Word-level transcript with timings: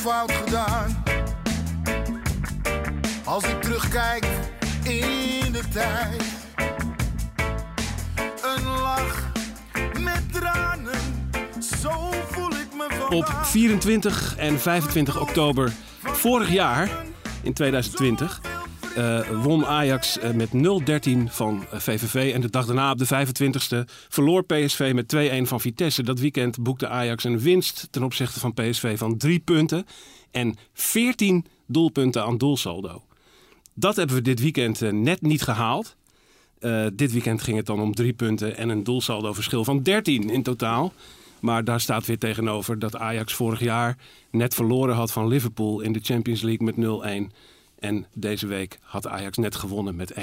Fout 0.00 0.32
gedaan. 0.32 1.02
Als 3.24 3.44
ik 3.44 3.62
terugkijk 3.62 4.26
in 4.82 5.52
de 5.52 5.62
tijd, 5.72 6.22
een 8.42 8.66
lach 8.66 9.32
met 10.00 10.32
tranen, 10.32 11.00
zo 11.80 12.10
voel 12.30 12.50
ik 12.50 12.74
me 12.76 12.86
van. 12.88 13.12
Op 13.12 13.34
24 13.42 14.36
en 14.36 14.60
25 14.60 15.20
oktober 15.20 15.72
vorig 16.02 16.50
jaar, 16.50 16.88
in 17.42 17.52
2020, 17.52 18.40
eh, 19.00 19.42
won 19.42 19.66
Ajax 19.66 20.18
eh, 20.18 20.30
met 20.30 20.48
0-13 20.48 21.32
van 21.32 21.64
eh, 21.70 21.78
VVV. 21.78 22.34
En 22.34 22.40
de 22.40 22.50
dag 22.50 22.66
daarna, 22.66 22.90
op 22.90 22.98
de 22.98 23.06
25e, 23.06 23.84
verloor 24.08 24.44
PSV 24.44 24.92
met 24.94 25.14
2-1 25.44 25.48
van 25.48 25.60
Vitesse. 25.60 26.02
Dat 26.02 26.18
weekend 26.18 26.62
boekte 26.62 26.88
Ajax 26.88 27.24
een 27.24 27.40
winst 27.40 27.88
ten 27.90 28.02
opzichte 28.02 28.40
van 28.40 28.54
PSV 28.54 28.98
van 28.98 29.16
3 29.16 29.38
punten 29.38 29.86
en 30.30 30.56
14 30.72 31.46
doelpunten 31.66 32.24
aan 32.24 32.38
doelsaldo. 32.38 33.02
Dat 33.74 33.96
hebben 33.96 34.16
we 34.16 34.22
dit 34.22 34.40
weekend 34.40 34.82
eh, 34.82 34.92
net 34.92 35.22
niet 35.22 35.42
gehaald. 35.42 35.96
Eh, 36.58 36.86
dit 36.92 37.12
weekend 37.12 37.42
ging 37.42 37.56
het 37.56 37.66
dan 37.66 37.80
om 37.80 37.94
drie 37.94 38.12
punten 38.12 38.56
en 38.56 38.68
een 38.68 38.84
doelsaldo 38.84 39.32
verschil 39.32 39.64
van 39.64 39.82
13 39.82 40.30
in 40.30 40.42
totaal. 40.42 40.92
Maar 41.40 41.64
daar 41.64 41.80
staat 41.80 42.06
weer 42.06 42.18
tegenover 42.18 42.78
dat 42.78 42.96
Ajax 42.96 43.34
vorig 43.34 43.60
jaar 43.60 43.96
net 44.30 44.54
verloren 44.54 44.94
had 44.94 45.12
van 45.12 45.28
Liverpool 45.28 45.80
in 45.80 45.92
de 45.92 46.00
Champions 46.02 46.42
League 46.42 46.66
met 46.66 46.76
0-1. 46.76 47.32
En 47.80 48.06
deze 48.14 48.46
week 48.46 48.78
had 48.82 49.06
Ajax 49.06 49.36
net 49.36 49.54
gewonnen 49.54 49.96
met 49.96 50.14
1-5. 50.14 50.16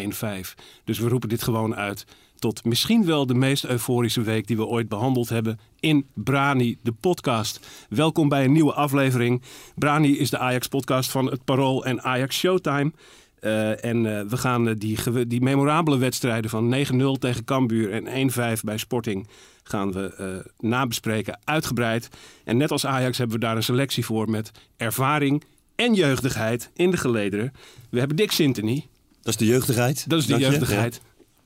Dus 0.84 1.00
we 1.00 1.08
roepen 1.08 1.30
dit 1.30 1.44
gewoon 1.44 1.76
uit 1.76 2.06
tot 2.40 2.66
misschien 2.66 3.06
wel 3.06 3.26
de 3.26 3.34
meest 3.34 3.66
euforische 3.66 4.22
week 4.22 4.48
die 4.48 4.58
we 4.58 4.66
ooit 4.66 4.90
behandeld 4.90 5.30
hebben 5.30 5.60
in 5.80 6.08
Brani, 6.14 6.78
de 6.82 6.92
podcast. 6.92 7.68
Welkom 7.90 8.30
bij 8.30 8.44
een 8.44 8.52
nieuwe 8.52 8.74
aflevering. 8.74 9.42
Brani 9.76 10.18
is 10.18 10.30
de 10.30 10.38
Ajax-podcast 10.38 11.12
van 11.12 11.26
het 11.26 11.44
Parool 11.44 11.86
en 11.86 12.02
Ajax 12.02 12.38
Showtime. 12.38 12.92
Eh, 13.40 13.84
en 13.84 14.18
eh, 14.18 14.26
we 14.26 14.38
gaan 14.38 14.68
eh, 14.68 14.76
die, 14.78 15.28
die 15.28 15.42
memorabele 15.42 15.98
wedstrijden 15.98 16.50
van 16.50 16.76
9-0 17.18 17.20
tegen 17.20 17.44
Cambuur 17.44 18.06
en 18.06 18.32
1-5 18.58 18.62
bij 18.64 18.78
Sporting 18.78 19.28
gaan 19.64 19.92
we 19.92 20.44
nabespreken, 20.60 21.40
uitgebreid. 21.44 22.10
En 22.44 22.58
net 22.58 22.72
als 22.72 22.86
Ajax 22.86 23.18
hebben 23.18 23.40
we 23.40 23.46
daar 23.46 23.56
een 23.56 23.64
selectie 23.64 24.06
voor 24.06 24.30
met 24.30 24.52
ervaring 24.78 25.44
en 25.78 25.94
jeugdigheid 25.94 26.70
in 26.74 26.92
de 26.92 26.98
gelederen. 26.98 27.54
We 27.90 28.00
hebben 28.00 28.18
Dick 28.18 28.32
Sintony, 28.32 28.86
Dat 29.22 29.34
is 29.34 29.38
de 29.38 29.46
jeugdigheid. 29.46 30.10
dat 30.10 30.20
is 30.20 30.26
de 30.26 30.32
Dank 30.32 30.44
je. 30.44 30.50
jeugdigheid. 30.50 31.02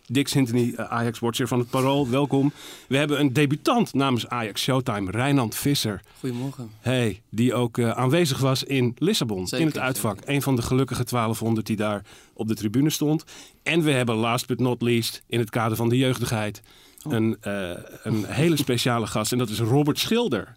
Dick 0.06 0.28
Sintony, 0.28 0.74
eh, 0.76 0.86
Ajax-watcher 0.86 1.48
van 1.48 1.60
het 1.60 1.70
Parool, 1.70 2.10
welkom. 2.10 2.52
We 2.88 2.98
hebben 2.98 3.20
een 3.20 3.34
debutant 3.34 3.94
namens 3.94 4.28
Ajax 4.28 4.62
Showtime, 4.62 5.12
Rijnand 5.12 5.56
Visser. 5.56 6.02
Goedemorgen. 6.20 6.70
Hey, 6.80 7.22
die 7.30 7.54
ook 7.54 7.78
eh, 7.78 7.90
aanwezig 7.92 8.38
was 8.40 8.64
in 8.64 8.96
Lissabon, 8.98 9.48
Zeker, 9.48 9.66
in 9.66 9.72
het 9.72 9.82
uitvak. 9.82 10.20
Een 10.26 10.42
van 10.42 10.56
de 10.56 10.62
gelukkige 10.62 11.04
1200 11.04 11.66
die 11.68 11.76
daar 11.76 12.04
op 12.34 12.48
de 12.48 12.56
tribune 12.56 12.90
stond. 12.90 13.24
En 13.64 13.82
we 13.84 13.92
hebben 13.92 14.16
last 14.16 14.48
but 14.48 14.60
not 14.60 14.82
least, 14.82 15.24
in 15.28 15.40
het 15.40 15.50
kader 15.50 15.78
van 15.78 15.90
de 15.90 15.98
jeugdigheid, 15.98 16.62
Oh. 17.04 17.14
een, 17.14 17.38
eh, 17.42 17.70
een 18.04 18.26
hele 18.26 18.56
speciale 18.58 19.08
gast. 19.08 19.32
En 19.32 19.38
dat 19.38 19.50
is 19.50 19.60
Robert 19.60 20.00
Schilder. 20.00 20.56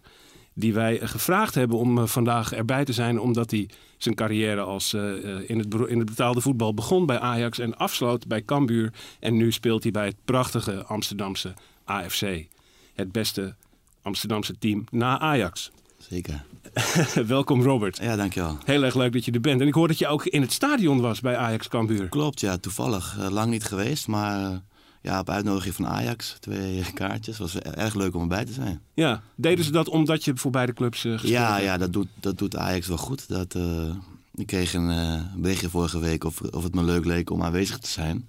Die 0.57 0.73
wij 0.73 0.99
gevraagd 1.01 1.55
hebben 1.55 1.77
om 1.77 1.97
eh, 1.97 2.05
vandaag 2.05 2.53
erbij 2.53 2.85
te 2.85 2.93
zijn, 2.93 3.19
omdat 3.19 3.51
hij 3.51 3.69
zijn 3.97 4.15
carrière 4.15 4.61
als, 4.61 4.93
eh, 4.93 5.33
eh, 5.33 5.49
in, 5.49 5.59
het, 5.59 5.73
in 5.87 5.97
het 5.97 6.05
betaalde 6.05 6.41
voetbal 6.41 6.73
begon 6.73 7.05
bij 7.05 7.19
Ajax 7.19 7.59
en 7.59 7.77
afsloot 7.77 8.27
bij 8.27 8.45
Cambuur. 8.45 8.93
En 9.19 9.37
nu 9.37 9.51
speelt 9.51 9.83
hij 9.83 9.91
bij 9.91 10.05
het 10.05 10.15
prachtige 10.25 10.83
Amsterdamse 10.83 11.53
AFC. 11.83 12.47
Het 12.93 13.11
beste 13.11 13.55
Amsterdamse 14.01 14.57
team 14.57 14.83
na 14.91 15.19
Ajax. 15.19 15.71
Zeker. 15.97 16.43
Welkom 17.27 17.61
Robert. 17.61 17.97
Ja, 17.97 18.15
dankjewel. 18.15 18.57
Heel 18.65 18.83
erg 18.83 18.95
leuk 18.95 19.13
dat 19.13 19.25
je 19.25 19.31
er 19.31 19.41
bent. 19.41 19.61
En 19.61 19.67
ik 19.67 19.73
hoor 19.73 19.87
dat 19.87 19.99
je 19.99 20.07
ook 20.07 20.25
in 20.25 20.41
het 20.41 20.51
stadion 20.51 21.01
was 21.01 21.21
bij 21.21 21.37
Ajax 21.37 21.67
Cambuur. 21.67 22.09
Klopt, 22.09 22.39
ja, 22.39 22.57
toevallig. 22.57 23.29
Lang 23.29 23.51
niet 23.51 23.63
geweest, 23.63 24.07
maar 24.07 24.61
ja, 25.05 25.19
op 25.19 25.29
uitnodiging 25.29 25.75
van 25.75 25.87
Ajax. 25.87 26.35
Twee 26.39 26.83
kaartjes. 26.93 27.37
Was 27.37 27.59
erg 27.59 27.95
leuk 27.95 28.15
om 28.15 28.21
erbij 28.21 28.45
te 28.45 28.53
zijn. 28.53 28.81
Ja, 28.93 29.21
deden 29.35 29.65
ze 29.65 29.71
dat 29.71 29.89
omdat 29.89 30.23
je 30.23 30.35
voor 30.35 30.51
beide 30.51 30.73
clubs 30.73 31.05
eh, 31.05 31.11
gespeeld 31.11 31.31
Ja, 31.31 31.51
hebt? 31.53 31.63
ja 31.63 31.77
dat, 31.77 31.93
doet, 31.93 32.07
dat 32.19 32.37
doet 32.37 32.55
Ajax 32.55 32.87
wel 32.87 32.97
goed. 32.97 33.27
Dat, 33.27 33.55
eh, 33.55 33.89
ik 34.35 34.47
kreeg 34.47 34.73
een 34.73 35.21
berichtje 35.37 35.69
vorige 35.69 35.99
week 35.99 36.23
of, 36.23 36.41
of 36.41 36.63
het 36.63 36.75
me 36.75 36.83
leuk 36.83 37.05
leek 37.05 37.29
om 37.29 37.43
aanwezig 37.43 37.77
te 37.77 37.89
zijn. 37.89 38.27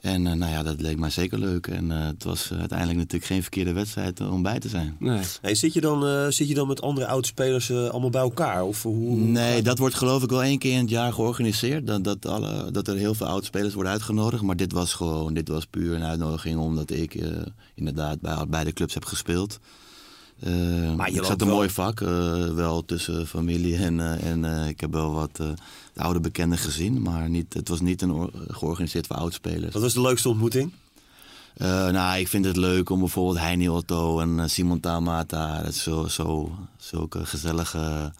En 0.00 0.26
eh, 0.26 0.32
nou 0.32 0.52
ja, 0.52 0.62
dat 0.62 0.80
leek 0.80 0.98
mij 0.98 1.10
zeker 1.10 1.38
leuk. 1.38 1.66
En 1.66 1.92
eh, 1.92 2.06
het 2.06 2.24
was 2.24 2.50
eh, 2.50 2.58
uiteindelijk 2.58 2.98
natuurlijk 2.98 3.24
geen 3.24 3.42
verkeerde 3.42 3.72
wedstrijd 3.72 4.20
om 4.20 4.42
bij 4.42 4.58
te 4.58 4.68
zijn. 4.68 4.96
Nee. 4.98 5.20
Hey, 5.40 5.54
zit, 5.54 5.72
je 5.72 5.80
dan, 5.80 6.06
eh, 6.06 6.26
zit 6.28 6.48
je 6.48 6.54
dan 6.54 6.68
met 6.68 6.82
andere 6.82 7.06
oudspelers 7.06 7.70
allemaal 7.70 8.10
bij 8.10 8.20
elkaar? 8.20 8.64
Of 8.64 8.82
hoe, 8.82 9.16
Nee, 9.16 9.62
dat 9.62 9.78
wordt 9.78 9.94
geloof 9.94 10.22
ik 10.22 10.30
wel 10.30 10.42
één 10.42 10.58
keer 10.58 10.72
in 10.72 10.80
het 10.80 10.90
jaar 10.90 11.12
georganiseerd. 11.12 11.86
Dat, 11.86 12.04
dat, 12.04 12.26
alle, 12.26 12.70
dat 12.70 12.88
er 12.88 12.96
heel 12.96 13.14
veel 13.14 13.26
oudspelers 13.26 13.74
worden 13.74 13.92
uitgenodigd. 13.92 14.42
Maar 14.42 14.56
dit 14.56 14.72
was 14.72 14.92
gewoon, 14.92 15.34
dit 15.34 15.48
was 15.48 15.66
puur 15.66 15.94
een 15.94 16.04
uitnodiging 16.04 16.58
omdat 16.58 16.90
ik 16.90 17.14
eh, 17.14 17.30
inderdaad 17.74 18.20
bij 18.20 18.46
beide 18.48 18.72
clubs 18.72 18.94
heb 18.94 19.04
gespeeld. 19.04 19.58
Eh, 20.40 20.94
Maar 20.94 21.10
je 21.10 21.18
ik 21.18 21.24
zat 21.24 21.40
een 21.40 21.46
wel- 21.46 21.56
mooi 21.56 21.70
vak, 21.70 22.00
eh, 22.00 22.08
wel 22.54 22.84
tussen 22.84 23.26
familie 23.26 23.76
en, 23.76 24.00
eh, 24.00 24.30
en 24.30 24.44
eh, 24.44 24.68
ik 24.68 24.80
heb 24.80 24.92
wel 24.92 25.14
wat 25.14 25.30
eh, 25.32 25.46
de 25.92 26.02
oude 26.02 26.20
bekenden 26.20 26.58
gezien. 26.58 27.02
Maar 27.02 27.28
niet, 27.28 27.54
het 27.54 27.68
was 27.68 27.80
niet 27.80 28.02
een 28.02 28.10
or- 28.12 28.30
georganiseerd 28.48 29.06
voor 29.06 29.16
oudspelers. 29.16 29.72
Wat 29.72 29.82
was 29.82 29.92
de 29.94 30.00
leukste 30.00 30.28
ontmoeting? 30.28 30.72
Eh, 31.56 31.88
nou, 31.88 32.18
ik 32.18 32.28
vind 32.28 32.44
het 32.44 32.56
leuk 32.56 32.90
om 32.90 32.98
bijvoorbeeld 32.98 33.38
Heini 33.38 33.68
Otto 33.68 34.20
en 34.20 34.40
eh, 34.40 34.46
Simon 34.48 34.80
Tamata. 34.80 35.62
Dat 35.62 35.72
is 35.74 35.82
zo, 35.82 36.06
zo, 36.08 36.52
zulke 36.76 37.26
gezellige 37.26 38.12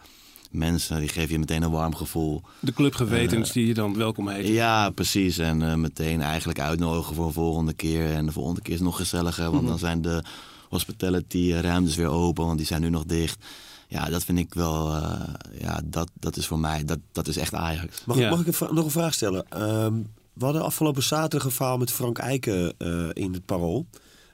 mensen. 0.51 0.99
Die 0.99 1.09
geven 1.09 1.31
je 1.31 1.39
meteen 1.39 1.61
een 1.63 1.71
warm 1.71 1.95
gevoel. 1.95 2.41
De 2.59 2.73
clubgewetens 2.73 3.51
die 3.51 3.67
je 3.67 3.73
dan 3.73 3.97
welkom 3.97 4.27
heet. 4.27 4.47
Ja, 4.47 4.89
precies. 4.89 5.37
En 5.37 5.61
eh, 5.69 5.75
meteen 5.75 6.21
eigenlijk 6.21 6.59
uitnodigen 6.59 7.15
voor 7.15 7.25
een 7.25 7.33
volgende 7.33 7.73
keer. 7.73 8.11
En 8.13 8.25
de 8.25 8.31
volgende 8.31 8.61
keer 8.61 8.73
is 8.73 8.79
het 8.79 8.87
nog 8.87 8.97
gezelliger. 8.97 9.51
Want 9.51 9.67
dan 9.67 9.79
zijn 9.79 10.01
de 10.01 10.23
hospitality 10.69 11.51
ruimtes 11.61 11.95
weer 11.95 12.07
open. 12.09 12.45
Want 12.45 12.57
die 12.57 12.67
zijn 12.67 12.81
nu 12.81 12.89
nog 12.89 13.03
dicht. 13.05 13.45
Ja, 13.87 14.09
dat 14.09 14.23
vind 14.23 14.39
ik 14.39 14.53
wel... 14.53 14.93
eh, 14.95 15.21
ja, 15.59 15.81
dat, 15.85 16.09
dat 16.13 16.37
is 16.37 16.47
voor 16.47 16.59
mij... 16.59 16.83
Dat, 16.85 16.99
dat 17.11 17.27
is 17.27 17.37
echt 17.37 17.53
Ajax. 17.53 18.05
Mag, 18.05 18.17
Ja. 18.17 18.29
mag 18.29 18.45
ik 18.45 18.59
een 18.59 18.75
nog 18.75 18.85
een 18.85 18.91
vraag 18.91 19.13
stellen? 19.13 19.45
Ehm, 19.49 19.93
we 20.33 20.43
hadden 20.45 20.63
afgelopen 20.63 21.03
zaterdag 21.03 21.43
een 21.47 21.51
verhaal 21.53 21.77
met 21.77 21.91
Frank 21.91 22.17
Eiken 22.17 22.73
eh, 22.77 23.09
in 23.13 23.33
het 23.33 23.45
Parool. 23.45 23.85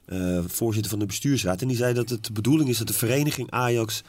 eh, 0.06 0.40
voorzitter 0.48 0.90
van 0.92 1.00
de 1.00 1.06
bestuursraad. 1.06 1.62
En 1.62 1.68
die 1.68 1.78
zei 1.78 1.94
dat 1.94 2.10
het 2.10 2.26
de 2.26 2.32
bedoeling 2.32 2.70
is 2.70 2.78
dat 2.78 2.88
de 2.88 2.94
vereniging 2.94 3.52
Ajax... 3.52 4.02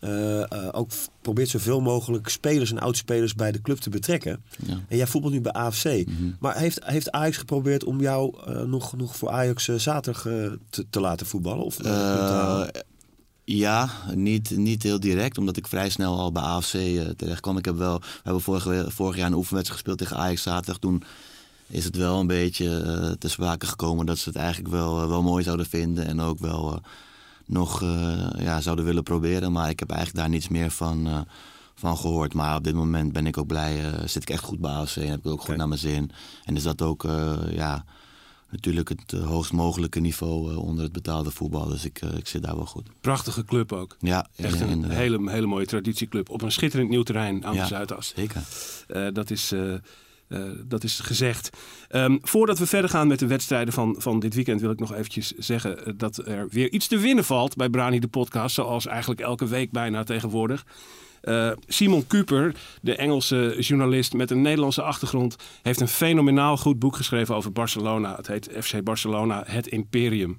eh, 0.00 0.42
eh, 0.42 0.68
ook 0.72 0.90
probeert 1.20 1.48
zoveel 1.48 1.80
mogelijk 1.80 2.28
spelers 2.28 2.70
en 2.70 2.78
oudspelers 2.78 3.34
bij 3.34 3.52
de 3.52 3.60
club 3.60 3.78
te 3.78 3.90
betrekken. 3.90 4.42
Ja. 4.66 4.80
En 4.88 4.96
jij 4.96 5.06
voetbalt 5.06 5.32
nu 5.32 5.40
bij 5.40 5.52
AFC. 5.52 6.04
Maar 6.40 6.56
heeft, 6.56 6.84
heeft 6.84 7.10
Ajax 7.10 7.36
geprobeerd 7.36 7.84
om 7.84 8.00
jou 8.00 8.34
eh, 8.46 8.62
nog, 8.62 8.96
nog 8.96 9.16
voor 9.16 9.30
Ajax 9.30 9.64
zaterdag 9.64 10.22
te, 10.70 10.86
te 10.90 11.00
laten 11.00 11.26
voetballen? 11.26 11.64
Of, 11.64 11.76
ja, 13.44 13.90
niet, 14.14 14.56
niet 14.56 14.82
heel 14.82 15.00
direct, 15.00 15.38
omdat 15.38 15.56
ik 15.56 15.66
vrij 15.66 15.88
snel 15.88 16.18
al 16.18 16.32
bij 16.32 16.42
AFC 16.42 16.76
terecht 17.16 17.40
kwam. 17.40 17.58
Ik 17.58 17.64
heb 17.64 17.76
wel, 17.76 17.98
we 17.98 18.06
hebben 18.22 18.42
vorige, 18.42 18.86
vorig 18.88 19.16
jaar 19.16 19.26
een 19.26 19.34
oefenwedstrijd 19.34 19.80
gespeeld 19.80 19.98
tegen 19.98 20.16
Ajax 20.16 20.42
zaterdag. 20.42 20.78
Toen 20.78 21.02
is 21.66 21.84
het 21.84 21.96
wel 21.96 22.20
een 22.20 22.26
beetje 22.26 23.16
te 23.18 23.28
sprake 23.28 23.66
gekomen 23.66 24.06
dat 24.06 24.18
ze 24.18 24.28
het 24.28 24.38
eigenlijk 24.38 24.74
wel, 24.74 25.08
wel 25.08 25.22
mooi 25.22 25.44
zouden 25.44 25.66
vinden. 25.66 26.06
En 26.06 26.20
ook 26.20 26.38
wel 26.38 26.80
nog 27.48 27.82
eh, 27.82 28.28
ja, 28.38 28.60
zouden 28.60 28.84
willen 28.84 29.02
proberen. 29.02 29.52
Maar 29.52 29.70
ik 29.70 29.78
heb 29.78 29.90
eigenlijk 29.90 30.20
daar 30.20 30.28
niets 30.28 30.48
meer 30.48 30.70
van, 30.70 31.06
eh, 31.06 31.20
van 31.74 31.96
gehoord. 31.96 32.34
Maar 32.34 32.56
op 32.56 32.64
dit 32.64 32.74
moment 32.74 33.12
ben 33.12 33.26
ik 33.26 33.38
ook 33.38 33.46
blij, 33.46 33.84
eh, 33.84 34.06
zit 34.06 34.22
ik 34.22 34.30
echt 34.30 34.42
goed 34.44 34.60
bij 34.60 34.70
AFC 34.70 34.96
en 34.96 35.08
heb 35.10 35.18
ik 35.18 35.26
ook 35.26 35.40
goed 35.40 35.56
naar 35.56 35.68
mijn 35.68 35.80
zin. 35.80 36.10
En 36.44 36.56
is 36.56 36.62
dat 36.62 36.82
ook, 36.82 37.02
ja, 37.50 37.84
natuurlijk 38.50 38.88
het 38.88 39.12
hoogst 39.20 39.52
mogelijke 39.52 40.00
niveau 40.00 40.56
onder 40.56 40.84
het 40.84 40.92
betaalde 40.92 41.30
voetbal. 41.30 41.68
Dus 41.68 41.84
ik, 41.84 42.00
ik 42.02 42.26
zit 42.26 42.42
daar 42.42 42.56
wel 42.56 42.66
goed. 42.66 42.86
Prachtige 43.00 43.44
club 43.44 43.72
ook. 43.72 43.96
Ja, 44.00 44.26
Echt 44.36 44.60
een 44.60 44.68
inderdaad. 44.68 44.98
hele, 44.98 45.30
hele 45.30 45.46
mooie 45.46 45.66
traditieclub. 45.66 46.28
Op 46.30 46.42
een 46.42 46.52
schitterend 46.52 46.90
nieuw 46.90 47.02
terrein 47.02 47.46
aan 47.46 47.54
Ja. 47.54 47.62
de 47.62 47.68
Zuidas. 47.68 48.12
Zeker. 48.16 48.42
Dat 49.12 49.30
is 49.30 49.52
dat 50.66 50.84
is 50.84 51.00
gezegd. 51.00 51.50
Ehm, 51.88 52.16
voordat 52.20 52.58
we 52.58 52.66
verder 52.66 52.90
gaan 52.90 53.08
met 53.08 53.18
de 53.18 53.26
wedstrijden 53.26 53.74
van, 53.74 53.94
van 53.98 54.20
dit 54.20 54.34
weekend, 54.34 54.60
wil 54.60 54.70
ik 54.70 54.80
nog 54.80 54.94
eventjes 54.94 55.32
zeggen 55.32 55.86
eh, 55.86 55.92
dat 55.96 56.26
er 56.26 56.48
weer 56.50 56.70
iets 56.70 56.86
te 56.86 56.98
winnen 56.98 57.24
valt 57.24 57.56
bij 57.56 57.68
Brani 57.68 57.98
de 57.98 58.08
podcast. 58.08 58.54
Zoals 58.54 58.86
eigenlijk 58.86 59.20
elke 59.20 59.46
week 59.46 59.70
bijna 59.70 60.04
tegenwoordig. 60.04 60.66
Eh, 61.20 61.50
Simon 61.66 62.06
Kuper, 62.06 62.54
de 62.82 62.96
Engelse 62.96 63.56
journalist 63.58 64.12
met 64.12 64.30
een 64.30 64.42
Nederlandse 64.42 64.82
achtergrond, 64.82 65.36
heeft 65.62 65.80
een 65.80 65.88
fenomenaal 65.88 66.56
goed 66.56 66.78
boek 66.78 66.96
geschreven 66.96 67.34
over 67.34 67.52
Barcelona. 67.52 68.16
Het 68.16 68.26
heet 68.26 68.50
FC 68.60 68.82
Barcelona, 68.82 69.42
het 69.46 69.66
Imperium. 69.66 70.36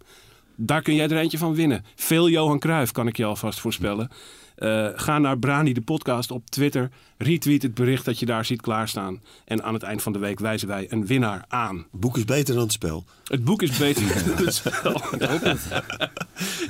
Daar 0.61 0.81
kun 0.81 0.95
jij 0.95 1.07
er 1.07 1.17
eentje 1.17 1.37
van 1.37 1.55
winnen. 1.55 1.85
Veel 1.95 2.29
Johan 2.29 2.59
Cruijff 2.59 2.91
kan 2.91 3.07
ik 3.07 3.17
je 3.17 3.25
alvast 3.25 3.59
voorspellen. 3.59 4.09
Uh, 4.57 4.87
ga 4.93 5.19
naar 5.19 5.39
Brani 5.39 5.73
de 5.73 5.81
podcast 5.81 6.31
op 6.31 6.49
Twitter. 6.49 6.89
Retweet 7.17 7.61
het 7.61 7.73
bericht 7.73 8.05
dat 8.05 8.19
je 8.19 8.25
daar 8.25 8.45
ziet 8.45 8.61
klaarstaan. 8.61 9.21
En 9.45 9.63
aan 9.63 9.73
het 9.73 9.83
eind 9.83 10.01
van 10.01 10.13
de 10.13 10.19
week 10.19 10.39
wijzen 10.39 10.67
wij 10.67 10.87
een 10.89 11.05
winnaar 11.05 11.45
aan. 11.47 11.75
Het 11.77 11.99
boek 11.99 12.17
is 12.17 12.25
beter 12.25 12.53
dan 12.53 12.63
het 12.63 12.71
spel. 12.71 13.03
Het 13.23 13.43
boek 13.43 13.61
is 13.61 13.77
beter 13.77 14.03
dan 14.35 14.45
het 14.45 14.53
spel. 14.53 15.01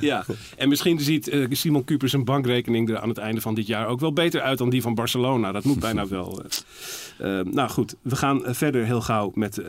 ja, 0.10 0.24
en 0.56 0.68
misschien 0.68 1.00
ziet 1.00 1.28
uh, 1.28 1.46
Simon 1.50 1.84
Kuper 1.84 2.08
zijn 2.08 2.24
bankrekening 2.24 2.88
er 2.88 2.98
aan 2.98 3.08
het 3.08 3.18
einde 3.18 3.40
van 3.40 3.54
dit 3.54 3.66
jaar 3.66 3.86
ook 3.86 4.00
wel 4.00 4.12
beter 4.12 4.40
uit 4.40 4.58
dan 4.58 4.70
die 4.70 4.82
van 4.82 4.94
Barcelona. 4.94 5.52
Dat 5.52 5.64
moet 5.64 5.80
bijna 5.80 6.08
wel. 6.18 6.42
Uh, 7.20 7.40
nou 7.40 7.70
goed, 7.70 7.94
we 8.02 8.16
gaan 8.16 8.42
verder 8.44 8.84
heel 8.84 9.00
gauw 9.00 9.30
met, 9.34 9.62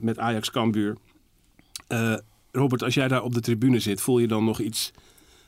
met 0.00 0.18
Ajax 0.18 0.50
Cambuur. 0.50 0.96
Robert, 2.52 2.82
als 2.82 2.94
jij 2.94 3.08
daar 3.08 3.22
op 3.22 3.34
de 3.34 3.40
tribune 3.40 3.80
zit, 3.80 4.00
voel 4.00 4.18
je 4.18 4.28
dan 4.28 4.44
nog 4.44 4.60
iets 4.60 4.90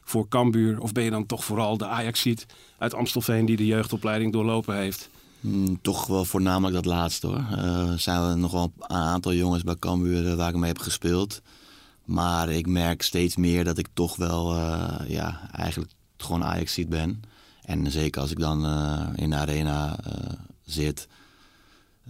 voor 0.05 0.29
Cambuur? 0.29 0.81
Of 0.81 0.93
ben 0.93 1.05
je 1.05 1.11
dan 1.11 1.27
toch 1.27 1.45
vooral 1.45 1.77
de 1.77 1.87
Ajax-ziet 1.87 2.47
uit 2.79 2.95
Amstelveen 2.95 3.47
die 3.47 3.57
de 3.57 3.67
jeugdopleiding 3.67 4.33
doorlopen 4.33 4.77
heeft? 4.77 5.11
Mm, 5.41 5.81
toch 5.83 6.07
wel 6.07 6.25
voornamelijk 6.25 6.75
dat 6.75 6.85
laatste 6.85 7.27
hoor. 7.27 7.45
Uh, 7.57 7.93
zijn 7.93 8.29
we 8.29 8.35
nog 8.35 8.53
wel 8.53 8.73
een 8.79 8.97
aantal 8.97 9.35
jongens 9.35 9.63
bij 9.63 9.75
Cambuur 9.75 10.25
uh, 10.25 10.35
waar 10.35 10.49
ik 10.49 10.57
mee 10.57 10.73
heb 10.73 10.79
gespeeld. 10.79 11.43
Maar 12.05 12.49
ik 12.49 12.67
merk 12.67 13.03
steeds 13.03 13.37
meer 13.37 13.65
dat 13.65 13.79
ik 13.79 13.87
toch 13.93 14.17
wel 14.17 14.57
uh, 14.57 14.95
ja, 15.07 15.49
eigenlijk 15.53 15.93
gewoon 16.17 16.45
Ajax-ziet 16.45 16.89
ben. 16.89 17.23
En 17.63 17.91
zeker 17.91 18.21
als 18.21 18.31
ik 18.31 18.39
dan 18.39 18.67
in 19.17 19.31
de 19.31 19.37
arena 19.37 19.99
zit 20.65 21.09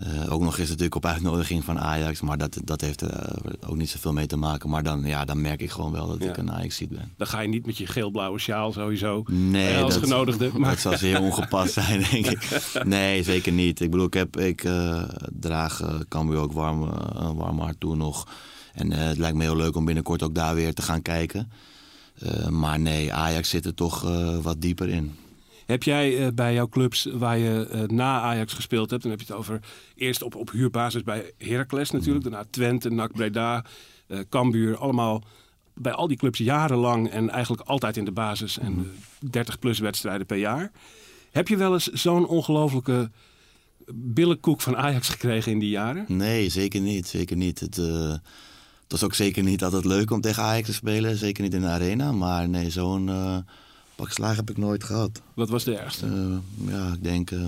uh, 0.03 0.33
ook 0.33 0.41
nog 0.43 0.59
eens 0.59 0.69
natuurlijk 0.69 0.95
op 0.95 1.07
uitnodiging 1.07 1.65
van 1.65 1.79
Ajax, 1.81 2.21
maar 2.21 2.39
dat, 2.39 2.59
dat 2.65 2.81
heeft 2.81 3.01
er 3.01 3.11
uh, 3.13 3.53
ook 3.71 3.77
niet 3.77 3.91
zoveel 3.91 4.13
mee 4.13 4.27
te 4.27 4.37
maken. 4.37 4.71
Maar 4.71 4.83
dan, 4.83 5.05
ja, 5.05 5.25
dan 5.25 5.41
merk 5.41 5.61
ik 5.63 5.71
gewoon 5.71 5.93
wel 5.93 6.07
dat 6.09 6.23
Ja. 6.23 6.29
ik 6.29 6.37
een 6.37 6.51
Ajax-ziet 6.53 6.89
ben. 6.89 7.13
Dan 7.17 7.27
ga 7.27 7.41
je 7.41 7.49
niet 7.49 7.67
met 7.67 7.77
je 7.77 7.87
geel-blauwe 7.87 8.39
sjaal 8.39 8.73
sowieso 8.73 9.23
Nee, 9.27 9.75
eh, 9.75 9.83
als 9.83 9.95
dat, 9.95 10.03
genodigde. 10.03 10.51
Maar 10.59 10.71
dat 10.75 10.81
zou 10.81 10.97
zeer 10.97 11.21
ongepast 11.21 11.73
zijn, 11.73 12.05
denk 12.11 12.27
ik. 12.27 12.63
Nee, 12.85 13.23
zeker 13.23 13.53
niet. 13.53 13.81
Ik 13.81 13.91
bedoel, 13.91 14.07
ik, 14.07 14.15
heb, 14.15 14.37
ik 14.39 14.65
eh, 14.65 15.03
draag 15.33 15.83
uh, 15.83 15.95
Cambuur 16.09 16.39
ook 16.39 16.53
warm, 16.53 16.83
eh, 16.83 16.97
een 17.13 17.35
warm 17.37 17.59
hart 17.61 17.81
toe 17.81 17.97
nog. 17.97 18.27
En 18.75 18.93
eh, 18.93 18.99
het 19.07 19.19
lijkt 19.19 19.37
me 19.37 19.43
heel 19.43 19.57
leuk 19.57 19.77
om 19.77 19.85
binnenkort 19.85 20.23
ook 20.23 20.35
daar 20.35 20.55
weer 20.55 20.75
te 20.75 20.83
gaan 20.83 21.03
kijken. 21.03 21.51
Eh, 22.19 22.49
maar 22.49 22.81
nee, 22.81 23.13
Ajax 23.13 23.49
zit 23.49 23.65
er 23.67 23.75
toch 23.75 24.05
eh, 24.05 24.39
wat 24.39 24.61
dieper 24.61 24.89
in. 24.89 25.15
Heb 25.67 25.83
jij 25.83 26.19
eh, 26.19 26.33
bij 26.35 26.55
jouw 26.55 26.69
clubs 26.69 27.09
waar 27.13 27.39
je 27.39 27.67
eh, 27.67 27.83
na 27.83 28.21
Ajax 28.21 28.53
gespeeld 28.53 28.91
hebt, 28.91 29.03
dan 29.03 29.11
heb 29.11 29.21
je 29.21 29.27
het 29.27 29.37
over 29.37 29.61
eerst 29.95 30.23
op, 30.23 30.35
op 30.35 30.51
huurbasis 30.51 31.03
bij 31.03 31.33
Heracles 31.39 31.91
natuurlijk, 31.91 32.25
daarna 32.25 32.45
Twente, 32.51 32.91
NAC 32.91 33.13
Breda, 33.13 33.65
eh 34.07 34.19
Cambuur, 34.29 34.77
allemaal 34.77 35.23
bij 35.75 35.93
al 35.93 36.09
die 36.09 36.17
clubs 36.17 36.39
jarenlang 36.39 37.11
en 37.11 37.31
eigenlijk 37.31 37.69
altijd 37.69 37.97
in 37.97 38.05
de 38.05 38.13
basis 38.13 38.59
en 38.59 38.93
eh, 39.23 39.31
30 39.31 39.59
plus 39.59 39.79
wedstrijden 39.79 40.27
per 40.27 40.37
jaar. 40.37 40.71
Heb 41.31 41.49
je 41.49 41.57
wel 41.57 41.73
eens 41.73 41.87
zo'n 41.87 42.27
ongelofelijke 42.27 43.11
billenkoek 43.95 44.61
van 44.61 44.77
Ajax 44.77 45.09
gekregen 45.09 45.53
in 45.53 45.59
die 45.59 45.71
jaren? 45.71 46.05
Nee, 46.09 46.49
zeker 46.49 46.81
niet. 46.81 47.09
Zeker 47.09 47.37
niet. 47.37 47.61
Het, 47.61 47.77
het 47.77 48.21
was 48.89 49.05
ook 49.05 49.15
zeker 49.15 49.43
niet 49.43 49.65
altijd 49.65 49.85
leuk 49.85 50.11
om 50.11 50.21
tegen 50.21 50.43
Ajax 50.43 50.67
te 50.67 50.73
spelen. 50.73 51.17
Zeker 51.17 51.43
niet 51.43 51.55
in 51.55 51.61
de 51.61 51.67
arena. 51.67 52.13
Maar 52.13 52.49
nee, 52.49 52.71
zo'n 52.71 53.11
pak 53.97 54.11
slaag 54.13 54.37
heb 54.37 54.51
ik 54.51 54.57
nooit 54.57 54.85
gehad. 54.85 55.23
Wat 55.35 55.49
was 55.49 55.65
de 55.65 55.77
ergste? 55.77 56.07
Eh, 56.07 56.69
ja, 56.73 56.93
ik 56.93 57.03
denk... 57.03 57.31
eh, 57.31 57.47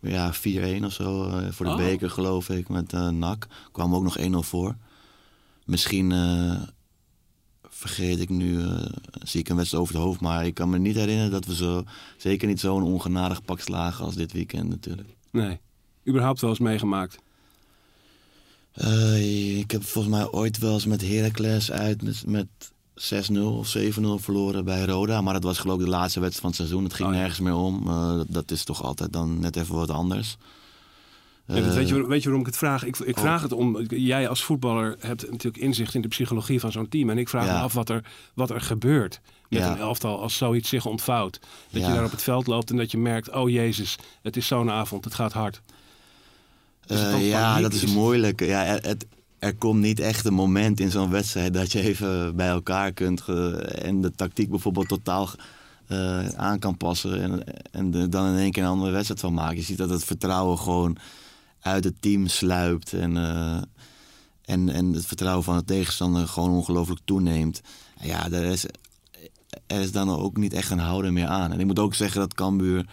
ja, 0.14 0.34
4-1 0.80 0.84
of 0.84 0.92
zo 0.92 1.28
eh, 1.28 1.50
voor 1.52 1.66
de 1.66 1.72
Oh. 1.72 1.76
beker, 1.78 2.10
geloof 2.10 2.48
ik, 2.48 2.68
met 2.68 2.92
NAC. 2.92 3.46
Kwam 3.72 3.94
ook 3.94 4.02
nog 4.02 4.18
1-0 4.18 4.22
voor. 4.30 4.76
Misschien 5.64 6.12
vergeet 7.68 8.20
ik 8.20 8.28
nu, 8.28 8.62
zie 9.22 9.40
ik 9.40 9.48
een 9.48 9.56
wedstrijd 9.56 9.82
over 9.82 9.94
het 9.94 10.04
hoofd. 10.04 10.20
Maar 10.20 10.46
ik 10.46 10.54
kan 10.54 10.70
me 10.70 10.78
niet 10.78 10.94
herinneren 10.96 11.30
dat 11.30 11.44
we 11.44 11.54
zo... 11.54 11.84
Zeker 12.16 12.48
niet 12.48 12.60
zo'n 12.60 12.82
ongenadig 12.82 13.42
pak 13.42 13.60
slagen 13.60 14.04
als 14.04 14.14
dit 14.14 14.32
weekend 14.32 14.68
natuurlijk. 14.68 15.08
Nee. 15.30 15.58
Überhaupt 16.08 16.40
wel 16.40 16.50
eens 16.50 16.58
meegemaakt? 16.58 17.18
Ik 19.60 19.70
heb 19.70 19.84
volgens 19.84 20.14
mij 20.14 20.30
ooit 20.30 20.58
wel 20.58 20.72
eens 20.72 20.86
met 20.86 21.00
Heracles 21.00 21.70
uit 21.70 22.02
met, 22.02 22.22
met 22.26 22.46
6-0 22.98 23.38
of 23.42 23.76
7-0 23.78 23.80
verloren 24.16 24.64
bij 24.64 24.84
Roda. 24.84 25.20
Maar 25.20 25.34
dat 25.34 25.42
was 25.42 25.58
geloof 25.58 25.78
ik 25.78 25.84
de 25.84 25.90
laatste 25.90 26.20
wedstrijd 26.20 26.40
van 26.40 26.48
het 26.48 26.58
seizoen. 26.58 26.84
Het 26.84 26.94
ging 26.94 27.08
Oh 27.08 27.14
ja. 27.14 27.20
nergens 27.20 27.40
meer 27.40 27.54
om. 27.54 27.88
Eh, 27.88 28.16
dat, 28.16 28.26
dat 28.28 28.50
is 28.50 28.64
toch 28.64 28.82
altijd 28.82 29.12
dan 29.12 29.38
net 29.40 29.56
even 29.56 29.74
wat 29.74 29.90
anders. 29.90 30.36
Ja, 31.46 31.54
Eh, 31.54 31.74
weet, 31.74 31.88
je, 31.88 31.94
waar- 31.94 32.08
weet 32.08 32.18
je 32.18 32.24
waarom 32.24 32.40
ik 32.40 32.46
het 32.46 32.56
vraag? 32.56 32.84
Ik, 32.84 32.98
ik 32.98 33.16
oh. 33.16 33.22
vraag 33.22 33.42
het 33.42 33.52
om. 33.52 33.80
Jij 33.88 34.28
als 34.28 34.42
voetballer 34.44 34.96
hebt 34.98 35.30
natuurlijk 35.30 35.62
inzicht 35.62 35.94
in 35.94 36.00
de 36.00 36.08
psychologie 36.08 36.60
van 36.60 36.72
zo'n 36.72 36.88
team. 36.88 37.10
En 37.10 37.18
ik 37.18 37.28
vraag 37.28 37.46
Ja. 37.46 37.52
me 37.56 37.62
af 37.62 37.72
wat 37.72 37.88
er, 37.88 38.04
wat 38.34 38.50
er 38.50 38.60
gebeurt 38.60 39.20
met 39.48 39.62
een 39.62 39.78
elftal 39.78 40.20
als 40.22 40.36
zoiets 40.36 40.68
zich 40.68 40.86
ontvouwt. 40.86 41.40
Dat 41.70 41.82
je 41.82 41.88
daar 41.88 42.04
op 42.04 42.10
het 42.10 42.22
veld 42.22 42.46
loopt 42.46 42.70
en 42.70 42.76
dat 42.76 42.90
je 42.90 42.98
merkt: 42.98 43.30
oh 43.30 43.50
jezus, 43.50 43.96
het 44.22 44.36
is 44.36 44.46
zo'n 44.46 44.70
avond, 44.70 45.04
het 45.04 45.14
gaat 45.14 45.32
hard. 45.32 45.60
Eh, 46.86 47.28
ja, 47.28 47.60
dat 47.60 47.72
is 47.72 47.86
moeilijk. 47.86 48.40
Ja, 48.44 48.62
het, 48.64 49.06
er 49.38 49.54
komt 49.54 49.80
niet 49.80 50.00
echt 50.00 50.24
een 50.24 50.34
moment 50.34 50.80
in 50.80 50.90
zo'n 50.90 51.10
wedstrijd 51.10 51.54
dat 51.54 51.72
je 51.72 51.80
even 51.80 52.36
bij 52.36 52.48
elkaar 52.48 52.92
kunt 52.92 53.24
en 53.68 54.00
de 54.00 54.12
tactiek 54.12 54.50
bijvoorbeeld 54.50 54.88
totaal 54.88 55.28
eh, 55.86 56.28
aan 56.28 56.58
kan 56.58 56.76
passen 56.76 57.22
en, 57.22 57.42
en 57.70 57.90
de- 57.90 58.08
dan 58.08 58.26
in 58.32 58.38
één 58.38 58.50
keer 58.50 58.62
een 58.62 58.68
andere 58.68 58.90
wedstrijd 58.90 59.20
van 59.20 59.34
maken. 59.34 59.56
Je 59.56 59.62
ziet 59.62 59.78
dat 59.78 59.90
het 59.90 60.04
vertrouwen 60.04 60.58
gewoon 60.58 60.96
uit 61.60 61.84
het 61.84 61.94
team 62.02 62.26
sluipt 62.26 62.92
en, 62.92 63.16
eh, 63.16 63.56
en, 64.44 64.68
en 64.68 64.92
het 64.92 65.06
vertrouwen 65.06 65.44
van 65.44 65.56
de 65.56 65.64
tegenstander 65.64 66.28
gewoon 66.28 66.50
ongelooflijk 66.50 67.00
toeneemt. 67.04 67.60
Ja, 68.00 68.30
er 68.30 68.44
is, 68.44 68.64
er 69.66 69.80
is 69.80 69.92
dan 69.92 70.10
ook 70.10 70.36
niet 70.36 70.52
echt 70.52 70.70
een 70.70 70.78
houden 70.78 71.12
meer 71.12 71.26
aan. 71.26 71.52
En 71.52 71.60
ik 71.60 71.66
moet 71.66 71.78
ook 71.78 71.94
zeggen 71.94 72.20
dat 72.20 72.34
Cambuur 72.34 72.86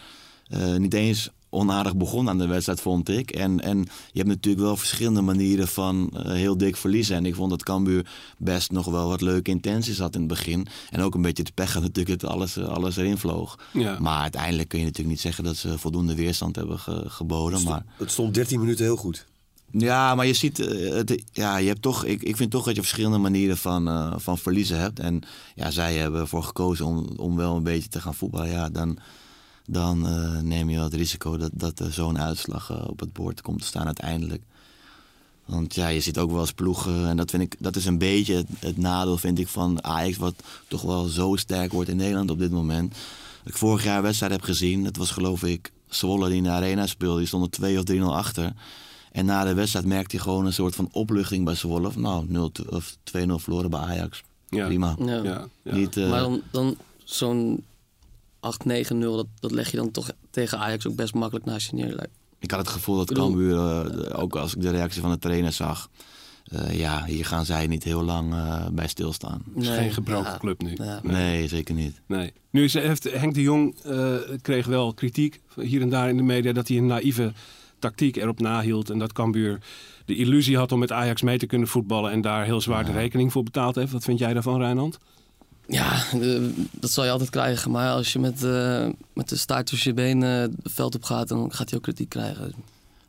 eh, 0.48 0.75
niet 0.75 0.94
eens 0.94 1.30
onaardig 1.55 1.95
begon 1.95 2.29
aan 2.29 2.37
de 2.37 2.47
wedstrijd, 2.47 2.81
vond 2.81 3.09
ik. 3.09 3.31
En, 3.31 3.59
en 3.61 3.77
je 4.11 4.17
hebt 4.19 4.27
natuurlijk 4.27 4.63
wel 4.65 4.77
verschillende 4.77 5.21
manieren 5.21 5.67
van 5.67 6.09
eh, 6.13 6.31
heel 6.31 6.57
dik 6.57 6.75
verliezen. 6.75 7.15
En 7.15 7.25
ik 7.25 7.35
vond 7.35 7.49
dat 7.49 7.63
Cambuur 7.63 8.05
best 8.37 8.71
nog 8.71 8.85
wel 8.85 9.07
wat 9.09 9.21
leuke 9.21 9.51
intenties 9.51 9.99
had 9.99 10.13
in 10.13 10.19
het 10.19 10.29
begin. 10.29 10.67
En 10.89 11.01
ook 11.01 11.15
een 11.15 11.21
beetje 11.21 11.43
het 11.43 11.53
pech 11.53 11.73
had 11.73 11.81
natuurlijk 11.81 12.19
dat 12.21 12.29
alles, 12.31 12.57
eh, 12.57 12.67
alles 12.67 12.97
erin 12.97 13.17
vloog. 13.17 13.59
Ja. 13.74 13.97
Maar 14.00 14.21
uiteindelijk 14.21 14.69
kun 14.69 14.79
je 14.79 14.85
natuurlijk 14.85 15.12
niet 15.15 15.24
zeggen 15.24 15.43
dat 15.43 15.55
ze 15.55 15.77
voldoende 15.77 16.15
weerstand 16.15 16.55
hebben 16.55 16.79
ge- 16.79 17.03
geboden. 17.07 17.63
Maar 17.63 17.85
Het 17.97 18.12
stond 18.12 18.33
13 18.33 18.59
minuten 18.59 18.85
heel 18.85 18.95
goed. 18.97 19.25
ja, 19.71 20.15
maar 20.15 20.25
je 20.25 20.33
ziet, 20.33 20.59
eh, 20.59 20.93
het, 20.93 21.24
ja, 21.31 21.57
je 21.57 21.67
hebt 21.67 21.81
toch, 21.81 22.05
ik, 22.05 22.24
ik 22.24 22.35
vind 22.35 22.51
toch 22.51 22.65
dat 22.65 22.75
je 22.75 22.81
verschillende 22.81 23.17
manieren 23.17 23.57
van, 23.57 24.13
van 24.21 24.38
verliezen 24.38 24.79
hebt. 24.79 25.00
En 25.00 25.21
ja, 25.55 25.71
zij 25.71 25.95
hebben 25.97 26.21
ervoor 26.21 26.43
gekozen 26.43 26.85
om, 26.85 27.07
om 27.17 27.35
wel 27.35 27.55
een 27.55 27.63
beetje 27.63 27.89
te 27.89 28.01
gaan 28.01 28.13
voetballen. 28.15 28.50
Ja, 28.50 28.69
dan, 28.69 28.97
dan 29.67 30.07
eh, 30.07 30.39
neem 30.39 30.69
je 30.69 30.75
wel 30.75 30.84
het 30.84 30.93
risico 30.93 31.38
dat, 31.38 31.51
dat 31.53 31.79
er 31.79 31.93
zo'n 31.93 32.19
uitslag 32.19 32.69
eh, 32.69 32.88
op 32.88 33.00
het 33.00 33.13
bord 33.13 33.41
komt 33.41 33.62
te 33.62 33.67
staan 33.67 33.86
uiteindelijk. 33.86 34.41
Want 35.45 35.75
ja, 35.75 35.88
je 35.88 36.00
ziet 36.00 36.17
ook 36.17 36.31
wel 36.31 36.39
eens 36.39 36.51
ploegen. 36.51 37.07
En 37.07 37.17
dat, 37.17 37.29
vind 37.29 37.43
ik, 37.43 37.55
dat 37.60 37.75
is 37.75 37.86
een 37.86 37.98
beetje 37.98 38.36
het, 38.36 38.48
het 38.60 38.77
nadeel, 38.77 39.17
vind 39.17 39.39
ik, 39.39 39.48
van 39.48 39.84
Ajax. 39.84 40.17
Wat 40.17 40.34
toch 40.67 40.81
wel 40.81 41.05
zo 41.05 41.36
sterk 41.36 41.72
wordt 41.72 41.89
in 41.89 41.98
Nederland 41.98 42.31
op 42.31 42.39
dit 42.39 42.51
moment. 42.51 42.91
Dat 42.91 43.53
ik 43.53 43.57
vorig 43.57 43.84
jaar 43.84 43.98
een 43.98 44.03
wedstrijd 44.03 44.31
heb 44.31 44.41
gezien. 44.41 44.84
Dat 44.84 44.95
was 44.95 45.12
geloof 45.12 45.43
ik 45.43 45.72
Zwolle 45.88 46.27
die 46.27 46.38
in 46.38 46.43
de 46.43 46.50
arena 46.50 46.88
speelde. 46.88 47.17
Die 47.17 47.27
stonden 47.27 47.50
2 47.50 47.77
of 47.77 47.84
3-0 47.91 48.01
achter. 48.01 48.53
En 49.12 49.25
na 49.25 49.43
de 49.43 49.53
wedstrijd 49.53 49.86
merkte 49.86 50.15
hij 50.15 50.25
gewoon 50.25 50.45
een 50.45 50.53
soort 50.53 50.75
van 50.75 50.89
opluchting 50.91 51.45
bij 51.45 51.55
Zwolle. 51.55 51.91
Van, 51.91 52.01
Nou, 52.01 52.25
0 52.27 52.51
of 52.69 52.98
2-0 53.03 53.15
verloren 53.36 53.69
bij 53.69 53.79
Ajax. 53.79 54.24
Ja. 54.50 54.65
Prima. 54.65 54.95
Ja. 55.00 55.24
Ja, 55.24 55.48
ja. 55.62 55.75
Niet, 55.75 55.98
eh, 55.98 56.10
Maar 56.10 56.19
dan, 56.19 56.41
dan 56.51 56.77
zo'n 57.03 57.63
8-9-0, 58.53 58.97
dat, 58.99 59.27
dat 59.39 59.51
leg 59.51 59.71
je 59.71 59.77
dan 59.77 59.91
toch 59.91 60.09
tegen 60.29 60.59
Ajax 60.59 60.87
ook 60.87 60.95
best 60.95 61.13
makkelijk 61.13 61.45
naast 61.45 61.69
je 61.69 61.75
neer. 61.75 62.07
Ik 62.39 62.51
had 62.51 62.59
het 62.59 62.69
gevoel 62.69 62.97
dat 62.97 63.13
Cambuur, 63.13 63.57
eh, 63.57 64.19
ook 64.19 64.35
als 64.35 64.55
ik 64.55 64.61
de 64.61 64.69
reactie 64.69 65.01
van 65.01 65.11
de 65.11 65.19
trainer 65.19 65.51
zag... 65.51 65.89
eh, 66.45 66.79
ja, 66.79 67.05
hier 67.05 67.25
gaan 67.25 67.45
zij 67.45 67.67
niet 67.67 67.83
heel 67.83 68.03
lang 68.03 68.33
eh, 68.33 68.67
bij 68.71 68.87
stilstaan. 68.87 69.43
Het 69.53 69.63
is 69.63 69.69
geen 69.69 69.91
gebroken 69.93 70.39
club 70.39 70.61
nu. 70.61 70.73
Ja. 70.75 70.99
Nee, 71.03 71.47
zeker 71.47 71.75
niet. 71.75 72.01
Nee. 72.05 72.33
Nu 72.49 72.63
is, 72.63 72.73
heeft 72.73 73.03
Henk 73.03 73.33
de 73.33 73.41
Jong 73.41 73.75
eh, 73.83 74.13
kreeg 74.41 74.65
wel 74.65 74.93
kritiek 74.93 75.41
hier 75.55 75.81
en 75.81 75.89
daar 75.89 76.09
in 76.09 76.17
de 76.17 76.23
media 76.23 76.53
dat 76.53 76.67
hij 76.67 76.77
een 76.77 76.85
naïeve 76.85 77.33
tactiek 77.79 78.15
erop 78.15 78.39
nahield. 78.39 78.89
En 78.89 78.99
dat 78.99 79.13
Cambuur 79.13 79.59
de 80.05 80.15
illusie 80.15 80.57
had 80.57 80.71
om 80.71 80.79
met 80.79 80.91
Ajax 80.91 81.21
mee 81.21 81.37
te 81.37 81.45
kunnen 81.45 81.67
voetballen 81.67 82.11
en 82.11 82.21
daar 82.21 82.45
heel 82.45 82.61
zwaar 82.61 82.85
de 82.85 82.91
rekening 82.91 83.31
voor 83.31 83.43
betaald 83.43 83.75
heeft. 83.75 83.91
Wat 83.91 84.03
vind 84.03 84.19
jij 84.19 84.33
daarvan, 84.33 84.59
Rijnand? 84.59 84.97
Ja, 85.67 86.03
de- 86.12 86.53
dat 86.72 86.91
zal 86.91 87.03
je 87.03 87.12
altijd 87.12 87.29
krijgen. 87.29 87.72
Maar 87.72 87.91
als 87.91 88.13
je 88.13 88.19
met, 88.19 88.43
eh, 88.43 88.88
met 89.13 89.29
de 89.29 89.36
staart 89.38 89.65
tussen 89.65 89.89
je 89.89 89.95
benen 89.95 90.29
het 90.29 90.51
veld 90.63 90.95
op 90.95 91.03
gaat, 91.03 91.27
dan 91.27 91.53
gaat 91.53 91.69
hij 91.69 91.77
ook 91.77 91.84
kritiek 91.84 92.10
krijgen. 92.10 92.53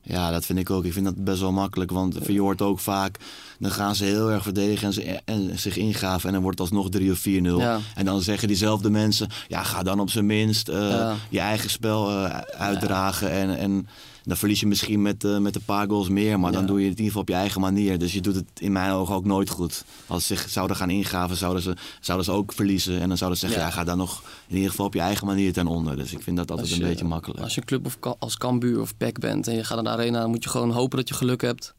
Ja, 0.02 0.30
dat 0.30 0.44
vind 0.46 0.58
ik 0.58 0.70
ook. 0.70 0.84
Ik 0.84 0.92
vind 0.92 1.04
dat 1.04 1.24
best 1.24 1.40
wel 1.40 1.52
makkelijk. 1.52 1.90
Want 1.90 2.18
je 2.26 2.40
hoort 2.40 2.62
ook 2.62 2.78
vaak, 2.78 3.18
dan 3.58 3.70
gaan 3.70 3.94
ze 3.94 4.04
heel 4.04 4.30
erg 4.30 4.42
verdedigen 4.42 4.86
en, 4.86 4.92
ze, 4.92 5.20
en 5.24 5.58
zich 5.58 5.76
ingaven. 5.76 6.26
En 6.26 6.32
dan 6.32 6.42
wordt 6.42 6.58
het 6.58 6.68
alsnog 6.70 6.90
3 6.90 7.10
of 7.10 7.18
4-0. 7.18 7.58
Ja. 7.58 7.78
En 7.94 8.04
dan 8.04 8.20
zeggen 8.22 8.48
diezelfde 8.48 8.90
mensen, 8.90 9.28
ja, 9.48 9.62
ga 9.62 9.82
dan 9.82 10.00
op 10.00 10.10
zijn 10.10 10.26
minst 10.26 10.68
eh, 10.68 10.88
Ja. 10.90 11.14
je 11.28 11.40
eigen 11.40 11.70
spel 11.70 12.10
eh, 12.10 12.38
uitdragen. 12.58 13.30
En, 13.30 13.58
en 13.58 13.88
dan 14.26 14.36
verlies 14.36 14.60
je 14.60 14.66
misschien 14.66 15.02
met, 15.02 15.24
eh, 15.24 15.38
met 15.38 15.54
een 15.54 15.64
paar 15.64 15.88
goals 15.88 16.08
meer. 16.08 16.40
Maar 16.40 16.52
dan 16.52 16.66
doe 16.66 16.80
je 16.80 16.88
het 16.88 16.98
in 16.98 17.04
ieder 17.04 17.06
geval 17.06 17.22
op 17.22 17.28
je 17.28 17.34
eigen 17.34 17.60
manier. 17.60 17.98
Dus 17.98 18.12
je 18.12 18.20
doet 18.20 18.34
het 18.34 18.44
in 18.58 18.72
mijn 18.72 18.90
ogen 18.92 19.14
ook 19.14 19.24
nooit 19.24 19.48
goed. 19.50 19.84
Als 20.06 20.26
ze 20.26 20.34
zich 20.36 20.48
zouden 20.50 20.76
gaan 20.76 20.90
ingaven, 20.90 21.36
zouden 21.36 21.62
ze, 21.62 21.76
zouden 22.00 22.26
ze 22.26 22.32
ook 22.32 22.52
verliezen. 22.52 23.00
En 23.00 23.08
dan 23.08 23.16
zouden 23.16 23.38
ze 23.38 23.46
zeggen, 23.46 23.64
ja. 23.64 23.68
Ja. 23.70 23.74
ga 23.74 23.84
dan 23.84 23.98
nog 23.98 24.22
in 24.48 24.54
ieder 24.54 24.70
geval 24.70 24.86
op 24.86 24.94
je 24.94 25.00
eigen 25.00 25.26
manier 25.26 25.52
ten 25.52 25.66
onder. 25.66 25.96
Dus 25.96 26.12
ik 26.12 26.22
vind 26.22 26.36
dat 26.36 26.50
altijd 26.50 26.70
een 26.70 26.76
je- 26.78 26.82
beetje 26.84 27.04
makkelijk. 27.04 27.40
Als 27.40 27.54
je 27.54 27.60
een 27.60 27.66
club 27.66 27.86
of 27.86 27.98
Ka- 27.98 28.14
als 28.18 28.36
Cambuur 28.36 28.80
of 28.80 28.96
PEC 28.96 29.18
bent 29.18 29.46
en 29.48 29.54
je 29.54 29.64
gaat 29.64 29.82
naar 29.82 29.96
de 29.96 30.02
arena, 30.02 30.20
dan 30.20 30.30
moet 30.30 30.44
je 30.44 30.50
gewoon 30.50 30.70
hopen 30.70 30.98
dat 30.98 31.08
je 31.08 31.14
geluk 31.14 31.40
hebt. 31.40 31.74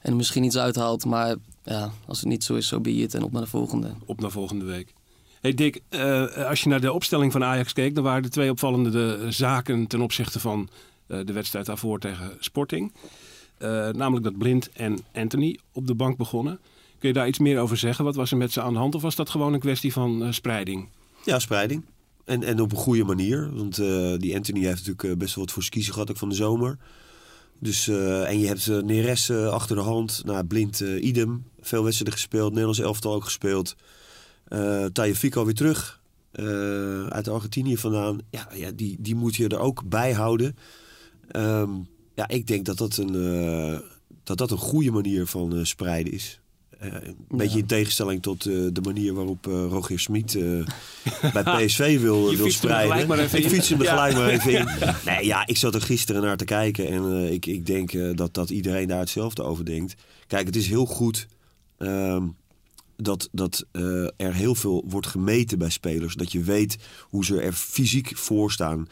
En 0.00 0.16
misschien 0.16 0.44
iets 0.44 0.56
uithaalt. 0.58 1.04
Maar 1.04 1.34
ja, 1.64 1.90
als 2.06 2.18
het 2.20 2.28
niet 2.28 2.44
zo 2.44 2.54
is, 2.54 2.68
zo 2.68 2.80
be 2.80 2.92
it 2.94 3.14
en 3.14 3.22
op 3.22 3.32
naar 3.32 3.42
de 3.42 3.48
volgende. 3.48 3.90
Op 4.06 4.20
naar 4.20 4.30
volgende 4.30 4.64
week. 4.64 4.92
Hey 5.40 5.54
Dick, 5.54 5.80
eh, 5.88 6.24
als 6.48 6.60
je 6.62 6.68
naar 6.68 6.80
de 6.80 6.92
opstelling 6.92 7.32
van 7.32 7.44
Ajax 7.44 7.72
keek, 7.72 7.94
dan 7.94 8.04
waren 8.04 8.22
er 8.24 8.30
twee 8.30 8.50
opvallende 8.50 8.90
de, 8.90 9.26
zaken 9.30 9.86
ten 9.86 10.00
opzichte 10.00 10.40
van 10.40 10.68
eh, 10.68 10.74
de 11.06 11.32
wedstrijd 11.32 11.66
daarvoor 11.66 11.98
tegen 11.98 12.36
Sporting. 12.38 12.92
Eh, 13.58 13.68
namelijk 13.88 14.24
dat 14.24 14.38
Blind 14.38 14.70
en 14.72 14.98
Anthony 15.14 15.58
op 15.72 15.86
de 15.86 15.94
bank 15.94 16.16
begonnen. 16.16 16.58
Kun 16.98 17.08
je 17.08 17.14
daar 17.14 17.28
iets 17.28 17.38
meer 17.38 17.58
over 17.60 17.76
zeggen? 17.76 18.04
Wat 18.04 18.14
was 18.14 18.30
er 18.30 18.36
met 18.36 18.52
ze 18.52 18.60
aan 18.60 18.72
de 18.72 18.78
hand? 18.78 18.94
Of 18.94 19.02
was 19.02 19.14
dat 19.14 19.30
gewoon 19.30 19.52
een 19.52 19.60
kwestie 19.60 19.92
van 19.92 20.24
eh, 20.24 20.32
spreiding? 20.32 20.88
Ja, 21.24 21.38
spreiding. 21.38 21.84
En, 22.24 22.42
en 22.42 22.60
op 22.60 22.70
een 22.72 22.78
goede 22.78 23.04
manier. 23.04 23.50
Want 23.54 23.78
eh, 23.78 24.14
die 24.18 24.34
Anthony 24.36 24.60
heeft 24.60 24.76
natuurlijk 24.76 25.04
eh, 25.04 25.16
best 25.16 25.34
wel 25.34 25.44
wat 25.44 25.52
voor 25.54 25.68
kiezen 25.68 25.92
gehad, 25.92 26.10
ook 26.10 26.16
van 26.16 26.28
de 26.28 26.34
zomer. 26.34 26.78
Dus, 27.58 27.88
eh, 27.88 28.28
en 28.28 28.38
je 28.38 28.46
hebt 28.46 28.68
eh, 28.68 28.78
Neres 28.78 29.28
eh, 29.28 29.48
achter 29.48 29.76
de 29.76 29.82
hand. 29.82 30.22
Nou, 30.24 30.44
Blind, 30.44 30.80
eh, 30.80 31.04
idem. 31.04 31.44
Veel 31.60 31.82
wedstrijden 31.84 32.18
gespeeld. 32.18 32.48
Nederlands 32.50 32.80
elftal 32.80 33.14
ook 33.14 33.24
gespeeld. 33.24 33.76
Eh 34.44 35.12
Fico 35.14 35.44
weer 35.44 35.54
terug. 35.54 36.00
eh, 36.32 37.06
uit 37.06 37.28
Argentinië 37.28 37.76
vandaan. 37.76 38.18
Ja, 38.30 38.48
ja 38.54 38.70
die, 38.70 38.96
die 39.00 39.14
moet 39.14 39.36
je 39.36 39.48
er 39.48 39.58
ook 39.58 39.88
bij 39.88 40.12
houden. 40.12 40.56
Ehm, 41.34 41.70
ja, 42.14 42.28
ik 42.28 42.46
denk 42.46 42.64
dat 42.64 42.78
dat 42.78 42.96
een, 42.96 43.14
eh, 43.14 43.78
dat 44.24 44.38
dat 44.38 44.50
een 44.50 44.58
goede 44.58 44.90
manier 44.90 45.26
van 45.26 45.56
eh, 45.56 45.64
spreiden 45.64 46.12
is. 46.12 46.40
Eh, 46.78 46.92
een 46.92 47.16
beetje 47.28 47.58
in 47.58 47.66
tegenstelling 47.66 48.22
tot 48.22 48.42
de 48.42 48.80
manier 48.82 49.14
waarop 49.14 49.46
eh, 49.46 49.52
Roger 49.52 50.00
Smit 50.00 50.32
bij 51.32 51.42
PSV 51.42 52.00
wil, 52.00 52.36
wil 52.36 52.50
spreiden. 52.50 53.08
maar 53.08 53.18
ik 53.18 53.48
fiets 53.48 53.68
hem 53.68 53.78
er 53.78 53.84
Ja. 53.84 53.90
gelijk 53.90 54.14
maar 54.14 54.28
even 54.28 54.52
in. 54.52 54.68
Nee, 55.12 55.26
ja, 55.26 55.46
ik 55.46 55.56
zat 55.56 55.74
er 55.74 55.82
gisteren 55.82 56.22
naar 56.22 56.36
te 56.36 56.44
kijken 56.44 56.88
en 56.88 57.32
ik, 57.32 57.46
ik 57.46 57.66
denk 57.66 58.16
dat, 58.16 58.34
dat 58.34 58.50
iedereen 58.50 58.88
daar 58.88 58.98
hetzelfde 58.98 59.42
over 59.42 59.64
denkt. 59.64 59.94
Kijk, 60.26 60.46
het 60.46 60.56
is 60.56 60.66
heel 60.68 60.86
goed 60.86 61.26
ehm, 61.78 62.26
dat, 62.96 63.28
dat 63.32 63.64
er 64.16 64.34
heel 64.34 64.54
veel 64.54 64.84
wordt 64.88 65.06
gemeten 65.06 65.58
bij 65.58 65.70
spelers. 65.70 66.14
Dat 66.14 66.32
je 66.32 66.40
weet 66.42 66.76
hoe 67.00 67.24
ze 67.24 67.40
er 67.40 67.52
fysiek 67.52 68.16
voor 68.16 68.52
staan. 68.52 68.86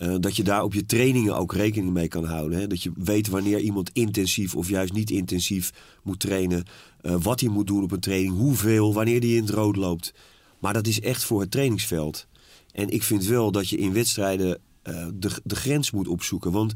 Eh, 0.00 0.14
dat 0.20 0.36
je 0.36 0.42
daar 0.42 0.62
op 0.62 0.74
je 0.74 0.86
trainingen 0.86 1.36
ook 1.36 1.52
rekening 1.54 1.92
mee 1.92 2.08
kan 2.08 2.24
houden. 2.24 2.58
Hè? 2.58 2.66
Dat 2.66 2.82
je 2.82 2.92
weet 2.94 3.28
wanneer 3.28 3.58
iemand 3.58 3.90
intensief 3.92 4.54
of 4.54 4.68
juist 4.68 4.92
niet 4.92 5.10
intensief 5.10 5.72
moet 6.02 6.20
trainen. 6.20 6.64
eh, 7.00 7.16
wat 7.22 7.40
hij 7.40 7.48
moet 7.48 7.66
doen 7.66 7.82
op 7.82 7.92
een 7.92 8.00
training. 8.00 8.36
Hoeveel, 8.36 8.94
wanneer 8.94 9.20
hij 9.20 9.28
in 9.28 9.40
het 9.42 9.50
rood 9.50 9.76
loopt. 9.76 10.14
Maar 10.58 10.72
dat 10.72 10.86
is 10.86 11.00
echt 11.00 11.24
voor 11.24 11.40
het 11.40 11.50
trainingsveld. 11.50 12.26
En 12.72 12.88
ik 12.88 13.02
vind 13.02 13.24
wel 13.24 13.52
dat 13.52 13.68
je 13.68 13.76
in 13.76 13.92
wedstrijden 13.92 14.58
eh, 14.82 15.06
de, 15.14 15.30
de 15.44 15.56
grens 15.56 15.90
moet 15.90 16.08
opzoeken. 16.08 16.52
Want 16.52 16.72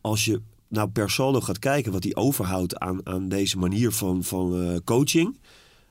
als 0.00 0.24
je 0.24 0.40
nou 0.68 0.88
per 0.88 1.10
saldo 1.10 1.40
gaat 1.40 1.58
kijken 1.58 1.92
wat 1.92 2.04
hij 2.04 2.14
overhoudt 2.14 2.78
aan, 2.78 3.06
aan 3.06 3.28
deze 3.28 3.58
manier 3.58 3.92
van, 3.92 4.24
van 4.24 4.80
coaching. 4.84 5.38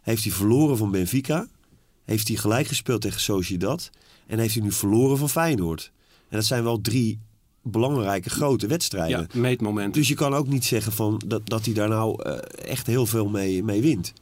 Heeft 0.01 0.23
hij 0.23 0.31
verloren 0.31 0.77
van 0.77 0.91
Benfica. 0.91 1.47
Heeft 2.05 2.27
hij 2.27 2.37
gelijk 2.37 2.67
gespeeld 2.67 3.01
tegen 3.01 3.21
Sociedad. 3.21 3.89
En 4.27 4.39
heeft 4.39 4.53
hij 4.53 4.63
nu 4.63 4.71
verloren 4.71 5.17
van 5.17 5.29
Feyenoord. 5.29 5.91
En 6.33 6.39
dat 6.39 6.47
zijn 6.47 6.63
wel 6.63 6.81
drie 6.81 7.19
belangrijke 7.63 8.29
grote 8.29 8.67
wedstrijden. 8.67 9.27
Ja, 9.33 9.39
meetmomenten. 9.39 9.91
Dus 9.99 10.07
je 10.07 10.15
kan 10.15 10.33
ook 10.33 10.47
niet 10.47 10.65
zeggen 10.65 10.91
van 10.91 11.21
dat, 11.27 11.41
dat 11.49 11.65
hij 11.65 11.73
daar 11.73 11.89
nou 11.89 12.23
eh, 12.23 12.37
echt 12.69 12.87
heel 12.87 13.05
veel 13.05 13.29
mee, 13.29 13.63
mee 13.63 13.81
wint. 13.81 14.13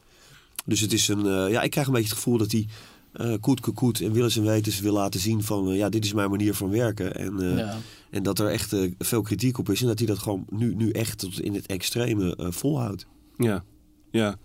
Dus 0.64 0.80
het 0.80 0.92
is 0.92 1.08
een. 1.08 1.26
eh, 1.26 1.50
ja, 1.50 1.62
ik 1.62 1.70
krijg 1.70 1.86
een 1.86 1.92
beetje 1.92 2.08
het 2.08 2.16
gevoel 2.18 2.38
dat 2.38 2.52
hij 2.52 2.66
eh 3.12 3.34
koet, 3.40 3.60
koet, 3.60 3.74
koet 3.74 4.00
en 4.00 4.12
willens 4.12 4.36
en 4.36 4.44
wetens 4.44 4.80
wil 4.80 4.92
laten 4.92 5.20
zien 5.20 5.42
van 5.42 5.66
ja, 5.66 5.88
dit 5.88 6.04
is 6.04 6.12
mijn 6.12 6.30
manier 6.30 6.54
van 6.54 6.70
werken. 6.70 7.14
En, 7.14 7.40
eh, 7.40 7.56
Ja. 7.58 7.78
en 8.10 8.22
dat 8.22 8.38
er 8.38 8.48
echt 8.48 8.76
veel 8.98 9.22
kritiek 9.22 9.58
op 9.58 9.70
is. 9.70 9.80
En 9.80 9.86
dat 9.86 9.98
hij 9.98 10.06
dat 10.06 10.18
gewoon 10.18 10.44
nu, 10.48 10.74
nu 10.74 10.90
echt 10.90 11.18
tot 11.18 11.40
in 11.40 11.54
het 11.54 11.66
extreme 11.66 12.36
volhoudt. 12.38 13.06
Ja, 13.36 13.64
ja. 14.10 14.36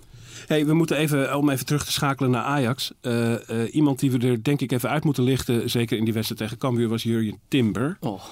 Hey, 0.45 0.65
we 0.65 0.73
moeten 0.73 0.97
even, 0.97 1.37
om 1.37 1.49
even 1.49 1.65
terug 1.65 1.85
te 1.85 1.91
schakelen 1.91 2.31
naar 2.31 2.43
Ajax. 2.43 2.91
Eh, 3.01 3.63
eh, 3.63 3.73
iemand 3.75 3.99
die 3.99 4.11
we 4.11 4.27
er 4.27 4.43
denk 4.43 4.61
ik 4.61 4.71
even 4.71 4.89
uit 4.89 5.03
moeten 5.03 5.23
lichten, 5.23 5.69
zeker 5.69 5.97
in 5.97 6.03
die 6.03 6.13
wedstrijd 6.13 6.41
tegen 6.41 6.57
Cambuur, 6.57 6.87
was 6.89 7.03
Jurjen 7.03 7.39
Timber. 7.47 7.97
Oh, 7.99 8.23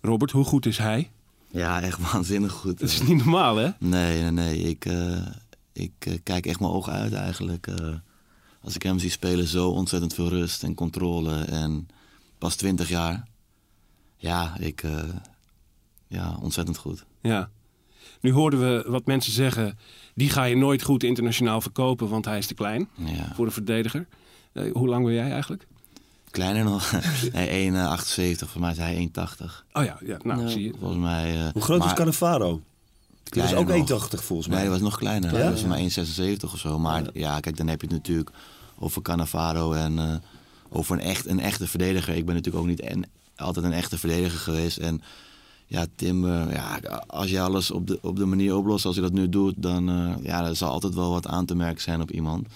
Robert, 0.00 0.30
hoe 0.30 0.44
goed 0.44 0.66
is 0.66 0.78
hij? 0.78 1.10
Ja, 1.50 1.80
echt 1.82 2.12
waanzinnig 2.12 2.52
goed. 2.52 2.78
Dat 2.78 2.88
is 2.88 3.02
niet 3.02 3.16
normaal, 3.16 3.56
hè? 3.56 3.68
Nee, 3.78 4.20
nee, 4.22 4.30
nee. 4.30 4.58
Ik, 4.58 4.84
eh, 4.84 5.26
ik 5.72 5.92
eh, 5.98 6.12
kijk 6.22 6.46
echt 6.46 6.60
mijn 6.60 6.72
ogen 6.72 6.92
uit 6.92 7.12
eigenlijk. 7.12 7.66
eh, 7.66 7.94
als 8.60 8.74
ik 8.74 8.82
hem 8.82 8.98
zie 8.98 9.10
spelen, 9.10 9.46
zo 9.46 9.68
ontzettend 9.68 10.14
veel 10.14 10.28
rust 10.28 10.62
en 10.62 10.74
controle. 10.74 11.34
En 11.44 11.88
pas 12.38 12.56
20 12.56 12.88
jaar. 12.88 13.26
Ja, 14.16 14.56
ik. 14.58 14.82
eh, 14.82 15.02
ja, 16.08 16.36
ontzettend 16.40 16.76
goed. 16.76 17.04
Ja. 17.22 17.50
Nu 18.20 18.32
hoorden 18.32 18.60
we 18.60 18.84
wat 18.90 19.06
mensen 19.06 19.32
zeggen, 19.32 19.78
die 20.14 20.30
ga 20.30 20.44
je 20.44 20.56
nooit 20.56 20.82
goed 20.82 21.02
internationaal 21.02 21.60
verkopen, 21.60 22.08
want 22.08 22.24
hij 22.24 22.38
is 22.38 22.46
te 22.46 22.54
klein 22.54 22.88
Ja. 22.94 23.32
voor 23.34 23.46
een 23.46 23.52
verdediger. 23.52 24.06
Eh, 24.52 24.72
hoe 24.72 24.88
lang 24.88 25.04
ben 25.04 25.14
jij 25.14 25.30
eigenlijk? 25.30 25.66
Kleiner 26.30 26.64
nog. 26.64 26.92
nee, 27.32 27.70
1,78. 27.72 28.48
Voor 28.50 28.60
mij 28.60 28.70
is 28.70 28.76
hij 28.76 29.10
1,80. 29.40 29.64
Oh 29.72 29.84
ja, 29.84 29.98
ja 30.04 30.18
nou 30.22 30.40
Ja. 30.42 30.48
zie 30.48 30.62
je. 30.64 30.72
Volgens 30.78 31.00
mij. 31.00 31.34
eh, 31.46 31.52
Hoe 31.52 31.62
groot 31.62 31.84
is 31.84 31.92
Cannavaro? 31.92 32.50
Dat 32.50 32.60
is 33.24 33.30
kleiner 33.50 33.58
ook 33.58 33.88
nog. 33.88 34.08
1,80 34.10 34.24
volgens 34.24 34.48
mij. 34.48 34.56
Nee, 34.56 34.66
dat 34.70 34.80
was 34.80 34.88
nog 34.90 34.98
kleiner. 34.98 35.32
Ja? 35.32 35.38
Dat 35.42 35.52
was 35.52 35.64
maar 35.64 35.78
1,76 35.78 36.52
of 36.52 36.58
zo. 36.58 36.78
Maar 36.78 37.04
ja. 37.12 37.40
kijk, 37.40 37.56
dan 37.56 37.66
heb 37.68 37.80
je 37.80 37.86
het 37.86 37.96
natuurlijk 37.96 38.30
over 38.78 39.02
Cannavaro 39.02 39.72
en 39.72 39.98
eh, 39.98 40.14
over 40.68 40.94
een, 40.96 41.02
echt, 41.02 41.26
een 41.26 41.40
echte 41.40 41.66
verdediger. 41.66 42.14
Ik 42.14 42.24
ben 42.26 42.34
natuurlijk 42.34 42.64
ook 42.64 42.70
niet 42.70 42.80
en, 42.80 43.04
altijd 43.36 43.64
een 43.64 43.72
echte 43.72 43.98
verdediger 43.98 44.38
geweest. 44.38 44.76
En 44.78 45.02
ja, 45.66 45.86
Tim, 45.96 46.24
eh, 46.30 46.52
ja, 46.52 46.78
als 47.06 47.30
je 47.30 47.40
alles 47.40 47.70
op 47.70 47.86
de, 47.86 47.98
op 48.02 48.16
de 48.16 48.24
manier 48.24 48.56
oplost 48.56 48.84
als 48.84 48.94
je 48.94 49.00
dat 49.00 49.12
nu 49.12 49.28
doet, 49.28 49.54
dan 49.56 49.88
eh, 49.88 50.14
ja, 50.24 50.44
er 50.46 50.56
zal 50.56 50.70
altijd 50.70 50.94
wel 50.94 51.10
wat 51.10 51.26
aan 51.26 51.46
te 51.46 51.54
merken 51.54 51.82
zijn 51.82 52.00
op 52.00 52.10
iemand. 52.10 52.46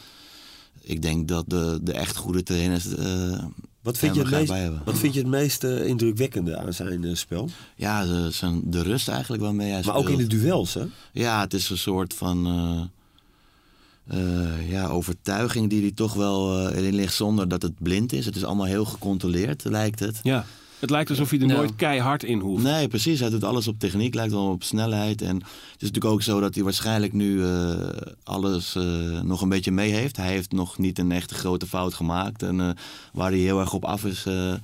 Ik 0.83 1.03
denk 1.03 1.29
dat 1.29 1.45
de, 1.49 1.79
de 1.83 1.93
echt 1.93 2.17
goede 2.17 2.43
trainers. 2.43 2.95
eh, 2.95 3.45
Wat 3.83 3.99
vind, 3.99 4.15
je 4.15 4.21
het 4.23 4.31
er 4.33 4.37
meest, 4.39 4.51
bij 4.51 4.61
hebben. 4.63 4.83
wat 4.85 4.99
vind 4.99 5.15
je 5.15 5.21
het 5.21 5.29
meest 5.29 5.65
indrukwekkende 5.65 6.57
aan 6.57 6.73
zijn 6.73 7.17
spel? 7.17 7.49
Ja, 7.77 8.05
de, 8.07 8.31
zijn, 8.31 8.61
de 8.65 8.83
rust 8.83 9.09
eigenlijk 9.09 9.43
waarmee 9.43 9.71
hij 9.73 9.83
Maar 9.85 9.95
ook 9.95 10.09
in 10.09 10.15
speelt. 10.15 10.31
de 10.31 10.37
duels, 10.39 10.75
hè? 10.75 10.85
Ja, 11.13 11.41
het 11.41 11.55
is 11.55 11.71
een 11.71 11.79
soort 11.79 12.15
van 12.15 12.47
eh, 12.47 14.19
eh, 14.19 14.71
ja, 14.71 14.87
overtuiging 14.89 15.71
die 15.71 15.81
hij 15.81 15.91
toch 15.91 16.15
wel 16.15 16.59
eh, 16.69 16.77
erin 16.79 16.95
ligt 16.95 17.15
zonder 17.15 17.49
dat 17.49 17.63
het 17.63 17.73
blind 17.79 18.13
is. 18.13 18.25
Het 18.27 18.37
is 18.37 18.45
allemaal 18.45 18.67
heel 18.67 18.85
gecontroleerd, 18.85 19.65
lijkt 19.65 19.99
het. 20.01 20.21
Ja. 20.23 20.45
Het 20.81 20.91
lijkt 20.91 21.11
alsof 21.11 21.31
hij 21.31 21.39
er 21.41 21.47
Ja. 21.47 21.55
nooit 21.55 21.77
keihard 21.77 22.23
in 22.25 22.39
hoeft. 22.41 22.63
Nee, 22.63 22.89
precies. 22.89 23.21
Hij 23.21 23.31
doet 23.31 23.45
alles 23.45 23.69
op 23.69 23.79
techniek, 23.79 24.15
lijkt 24.15 24.33
wel 24.33 24.51
op 24.51 24.63
snelheid. 24.63 25.23
En 25.23 25.35
het 25.37 25.45
is 25.77 25.87
natuurlijk 25.91 26.05
ook 26.15 26.23
zo 26.23 26.41
dat 26.41 26.55
hij 26.55 26.65
waarschijnlijk 26.65 27.13
nu 27.13 27.45
eh, 27.45 27.89
alles 28.23 28.75
eh, 28.75 29.21
nog 29.21 29.41
een 29.43 29.49
beetje 29.49 29.71
mee 29.71 29.93
heeft. 29.93 30.17
Hij 30.17 30.29
heeft 30.29 30.53
nog 30.53 30.79
niet 30.79 30.99
een 30.99 31.13
echte 31.13 31.35
grote 31.35 31.67
fout 31.67 31.95
gemaakt. 31.95 32.43
En 32.43 32.61
eh, 32.61 32.71
waar 33.13 33.31
hij 33.31 33.39
heel 33.41 33.61
erg 33.61 33.73
op 33.73 33.85
af 33.85 34.05
is. 34.05 34.27
eh, 34.27 34.55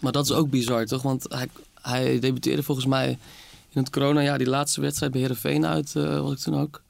maar 0.00 0.12
dat 0.12 0.24
is 0.24 0.32
ook 0.32 0.50
bizar, 0.50 0.86
toch? 0.86 1.02
Want 1.02 1.24
hij, 1.28 1.48
hij 1.82 2.18
debuteerde 2.20 2.62
volgens 2.62 2.86
mij 2.86 3.08
in 3.70 3.80
het 3.80 3.90
coronajaar 3.90 4.38
die 4.38 4.46
laatste 4.48 4.80
wedstrijd 4.80 5.12
bij 5.12 5.20
Heerenveen 5.20 5.66
uit, 5.66 5.96
eh 5.96 6.20
was 6.20 6.32
ik 6.32 6.38
toen 6.38 6.58
ook. 6.60 6.82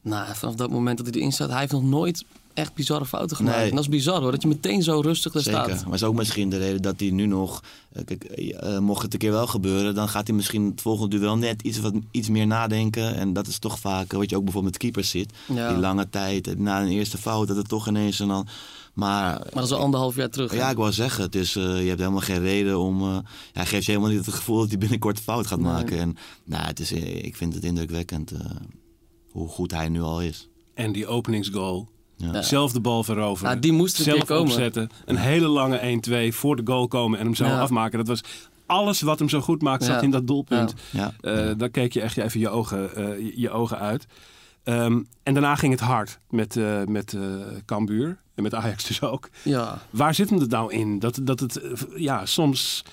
Nou, 0.00 0.34
vanaf 0.34 0.54
dat 0.54 0.70
moment 0.70 0.96
dat 0.98 1.06
hij 1.06 1.16
erin 1.16 1.32
staat, 1.32 1.50
hij 1.50 1.60
heeft 1.60 1.72
nog 1.72 1.82
nooit 1.82 2.24
echt 2.54 2.74
bizarre 2.74 3.06
fouten 3.06 3.36
gemaakt. 3.36 3.56
Nee. 3.56 3.68
En 3.68 3.74
dat 3.74 3.84
is 3.84 3.90
bizar 3.90 4.20
hoor, 4.20 4.30
dat 4.30 4.42
je 4.42 4.48
meteen 4.48 4.82
zo 4.82 5.00
rustig 5.00 5.34
er 5.34 5.40
Zeker. 5.40 5.62
staat. 5.64 5.84
Maar 5.84 5.94
is 5.94 6.04
ook 6.04 6.14
misschien 6.14 6.50
de 6.50 6.56
reden 6.58 6.82
dat 6.82 7.00
hij 7.00 7.10
nu 7.10 7.26
nog. 7.26 7.62
eh, 7.92 8.04
Kijk, 8.04 8.24
eh, 8.24 8.78
mocht 8.78 9.02
het 9.02 9.12
een 9.12 9.18
keer 9.18 9.30
wel 9.30 9.46
gebeuren, 9.46 9.94
dan 9.94 10.08
gaat 10.08 10.26
hij 10.26 10.36
misschien 10.36 10.64
het 10.64 10.80
volgende 10.80 11.18
duel 11.18 11.36
net 11.36 11.62
iets, 11.62 11.78
wat, 11.80 11.94
iets 12.10 12.28
meer 12.28 12.46
nadenken. 12.46 13.14
En 13.14 13.32
dat 13.32 13.46
is 13.46 13.58
toch 13.58 13.78
vaak 13.78 14.12
eh, 14.12 14.18
wat 14.18 14.30
je 14.30 14.36
ook 14.36 14.44
bijvoorbeeld 14.44 14.72
met 14.72 14.82
keepers 14.82 15.10
ziet. 15.10 15.32
Ja. 15.54 15.68
Die 15.72 15.78
lange 15.78 16.08
tijd, 16.10 16.46
eh, 16.46 16.54
na 16.56 16.82
een 16.82 16.88
eerste 16.88 17.18
fout, 17.18 17.48
dat 17.48 17.56
het 17.56 17.68
toch 17.68 17.88
ineens 17.88 18.20
en 18.20 18.28
dan. 18.28 18.46
Maar, 18.94 19.32
Maar 19.38 19.48
dat 19.54 19.64
is 19.64 19.72
al 19.72 19.78
anderhalf 19.78 20.16
jaar 20.16 20.28
terug. 20.30 20.50
hè? 20.50 20.56
ja, 20.56 20.70
ik 20.70 20.76
wou 20.76 20.92
zeggen, 20.92 21.22
het 21.22 21.34
is, 21.34 21.56
eh, 21.56 21.62
je 21.82 21.88
hebt 21.88 22.00
helemaal 22.00 22.20
geen 22.20 22.40
reden 22.40 22.78
om. 22.78 23.00
eh, 23.02 23.08
ja, 23.12 23.22
hij 23.52 23.66
geeft 23.66 23.84
je 23.84 23.90
helemaal 23.92 24.12
niet 24.12 24.26
het 24.26 24.34
gevoel 24.34 24.58
dat 24.58 24.68
hij 24.68 24.78
binnenkort 24.78 25.20
fout 25.20 25.46
gaat 25.46 25.60
Nee. 25.60 25.72
maken. 25.72 25.98
En 25.98 26.16
nou, 26.44 26.64
het 26.66 26.80
is, 26.80 26.92
eh, 26.92 27.24
ik 27.24 27.36
vind 27.36 27.54
het 27.54 27.64
indrukwekkend 27.64 28.30
eh, 28.30 28.40
hoe 29.30 29.48
goed 29.48 29.70
hij 29.70 29.88
nu 29.88 30.00
al 30.02 30.20
is. 30.22 30.48
En 30.74 30.92
die 30.92 31.06
openingsgoal. 31.06 31.88
Ja. 32.18 32.42
Zelf 32.42 32.72
de 32.72 32.80
bal 32.80 33.04
veroveren. 33.04 33.54
Ja, 33.54 33.60
die 33.60 33.72
moest 33.72 33.94
er 33.98 34.06
een 34.08 34.12
zelf 34.14 34.24
komen. 34.24 34.42
opzetten. 34.52 34.90
Een 35.04 35.16
hele 35.16 35.46
lange 35.48 35.78
1-2 36.30 36.34
voor 36.34 36.56
de 36.56 36.62
goal 36.64 36.88
komen 36.88 37.18
en 37.18 37.24
hem 37.24 37.34
zo 37.34 37.44
Ja. 37.44 37.60
afmaken. 37.60 37.98
Dat 37.98 38.08
was 38.08 38.20
alles 38.66 39.00
wat 39.00 39.18
hem 39.18 39.28
zo 39.28 39.40
goed 39.40 39.62
maakt 39.62 39.84
zat 39.84 39.94
Ja. 39.94 40.00
in 40.00 40.10
dat 40.10 40.26
doelpunt. 40.26 40.74
Ja. 40.90 41.12
Eh, 41.20 41.50
dan 41.56 41.70
keek 41.70 41.92
je 41.92 42.00
echt 42.00 42.16
even 42.16 42.40
je 42.40 42.48
ogen, 42.48 42.94
eh, 42.96 43.18
je, 43.18 43.32
je 43.40 43.50
ogen 43.50 43.78
uit. 43.78 44.06
Ehm, 44.64 45.00
en 45.22 45.32
daarna 45.34 45.54
ging 45.54 45.72
het 45.72 45.80
hard 45.82 46.18
met, 46.30 46.56
eh 46.56 46.84
met 46.84 47.12
eh 47.14 47.20
Cambuur. 47.66 48.18
En 48.34 48.42
met 48.42 48.54
Ajax 48.54 48.84
dus 48.86 49.02
ook. 49.02 49.28
Ja, 49.42 49.78
Waar 49.90 50.14
zit 50.14 50.30
hem 50.30 50.38
het 50.40 50.50
nou 50.50 50.72
in? 50.72 50.98
Dat, 50.98 51.18
dat 51.22 51.40
het, 51.40 51.60
ja, 51.96 52.26
soms 52.26 52.84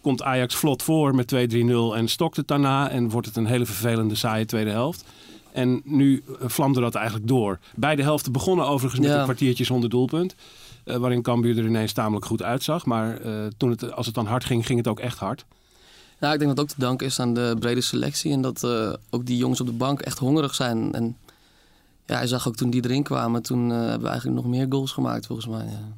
komt 0.00 0.22
Ajax 0.22 0.54
vlot 0.54 0.82
voor 0.82 1.14
met 1.14 1.26
2-3-0 1.34 1.96
en 1.96 2.08
stokt 2.08 2.36
het 2.36 2.48
daarna. 2.48 2.90
En 2.90 3.08
wordt 3.10 3.26
het 3.26 3.36
een 3.36 3.46
hele 3.46 3.66
vervelende, 3.66 4.14
saaie 4.14 4.44
tweede 4.44 4.70
helft. 4.70 5.04
En 5.52 5.80
nu 5.84 6.22
eh, 6.40 6.48
vlamde 6.48 6.80
dat 6.80 6.94
eigenlijk 6.94 7.28
door. 7.28 7.58
Beide 7.76 8.02
helften 8.02 8.32
begonnen 8.32 8.66
overigens 8.66 9.00
met 9.00 9.10
Ja. 9.10 9.18
een 9.18 9.24
kwartiertje 9.24 9.64
zonder 9.64 9.90
doelpunt. 9.90 10.34
eh, 10.84 10.96
waarin 10.96 11.22
Cambuur 11.22 11.58
er 11.58 11.64
ineens 11.66 11.92
tamelijk 11.92 12.24
goed 12.26 12.42
uitzag. 12.42 12.86
Maar 12.86 13.20
eh, 13.20 13.46
toen 13.56 13.70
het, 13.70 13.92
als 13.92 14.06
het 14.06 14.14
dan 14.14 14.26
hard 14.26 14.44
ging, 14.44 14.66
ging 14.66 14.78
het 14.78 14.88
ook 14.88 15.00
echt 15.00 15.18
hard. 15.18 15.44
Nou, 16.20 16.32
ik 16.32 16.38
denk 16.38 16.50
dat 16.56 16.60
het 16.60 16.70
ook 16.70 16.78
te 16.78 16.86
danken 16.86 17.06
is 17.06 17.20
aan 17.20 17.34
de 17.34 17.56
brede 17.58 17.80
selectie. 17.80 18.32
En 18.32 18.40
dat 18.40 18.64
eh, 18.64 18.92
ook 19.10 19.26
die 19.26 19.36
jongens 19.36 19.60
op 19.60 19.66
de 19.66 19.72
bank 19.72 20.00
echt 20.00 20.18
hongerig 20.18 20.54
zijn. 20.54 20.92
En 20.92 21.16
ja, 22.06 22.16
hij 22.16 22.26
zag 22.26 22.48
ook 22.48 22.56
toen 22.56 22.70
die 22.70 22.84
erin 22.84 23.02
kwamen, 23.02 23.42
toen 23.42 23.70
eh, 23.72 23.78
hebben 23.78 24.00
we 24.00 24.08
eigenlijk 24.08 24.42
nog 24.42 24.50
meer 24.50 24.66
goals 24.68 24.92
gemaakt 24.92 25.26
volgens 25.26 25.46
mij. 25.48 25.64
Ja. 25.64 25.88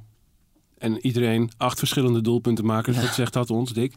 En 0.78 1.06
iedereen 1.06 1.50
acht 1.56 1.78
verschillende 1.78 2.21
doelpuntenmakers. 2.21 3.00
Wat 3.00 3.14
zegt 3.14 3.32
dat 3.32 3.50
ons, 3.50 3.73
Dick? 3.73 3.94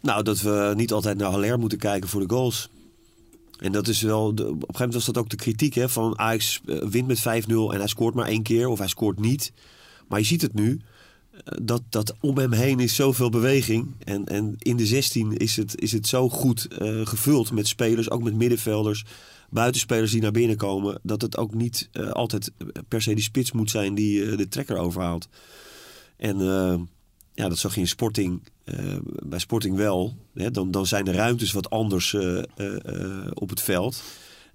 Nou, 0.00 0.22
dat 0.22 0.40
we 0.40 0.72
niet 0.76 0.92
altijd 0.92 1.18
naar 1.18 1.30
Haller 1.30 1.58
moeten 1.58 1.78
kijken 1.78 2.08
voor 2.08 2.20
de 2.20 2.34
goals. 2.34 2.68
En 3.58 3.72
dat 3.72 3.88
is 3.88 4.02
wel, 4.02 4.26
op 4.26 4.38
een 4.38 4.46
gegeven 4.46 4.60
moment 4.72 4.94
was 4.94 5.04
dat 5.04 5.18
ook 5.18 5.28
de 5.28 5.36
kritiek 5.36 5.74
hè, 5.74 5.88
van 5.88 6.18
Ajax 6.18 6.60
eh, 6.66 6.76
wint 6.76 7.06
met 7.06 7.18
5-0 7.18 7.22
en 7.50 7.78
hij 7.78 7.86
scoort 7.86 8.14
maar 8.14 8.26
één 8.26 8.42
keer 8.42 8.68
of 8.68 8.78
hij 8.78 8.88
scoort 8.88 9.20
niet. 9.20 9.52
Maar 10.08 10.18
je 10.18 10.24
ziet 10.24 10.42
het 10.42 10.54
nu, 10.54 10.80
eh, 11.30 11.40
dat, 11.62 11.82
dat 11.88 12.14
om 12.20 12.38
hem 12.38 12.52
heen 12.52 12.80
is 12.80 12.94
zoveel 12.94 13.30
beweging. 13.30 13.94
En, 14.04 14.26
en 14.26 14.54
in 14.58 14.76
de 14.76 14.86
16 14.86 15.36
is 15.36 15.56
het, 15.56 15.80
is 15.80 15.92
het 15.92 16.06
zo 16.06 16.28
goed 16.28 16.66
eh, 16.66 17.06
gevuld 17.06 17.52
met 17.52 17.68
spelers, 17.68 18.10
ook 18.10 18.22
met 18.22 18.34
middenvelders, 18.34 19.04
buitenspelers 19.50 20.12
die 20.12 20.22
naar 20.22 20.30
binnen 20.30 20.56
komen. 20.56 21.00
Dat 21.02 21.22
het 21.22 21.36
ook 21.36 21.54
niet 21.54 21.88
altijd 22.12 22.52
per 22.88 23.02
se 23.02 23.14
die 23.14 23.24
spits 23.24 23.52
moet 23.52 23.70
zijn 23.70 23.94
die 23.94 24.36
de 24.36 24.48
trekker 24.48 24.76
overhaalt. 24.76 25.28
En 26.16 26.36
ja, 27.38 27.48
dat 27.48 27.58
zag 27.58 27.74
je 27.74 27.80
in 27.80 27.88
Sporting, 27.88 28.42
eh, 28.64 28.96
bij 29.02 29.38
Sporting 29.38 29.76
wel. 29.76 30.16
Hè, 30.34 30.50
dan, 30.50 30.70
dan 30.70 30.86
zijn 30.86 31.04
de 31.04 31.12
ruimtes 31.12 31.52
wat 31.52 31.70
anders 31.70 32.14
eh, 32.14 32.38
eh, 32.38 32.44
eh, 32.56 33.26
op 33.34 33.48
het 33.50 33.60
veld. 33.60 34.02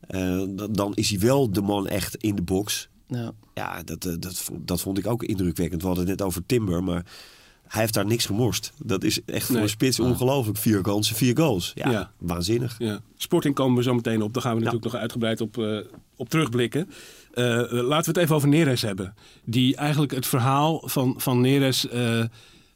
Eh, 0.07 0.43
dan, 0.49 0.69
dan 0.73 0.93
is 0.95 1.09
hij 1.09 1.19
wel 1.19 1.51
de 1.51 1.61
man 1.61 1.87
echt 1.87 2.15
in 2.15 2.35
de 2.35 2.41
box. 2.41 2.89
Ja. 3.07 3.31
Ja, 3.53 3.83
dat, 3.83 4.01
dat, 4.19 4.37
vond- 4.37 4.67
dat 4.67 4.81
vond 4.81 4.97
ik 4.97 5.07
ook 5.07 5.23
indrukwekkend. 5.23 5.81
We 5.81 5.87
hadden 5.87 6.07
het 6.07 6.17
net 6.17 6.27
over 6.27 6.45
Timber, 6.45 6.83
maar 6.83 7.05
hij 7.67 7.81
heeft 7.81 7.93
daar 7.93 8.05
niks 8.05 8.25
gemorst. 8.25 8.71
Dat 8.83 9.03
is 9.03 9.23
echt 9.25 9.45
voor 9.45 9.55
Nee. 9.55 9.63
een 9.63 9.69
spits 9.69 9.99
ongelooflijk. 9.99 10.57
Vier 10.57 10.81
kansen, 10.81 11.15
vier 11.15 11.37
goals. 11.37 11.71
Ja, 11.75 11.91
Ja. 11.91 12.11
waanzinnig. 12.17 12.75
Ja. 12.79 12.99
Sporting 13.17 13.55
komen 13.55 13.77
we 13.77 13.83
zo 13.83 13.93
meteen 13.93 14.21
op. 14.21 14.33
Daar 14.33 14.41
gaan 14.41 14.51
we 14.53 14.59
Ja. 14.59 14.63
natuurlijk 14.65 14.91
nog 14.91 15.01
uitgebreid 15.01 15.41
op, 15.41 15.57
eh, 15.57 15.77
op 16.15 16.29
terugblikken. 16.29 16.89
Laten 17.33 17.87
we 17.87 17.93
het 17.95 18.17
even 18.17 18.35
over 18.35 18.47
Neres 18.49 18.81
hebben. 18.81 19.13
Die 19.45 19.75
eigenlijk 19.75 20.11
het 20.11 20.25
verhaal 20.27 20.81
van, 20.85 21.13
van 21.17 21.41
Neres... 21.41 21.87
eh, 21.89 22.23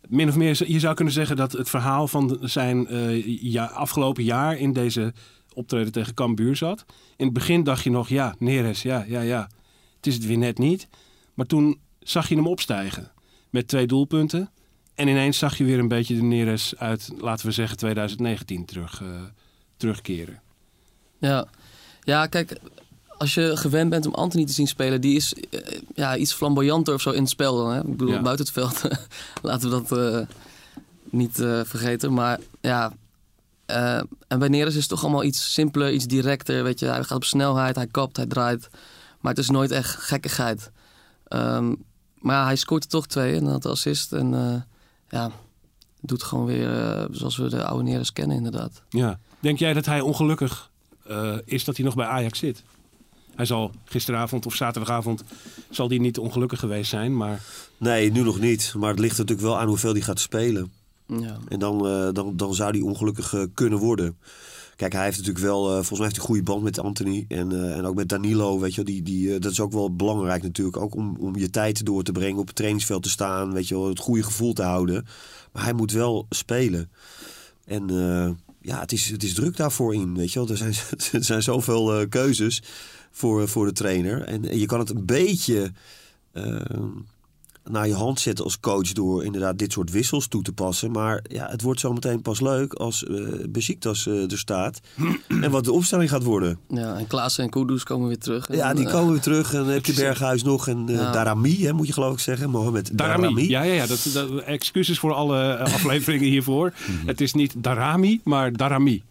min 0.09 0.29
of 0.29 0.35
meer, 0.35 0.71
je 0.71 0.79
zou 0.79 0.95
kunnen 0.95 1.13
zeggen 1.13 1.35
dat 1.35 1.51
het 1.51 1.69
verhaal 1.69 2.07
van 2.07 2.37
zijn 2.41 2.87
eh, 2.87 3.71
afgelopen 3.71 4.23
jaar... 4.23 4.57
in 4.57 4.73
deze 4.73 5.13
optreden 5.53 5.91
tegen 5.91 6.13
Cambuur 6.13 6.55
zat. 6.55 6.85
In 7.15 7.25
het 7.25 7.33
begin 7.33 7.63
dacht 7.63 7.83
je 7.83 7.89
nog, 7.89 8.09
ja, 8.09 8.35
Neres, 8.39 8.81
ja, 8.81 9.05
ja, 9.07 9.21
ja. 9.21 9.49
Het 9.95 10.07
is 10.07 10.13
het 10.13 10.25
weer 10.25 10.37
net 10.37 10.57
niet. 10.57 10.87
Maar 11.33 11.45
toen 11.45 11.79
zag 11.99 12.29
je 12.29 12.35
hem 12.35 12.47
opstijgen. 12.47 13.11
Met 13.49 13.67
twee 13.67 13.87
doelpunten. 13.87 14.49
En 14.95 15.07
ineens 15.07 15.37
zag 15.37 15.57
je 15.57 15.63
weer 15.63 15.79
een 15.79 15.87
beetje 15.87 16.15
de 16.15 16.23
Neres 16.23 16.77
uit, 16.77 17.11
laten 17.17 17.45
we 17.45 17.51
zeggen, 17.51 17.77
2019 17.77 18.65
terug, 18.65 19.01
eh, 19.01 19.07
terugkeren. 19.77 20.41
Ja. 21.19 21.47
ja, 22.01 22.27
kijk, 22.27 22.59
als 23.17 23.33
je 23.33 23.57
gewend 23.57 23.89
bent 23.89 24.05
om 24.05 24.13
Anthony 24.13 24.45
te 24.45 24.53
zien 24.53 24.67
spelen, 24.67 25.01
die 25.01 25.15
is 25.15 25.33
eh, 25.33 25.79
ja, 25.95 26.17
iets 26.17 26.33
flamboyanter 26.33 26.93
of 26.93 27.01
zo 27.01 27.09
in 27.11 27.21
het 27.21 27.29
spel 27.29 27.57
dan. 27.57 27.71
Hè? 27.71 27.79
Ik 27.79 27.97
bedoel, 27.97 28.13
Ja. 28.13 28.21
buiten 28.21 28.45
het 28.45 28.53
veld 28.53 28.81
laten 29.41 29.69
we 29.69 29.75
dat 29.81 29.97
eh, 29.97 30.35
niet 31.09 31.39
eh, 31.39 31.61
vergeten. 31.63 32.13
Maar 32.13 32.39
ja, 32.61 32.93
en 34.27 34.39
bij 34.39 34.47
Neres 34.47 34.73
is 34.73 34.79
het 34.79 34.89
toch 34.89 35.03
allemaal 35.03 35.23
iets 35.23 35.53
simpeler, 35.53 35.91
iets 35.91 36.05
directer. 36.05 36.63
Weet 36.63 36.79
je, 36.79 36.85
hij 36.85 37.03
gaat 37.03 37.17
op 37.17 37.23
snelheid, 37.23 37.75
hij 37.75 37.87
kapt, 37.87 38.17
hij 38.17 38.25
draait. 38.25 38.69
Maar 39.21 39.31
het 39.33 39.41
is 39.41 39.49
nooit 39.49 39.71
echt 39.71 39.89
gekkigheid. 39.95 40.71
Ehm, 41.27 41.73
maar 42.19 42.35
ja, 42.35 42.45
hij 42.45 42.55
scoort 42.55 42.83
er 42.83 42.89
toch 42.89 43.07
twee 43.07 43.35
en 43.35 43.45
had 43.45 43.61
de 43.61 43.69
assist. 43.69 44.13
En 44.13 44.65
ja, 45.09 45.31
doet 46.01 46.23
gewoon 46.23 46.45
weer 46.45 47.07
zoals 47.11 47.37
we 47.37 47.49
de 47.49 47.63
oude 47.63 47.83
Neres 47.83 48.13
kennen 48.13 48.37
inderdaad. 48.37 48.81
Ja. 48.89 49.19
Denk 49.39 49.59
jij 49.59 49.73
dat 49.73 49.85
hij 49.85 50.01
ongelukkig 50.01 50.69
is 51.45 51.63
dat 51.63 51.75
hij 51.75 51.85
nog 51.85 51.95
bij 51.95 52.05
Ajax 52.05 52.39
zit? 52.39 52.63
Hij 53.37 53.45
zal 53.45 53.71
gisteravond 53.85 54.45
of 54.45 54.55
zaterdagavond 54.55 55.23
zal 55.69 55.87
die 55.87 55.99
niet 55.99 56.17
ongelukkig 56.17 56.59
geweest 56.59 56.89
zijn, 56.89 57.17
maar 57.17 57.41
Nee, 57.77 58.11
nu 58.11 58.21
nog 58.21 58.39
niet. 58.39 58.73
Maar 58.77 58.89
het 58.89 58.99
ligt 58.99 59.17
natuurlijk 59.17 59.47
wel 59.47 59.59
aan 59.59 59.67
hoeveel 59.67 59.91
hij 59.91 60.01
gaat 60.01 60.19
spelen. 60.19 60.71
Ja. 61.05 61.37
En 61.47 61.59
dan, 61.59 61.87
eh, 61.87 62.09
dan, 62.13 62.37
dan 62.37 62.53
zou 62.55 62.71
hij 62.71 62.81
ongelukkig 62.81 63.33
eh, 63.33 63.43
kunnen 63.53 63.79
worden. 63.79 64.17
Kijk, 64.77 64.93
hij 64.93 65.03
heeft 65.03 65.17
natuurlijk 65.17 65.45
wel, 65.45 65.67
eh, 65.67 65.73
volgens 65.73 65.99
mij 65.99 66.07
heeft 66.07 66.15
hij 66.15 66.21
een 66.21 66.29
goede 66.29 66.51
band 66.51 66.63
met 66.63 66.79
Anthony. 66.79 67.25
En, 67.27 67.51
eh, 67.51 67.77
en 67.77 67.85
ook 67.85 67.95
met 67.95 68.09
Danilo, 68.09 68.59
weet 68.59 68.75
je 68.75 68.83
wel. 68.83 68.93
Die, 68.93 69.03
die, 69.03 69.33
eh, 69.33 69.41
dat 69.41 69.51
is 69.51 69.59
ook 69.59 69.71
wel 69.71 69.95
belangrijk 69.95 70.43
natuurlijk. 70.43 70.77
Ook 70.77 70.95
om, 70.95 71.17
om 71.19 71.35
je 71.35 71.49
tijd 71.49 71.85
door 71.85 72.03
te 72.03 72.11
brengen, 72.11 72.39
op 72.39 72.47
het 72.47 72.55
trainingsveld 72.55 73.03
te 73.03 73.09
staan. 73.09 73.53
Weet 73.53 73.67
je 73.67 73.75
wel, 73.75 73.87
het 73.87 73.99
goede 73.99 74.23
gevoel 74.23 74.53
te 74.53 74.63
houden. 74.63 75.05
Maar 75.51 75.63
hij 75.63 75.73
moet 75.73 75.91
wel 75.91 76.25
spelen. 76.29 76.89
En 77.65 77.89
eh, 77.89 78.46
ja, 78.67 78.79
het 78.79 78.91
is, 78.91 79.09
het 79.09 79.23
is 79.23 79.33
druk 79.33 79.57
daarvoor 79.57 79.93
in, 79.93 80.15
weet 80.15 80.33
je 80.33 80.39
wel. 80.39 80.49
Er 80.49 80.57
zijn, 80.57 80.73
er 81.11 81.23
zijn 81.23 81.43
zoveel 81.43 81.99
eh, 81.99 82.09
keuzes 82.09 82.61
voor, 83.11 83.47
voor 83.47 83.65
de 83.65 83.71
trainer. 83.71 84.21
En, 84.21 84.59
je 84.59 84.65
kan 84.65 84.79
het 84.79 84.89
een 84.89 85.05
beetje... 85.05 85.71
eh, 86.31 86.61
naar 87.69 87.87
je 87.87 87.93
hand 87.93 88.19
zetten 88.19 88.43
als 88.45 88.59
coach 88.59 88.91
door 88.91 89.23
inderdaad 89.25 89.57
dit 89.59 89.71
soort 89.71 89.91
wissels 89.91 90.27
toe 90.27 90.41
te 90.41 90.51
passen. 90.51 90.91
Maar 90.91 91.23
ja, 91.29 91.47
het 91.49 91.61
wordt 91.61 91.79
zometeen 91.79 92.21
pas 92.21 92.41
leuk 92.41 92.73
als 92.73 93.03
uh, 93.03 93.29
Besiktas 93.49 94.07
eh, 94.07 94.31
er 94.31 94.37
staat. 94.37 94.79
en 95.41 95.51
wat 95.51 95.63
de 95.63 95.71
opstelling 95.71 96.09
gaat 96.09 96.23
worden. 96.23 96.59
Ja, 96.69 96.97
en 96.97 97.07
Klaassen 97.07 97.43
en 97.43 97.49
Kudus 97.49 97.83
komen 97.83 98.07
weer 98.07 98.17
terug. 98.17 98.47
Ja, 98.55 98.69
En, 98.69 98.75
die 98.75 98.85
eh, 98.85 98.91
komen 98.91 99.11
weer 99.11 99.21
terug. 99.21 99.53
En 99.53 99.59
dan 99.63 99.67
heb 99.73 99.85
je 99.85 99.93
Berghuis 99.93 100.43
nog. 100.43 100.67
En 100.67 100.83
eh, 100.89 100.95
Ja. 100.95 101.11
Darami, 101.11 101.63
hè, 101.65 101.73
moet 101.73 101.87
je 101.87 101.93
geloof 101.93 102.13
ik 102.13 102.19
zeggen. 102.19 102.49
Mohamed 102.49 102.97
Darami. 102.97 103.21
Darami. 103.21 103.49
Ja, 103.49 103.61
ja, 103.63 103.73
ja. 103.73 103.87
Dat, 103.87 104.09
dat, 104.13 104.29
excuses 104.39 104.99
voor 104.99 105.13
alle 105.13 105.57
afleveringen 105.57 106.27
hiervoor. 106.27 106.73
Het 107.05 107.21
is 107.21 107.33
niet 107.33 107.53
Darami, 107.57 108.21
maar 108.23 108.53
Darami. 108.53 109.03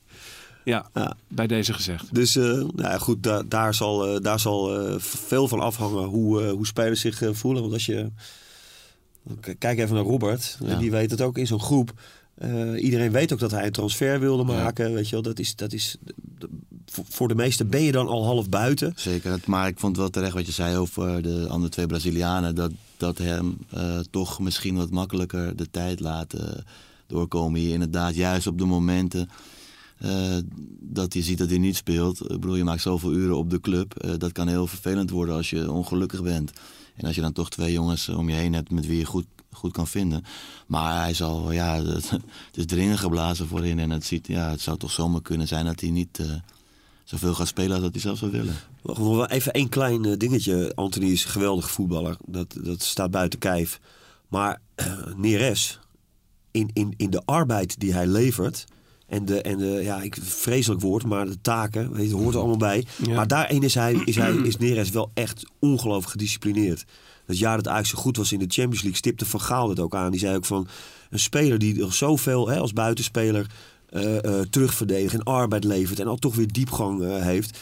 Ja, 0.65 0.87
Ja. 0.95 1.17
bij 1.29 1.47
deze 1.47 1.73
gezegd. 1.73 2.15
Dus 2.15 2.37
eh, 2.37 2.43
nou 2.45 2.71
ja, 2.77 2.99
goed, 2.99 3.23
da- 3.23 3.43
daar 3.49 3.75
zal, 3.75 4.07
eh, 4.15 4.21
daar 4.21 4.41
zal 4.41 4.71
veel 4.99 5.49
van 5.49 5.61
afhangen 5.61 6.05
hoe, 6.05 6.43
eh, 6.43 6.51
hoe 6.51 6.67
spelers 6.67 7.01
zich 7.01 7.21
voelen. 7.33 7.63
Want 7.63 7.75
als 7.75 7.87
je... 7.87 8.11
Kijk 9.59 9.79
even 9.79 9.95
naar 9.95 10.05
Robert. 10.05 10.59
Ja. 10.65 10.79
Die 10.79 10.91
weet 10.91 11.11
het 11.11 11.21
ook 11.21 11.39
in 11.39 11.47
zo'n 11.47 11.61
groep. 11.61 11.93
Eh, 12.35 12.83
iedereen 12.85 13.11
weet 13.13 13.33
ook 13.33 13.39
dat 13.39 13.51
hij 13.51 13.67
een 13.67 13.73
transfer 13.73 14.21
wilde 14.21 14.45
maken. 14.45 14.93
Weet 14.93 15.05
je 15.09 15.11
wel, 15.13 15.23
dat 15.23 15.39
is, 15.39 15.57
dat 15.57 15.73
is, 15.73 15.97
voor- 16.87 17.29
de 17.29 17.35
meesten 17.35 17.69
ben 17.69 17.83
je 17.83 17.93
dan 17.93 18.09
al 18.09 18.25
half 18.25 18.49
buiten. 18.49 18.93
Zeker, 18.97 19.41
maar 19.47 19.69
ik 19.69 19.79
vond 19.79 19.97
wel 19.97 20.11
terecht 20.11 20.33
wat 20.35 20.47
je 20.47 20.53
zei 20.53 20.77
over 20.77 21.23
de 21.23 21.47
andere 21.49 21.73
twee 21.73 21.87
Brazilianen. 21.87 22.55
Dat, 22.55 22.71
dat 22.97 23.19
hem 23.19 23.59
eh, 23.71 23.99
toch 24.11 24.41
misschien 24.41 24.77
wat 24.77 24.91
makkelijker 24.91 25.57
de 25.57 25.71
tijd 25.71 26.01
laten 26.01 26.65
doorkomen 27.07 27.61
hier. 27.61 27.73
Inderdaad, 27.73 28.15
juist 28.15 28.47
op 28.47 28.59
de 28.59 28.65
momenten 28.65 29.29
eh, 29.99 30.37
dat 30.81 31.15
je 31.15 31.23
ziet 31.23 31.39
dat 31.39 31.49
hij 31.49 31.59
niet 31.59 31.77
speelt. 31.77 32.21
Ik 32.21 32.41
bedoel, 32.41 32.57
je 32.57 32.65
maakt 32.65 32.83
zoveel 32.83 33.13
uren 33.13 33.37
op 33.37 33.51
de 33.51 33.61
club. 33.61 34.05
Dat 34.19 34.33
kan 34.33 34.49
heel 34.49 34.67
vervelend 34.67 35.11
worden 35.11 35.35
als 35.35 35.51
je 35.51 35.71
ongelukkig 35.73 36.23
bent. 36.23 36.51
En 36.97 37.07
als 37.07 37.15
je 37.15 37.21
dan 37.21 37.33
toch 37.33 37.51
twee 37.51 37.73
jongens 37.73 38.09
om 38.09 38.29
je 38.29 38.35
heen 38.35 38.53
hebt 38.53 38.71
met 38.71 38.87
wie 38.87 38.99
je 38.99 39.05
goed, 39.05 39.27
goed 39.53 39.73
kan 39.73 39.87
vinden. 39.87 40.25
Maar 40.67 41.01
hij 41.03 41.15
zal, 41.15 41.53
ja, 41.53 41.83
het, 41.85 42.21
is 42.53 42.67
dringend 42.67 42.99
geblazen 42.99 43.47
voorin. 43.47 43.79
En 43.79 43.91
het, 43.91 44.05
ziet, 44.05 44.27
ja, 44.27 44.51
het 44.51 44.61
zou 44.61 44.77
toch 44.77 44.91
zomaar 44.91 45.23
kunnen 45.23 45.49
zijn 45.49 45.65
dat 45.65 45.81
hij 45.81 45.91
niet 45.91 46.19
eh, 46.19 46.27
zoveel 47.05 47.35
gaat 47.35 47.47
spelen 47.49 47.73
als 47.73 47.83
dat 47.83 47.93
hij 47.93 48.01
zelf 48.01 48.19
zou 48.19 48.31
willen. 48.31 48.57
Even 49.31 49.53
één 49.53 49.69
klein 49.69 50.05
eh, 50.05 50.17
dingetje. 50.17 50.73
Anthony 50.75 51.07
is 51.07 51.25
een 51.25 51.31
geweldige 51.31 51.69
voetballer. 51.69 52.17
Dat, 52.25 52.57
dat 52.63 52.83
staat 52.83 53.11
buiten 53.11 53.39
kijf. 53.39 53.81
Maar 54.29 54.61
eh, 54.75 55.15
Neres, 55.17 55.79
in, 56.51 56.71
in, 56.73 56.95
in 56.97 57.11
de 57.11 57.23
arbeid 57.25 57.81
die 57.81 57.93
hij 57.93 58.07
levert... 58.07 58.65
En 59.07 59.25
de, 59.25 59.43
en 59.43 59.59
de 59.59 59.81
ja, 59.83 60.03
ik, 60.03 60.17
vreselijk 60.21 60.81
woord, 60.81 61.05
maar 61.05 61.27
de 61.27 61.41
taken, 61.41 61.93
weet 61.93 62.09
je, 62.09 62.15
hoort 62.15 62.35
er 62.35 62.41
allemaal 62.41 62.57
bij. 62.57 62.87
Ja. 63.05 63.15
Maar 63.15 63.27
daarin 63.27 63.63
is, 63.63 63.75
hij, 63.75 64.03
is, 64.05 64.17
hij, 64.17 64.33
is 64.51 64.57
Neres 64.57 64.91
wel 64.91 65.11
echt 65.15 65.45
ongelooflijk 65.59 66.11
gedisciplineerd. 66.11 66.85
Dat 67.27 67.39
jaar 67.39 67.57
dat 67.57 67.69
Ajax 67.69 67.89
zo 67.89 67.99
goed 67.99 68.17
was 68.17 68.33
in 68.33 68.39
de 68.39 68.45
Champions 68.49 68.83
League, 68.83 68.99
stipte 68.99 69.27
Van 69.27 69.41
Gaal 69.41 69.69
het 69.69 69.81
ook 69.81 69.95
aan. 69.95 70.11
Die 70.11 70.21
zei 70.21 70.37
ook 70.37 70.45
van, 70.45 70.69
een 71.11 71.19
speler 71.19 71.59
die 71.59 71.85
er 71.85 71.93
zoveel 71.93 72.49
hè, 72.49 72.59
als 72.59 72.73
buitenspeler 72.73 73.47
eh 73.87 74.25
eh 74.25 74.47
terugverdedigt 74.51 75.15
en 75.15 75.23
arbeid 75.23 75.65
levert... 75.65 76.01
en 76.01 76.07
al 76.07 76.17
toch 76.17 76.35
weer 76.35 76.53
diepgang 76.53 77.03
eh, 77.03 77.23
heeft... 77.23 77.59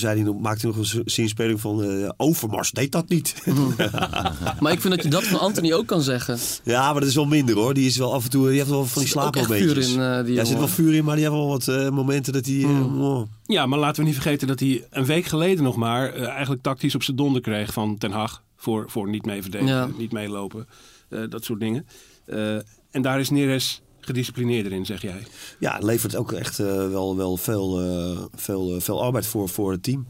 toen 0.00 0.08
zei 0.08 0.22
hij, 0.22 0.32
nog- 0.32 0.40
maakte 0.40 0.66
hij 0.66 0.76
nog 0.76 0.92
een 0.94 1.02
zinspeling 1.04 1.60
van 1.60 1.82
eh, 1.82 2.08
Overmars 2.16 2.70
deed 2.70 2.92
dat 2.92 3.08
niet. 3.08 3.34
Maar 4.60 4.72
ik 4.72 4.80
vind 4.80 4.94
dat 4.94 5.02
je 5.02 5.08
dat 5.10 5.24
van 5.24 5.40
Anthony 5.40 5.72
ook 5.72 5.86
kan 5.86 6.02
zeggen. 6.02 6.38
ja, 6.64 6.90
maar 6.92 7.00
dat 7.00 7.08
is 7.08 7.14
wel 7.14 7.24
minder 7.26 7.54
hoor. 7.54 7.74
Die 7.74 7.86
is 7.86 7.96
wel 7.96 8.12
af 8.14 8.24
en 8.24 8.30
toe, 8.30 8.48
die 8.48 8.56
heeft 8.58 8.70
wel 8.70 8.84
van 8.86 9.02
die 9.02 9.10
slaapmomentjes. 9.10 9.86
die 9.88 9.98
ja, 9.98 10.22
er 10.40 10.46
zit 10.46 10.58
wel 10.58 10.68
vuur 10.68 10.94
in, 10.94 11.04
maar 11.04 11.14
die 11.16 11.24
heeft 11.24 11.36
wel 11.36 11.48
wat 11.48 11.68
eh, 11.68 11.88
momenten 11.90 12.32
dat 12.32 12.46
hij... 12.46 12.60
eh, 12.62 13.00
oh. 13.00 13.22
Ja, 13.46 13.66
maar 13.66 13.78
laten 13.78 14.00
we 14.02 14.06
niet 14.08 14.20
vergeten 14.20 14.46
dat 14.48 14.60
hij 14.60 14.86
een 14.90 15.04
week 15.04 15.24
geleden 15.24 15.64
nog 15.64 15.76
maar 15.76 16.12
eigenlijk 16.14 16.62
tactisch 16.62 16.94
op 16.94 17.02
zijn 17.02 17.16
donder 17.16 17.42
kreeg 17.42 17.72
van 17.72 17.98
Ten 17.98 18.10
Hag. 18.12 18.42
Voor, 18.56 18.84
voor 18.90 19.08
niet 19.08 19.24
mee 19.26 19.42
verdedigen, 19.42 19.74
Ja. 19.74 19.88
niet 19.98 20.12
meelopen, 20.12 20.66
eh, 21.08 21.20
dat 21.28 21.44
soort 21.44 21.60
dingen. 21.60 21.86
Eh, 22.26 22.54
en 22.90 23.02
daar 23.02 23.20
is 23.20 23.30
Neres 23.30 23.82
gedisciplineerder 24.06 24.72
in, 24.72 24.86
zeg 24.86 25.02
jij. 25.02 25.22
Ja, 25.58 25.74
het 25.74 25.82
levert 25.82 26.16
ook 26.16 26.32
echt 26.32 26.58
eh, 26.58 26.66
wel, 26.90 27.16
wel 27.16 27.36
veel, 27.36 27.80
eh, 27.80 28.24
veel, 28.34 28.74
eh, 28.74 28.80
veel 28.80 29.02
arbeid 29.02 29.26
voor, 29.26 29.48
voor 29.48 29.72
het 29.72 29.82
team. 29.82 30.06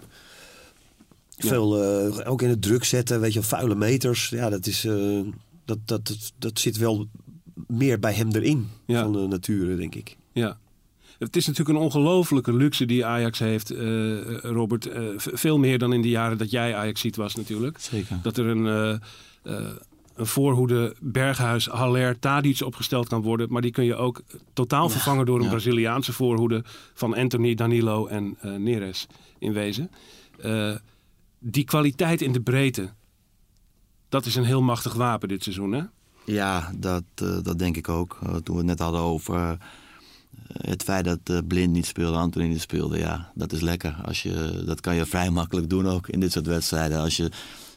Veel, 1.39 1.83
eh, 1.83 2.31
ook 2.31 2.43
in 2.43 2.49
het 2.49 2.63
druk 2.63 2.85
zetten, 2.85 3.21
weet 3.21 3.33
je, 3.33 3.43
vuile 3.43 3.75
meters. 3.75 4.29
Ja, 4.29 4.51
dat, 4.51 4.67
is, 4.67 4.85
eh, 4.85 5.21
dat, 5.65 5.79
dat, 5.85 6.07
dat, 6.07 6.33
dat 6.39 6.59
zit 6.59 6.77
wel 6.77 7.07
meer 7.67 7.99
bij 7.99 8.13
hem 8.15 8.31
erin 8.33 8.69
Ja. 8.87 9.03
van 9.03 9.13
de 9.13 9.19
nature, 9.27 9.77
denk 9.77 9.95
ik. 9.95 10.17
Ja. 10.33 10.59
Het 11.19 11.37
is 11.37 11.47
natuurlijk 11.47 11.79
een 11.79 11.85
ongelofelijke 11.85 12.53
luxe 12.53 12.87
die 12.87 13.05
Ajax 13.07 13.39
heeft, 13.39 13.71
Robert. 14.43 14.89
Veel 15.17 15.59
meer 15.59 15.79
dan 15.79 15.93
in 15.93 16.03
de 16.03 16.09
jaren 16.09 16.39
dat 16.39 16.51
jij 16.51 16.75
Ajax 16.75 17.01
ziet 17.01 17.17
was 17.17 17.35
natuurlijk. 17.35 17.79
Zeker. 17.81 18.19
Dat 18.23 18.37
er 18.37 18.47
een, 18.47 18.67
eh, 18.67 18.93
eh, 19.59 19.67
een 20.17 20.27
voorhoede 20.27 20.95
Berghuis, 21.01 21.67
Haller, 21.67 22.19
Tadic 22.19 22.61
opgesteld 22.61 23.09
kan 23.09 23.23
worden. 23.23 23.53
Maar 23.53 23.63
die 23.63 23.71
kun 23.71 23.85
je 23.85 23.95
ook 23.95 24.23
totaal 24.53 24.89
vervangen 24.89 25.27
door 25.27 25.37
een 25.37 25.45
ja. 25.45 25.51
Braziliaanse 25.51 26.13
voorhoede 26.13 26.65
van 26.95 27.15
Anthony, 27.15 27.55
Danilo 27.55 28.07
en 28.07 28.37
eh, 28.41 28.55
Neres 28.55 29.07
in 29.39 29.53
wezen. 29.53 29.91
Eh, 30.39 30.75
die 31.39 31.65
kwaliteit 31.65 32.21
in 32.23 32.33
de 32.33 32.41
breedte, 32.41 32.91
dat 34.09 34.27
is 34.27 34.35
een 34.35 34.45
heel 34.45 34.63
machtig 34.63 34.95
wapen 34.95 35.29
dit 35.29 35.43
seizoen 35.43 35.73
hè? 35.73 35.83
Ja, 36.25 36.73
dat, 36.77 37.05
eh, 37.15 37.39
dat 37.43 37.59
denk 37.59 37.77
ik 37.77 37.89
ook. 37.89 38.19
Toen 38.21 38.55
we 38.55 38.57
het 38.57 38.67
net 38.67 38.79
hadden 38.79 39.01
over 39.01 39.59
het 40.53 40.83
feit 40.83 41.05
dat 41.05 41.47
Blind 41.49 41.73
niet 41.73 41.87
speelde, 41.87 42.19
Anthony 42.19 42.47
niet 42.47 42.61
speelde. 42.61 42.99
Ja, 42.99 43.33
dat 43.35 43.53
is 43.53 43.61
lekker. 43.61 43.97
Als 44.05 44.23
je, 44.23 44.63
dat 44.67 44.81
kan 44.81 44.95
je 44.95 45.07
vrij 45.07 45.31
makkelijk 45.31 45.71
doen 45.71 45.87
ook 45.87 46.09
in 46.09 46.21
dit 46.21 46.33
soort 46.33 46.47
wedstrijden. 46.47 46.99
Als 46.99 47.17
je, 47.17 47.31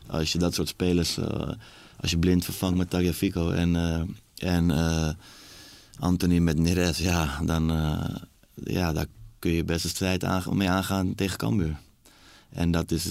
als 0.08 0.32
je 0.32 0.38
dat 0.38 0.54
soort 0.54 0.68
spelers, 0.68 1.18
als 2.02 2.12
je 2.12 2.18
Blind 2.18 2.46
vervangt 2.46 2.78
met 2.78 2.90
Tagliafico 2.90 3.50
en, 3.50 3.76
eh, 3.76 4.02
en 4.54 4.72
eh, 4.72 5.10
Anthony 6.00 6.40
met 6.40 6.58
Neres. 6.58 6.98
Ja, 6.98 7.40
dan 7.44 7.72
eh, 7.72 8.16
ja, 8.54 8.94
daar 8.94 9.06
kun 9.40 9.52
je 9.52 9.64
best 9.64 9.84
een 9.84 9.90
strijd 9.90 10.24
aan, 10.24 10.44
mee 10.58 10.70
aangaan 10.70 11.16
tegen 11.16 11.38
Cambuur. 11.38 11.78
En 12.50 12.72
dat 12.72 12.92
is, 12.92 13.08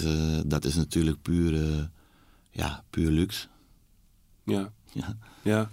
dat 0.46 0.64
is 0.64 0.74
natuurlijk 0.74 1.22
puur, 1.22 1.88
ja, 2.50 2.84
puur 2.90 3.10
luxe. 3.10 3.46
Ja. 4.44 4.72
Ja. 4.92 5.16
Ja. 5.42 5.70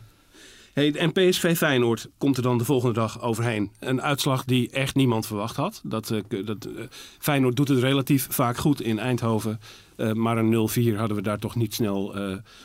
Hey, 0.75 0.93
en 0.95 1.11
PSV 1.11 1.57
Feyenoord 1.57 2.09
komt 2.17 2.37
er 2.37 2.43
dan 2.43 2.57
de 2.57 2.65
volgende 2.65 2.93
dag 2.93 3.21
overheen. 3.21 3.71
Een 3.79 4.01
uitslag 4.01 4.45
die 4.45 4.69
echt 4.69 4.95
niemand 4.95 5.27
verwacht 5.27 5.55
had. 5.55 5.81
Dat, 5.83 6.11
eh, 6.11 6.45
dat, 6.45 6.65
eh, 6.65 6.83
Feyenoord 7.19 7.55
doet 7.55 7.67
het 7.67 7.79
relatief 7.79 8.27
vaak 8.29 8.57
goed 8.57 8.81
in 8.81 8.99
Eindhoven. 8.99 9.59
Eh, 9.95 10.11
maar 10.11 10.37
een 10.37 10.49
0-4 10.49 10.97
hadden 10.97 11.17
we 11.17 11.23
daar 11.23 11.39
toch 11.39 11.55
niet 11.55 11.73
snel 11.73 12.15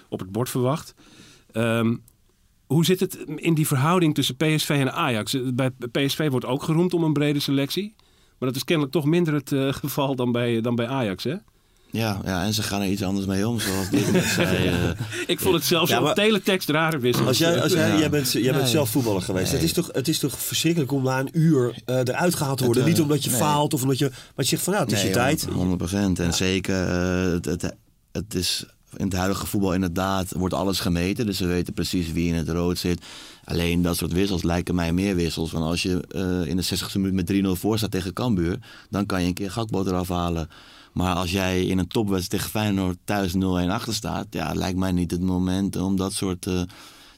op 0.08 0.18
het 0.18 0.32
bord 0.32 0.48
verwacht. 0.48 0.94
Ehm, 1.52 1.96
hoe 2.66 2.84
zit 2.84 3.00
het 3.00 3.14
in 3.36 3.54
die 3.54 3.66
verhouding 3.66 4.14
tussen 4.14 4.36
PSV 4.36 4.68
en 4.68 4.92
Ajax? 4.92 5.36
Bij 5.54 5.70
PSV 5.70 6.30
wordt 6.30 6.46
ook 6.46 6.62
geroemd 6.62 6.94
om 6.94 7.04
een 7.04 7.12
brede 7.12 7.40
selectie. 7.40 7.94
Maar 8.38 8.48
dat 8.48 8.56
is 8.56 8.64
kennelijk 8.64 8.94
toch 8.94 9.04
minder 9.04 9.34
het 9.34 9.54
geval 9.74 10.14
dan 10.14 10.32
bij, 10.32 10.60
dan 10.60 10.74
bij 10.74 10.86
Ajax, 10.88 11.24
hè? 11.24 11.36
Ja, 11.92 12.20
ja, 12.24 12.44
en 12.44 12.54
ze 12.54 12.62
gaan 12.62 12.80
er 12.80 12.88
iets 12.88 13.02
anders 13.02 13.26
mee 13.26 13.48
om, 13.48 13.60
zoals 13.60 13.90
dit 13.90 14.12
net 14.12 14.24
zei. 14.24 14.66
eh. 14.68 14.74
Ik 15.26 15.40
vond 15.40 15.54
het 15.54 15.64
zelfs 15.64 15.90
Ja, 15.90 16.02
op 16.02 16.14
teletext 16.14 16.68
rare 16.68 16.98
wissels. 16.98 17.26
Als 17.26 17.38
jij, 17.38 17.62
als 17.62 17.72
jij, 17.72 17.88
Ja. 17.88 17.98
jij 17.98 18.10
bent, 18.10 18.32
jij 18.32 18.52
bent 18.52 18.68
zelf 18.68 18.90
voetballer 18.90 19.22
geweest. 19.22 19.52
Het, 19.52 19.62
is 19.62 19.72
toch, 19.72 19.88
het 19.92 20.08
is 20.08 20.18
toch 20.18 20.38
verschrikkelijk 20.38 20.92
om 20.92 21.02
na 21.02 21.18
een 21.18 21.30
uur 21.32 21.74
eh, 21.84 21.96
eruit 21.96 22.34
gehaald 22.34 22.58
te 22.58 22.64
worden. 22.64 22.82
Het, 22.82 22.92
eh, 22.92 22.98
Niet 22.98 23.08
omdat 23.08 23.24
je 23.24 23.30
nee. 23.30 23.38
faalt 23.38 23.74
of 23.74 23.82
omdat 23.82 23.98
je... 23.98 24.08
Maar 24.08 24.20
je 24.36 24.44
zegt 24.44 24.62
van 24.62 24.72
ja, 24.72 24.80
het 24.80 24.92
is 24.92 25.02
je 25.02 25.10
tijd. 25.10 25.46
100 25.52 25.78
procent. 25.78 26.18
En 26.18 26.34
zeker, 26.34 26.88
eh, 26.88 27.32
het, 27.32 27.44
het, 27.44 27.74
het 28.12 28.34
is 28.34 28.64
in 28.96 29.04
het 29.04 29.14
huidige 29.14 29.46
voetbal 29.46 29.74
inderdaad, 29.74 30.32
wordt 30.32 30.54
alles 30.54 30.80
gemeten. 30.80 31.26
Dus 31.26 31.38
we 31.38 31.46
weten 31.46 31.72
precies 31.72 32.12
wie 32.12 32.28
in 32.28 32.34
het 32.34 32.48
rood 32.48 32.78
zit. 32.78 33.04
Alleen 33.44 33.82
dat 33.82 33.96
soort 33.96 34.12
wissels 34.12 34.42
lijken 34.42 34.74
mij 34.74 34.92
meer 34.92 35.14
wissels. 35.14 35.52
Want 35.52 35.64
als 35.64 35.82
je 35.82 36.00
eh, 36.08 36.48
in 36.50 36.56
de 36.56 36.64
60ste 36.64 36.92
minuut 36.94 37.12
met 37.12 37.56
3-0 37.56 37.60
voor 37.60 37.78
staat 37.78 37.90
tegen 37.90 38.12
Cambuur, 38.12 38.58
dan 38.90 39.06
kan 39.06 39.20
je 39.22 39.26
een 39.26 39.34
keer 39.34 39.50
Gakbo 39.50 39.84
eraf 39.84 40.08
halen. 40.08 40.48
Maar 40.92 41.14
als 41.14 41.30
jij 41.30 41.64
in 41.64 41.78
een 41.78 41.88
topwedstrijd 41.88 42.42
tegen 42.42 42.60
Feyenoord 42.60 42.98
thuis 43.04 43.34
0-1 43.34 43.38
achter 43.68 43.94
staat, 43.94 44.26
ja, 44.30 44.54
lijkt 44.54 44.78
mij 44.78 44.92
niet 44.92 45.10
het 45.10 45.20
moment 45.20 45.76
om 45.76 45.96
dat 45.96 46.12
soort 46.12 46.46
eh, 46.46 46.62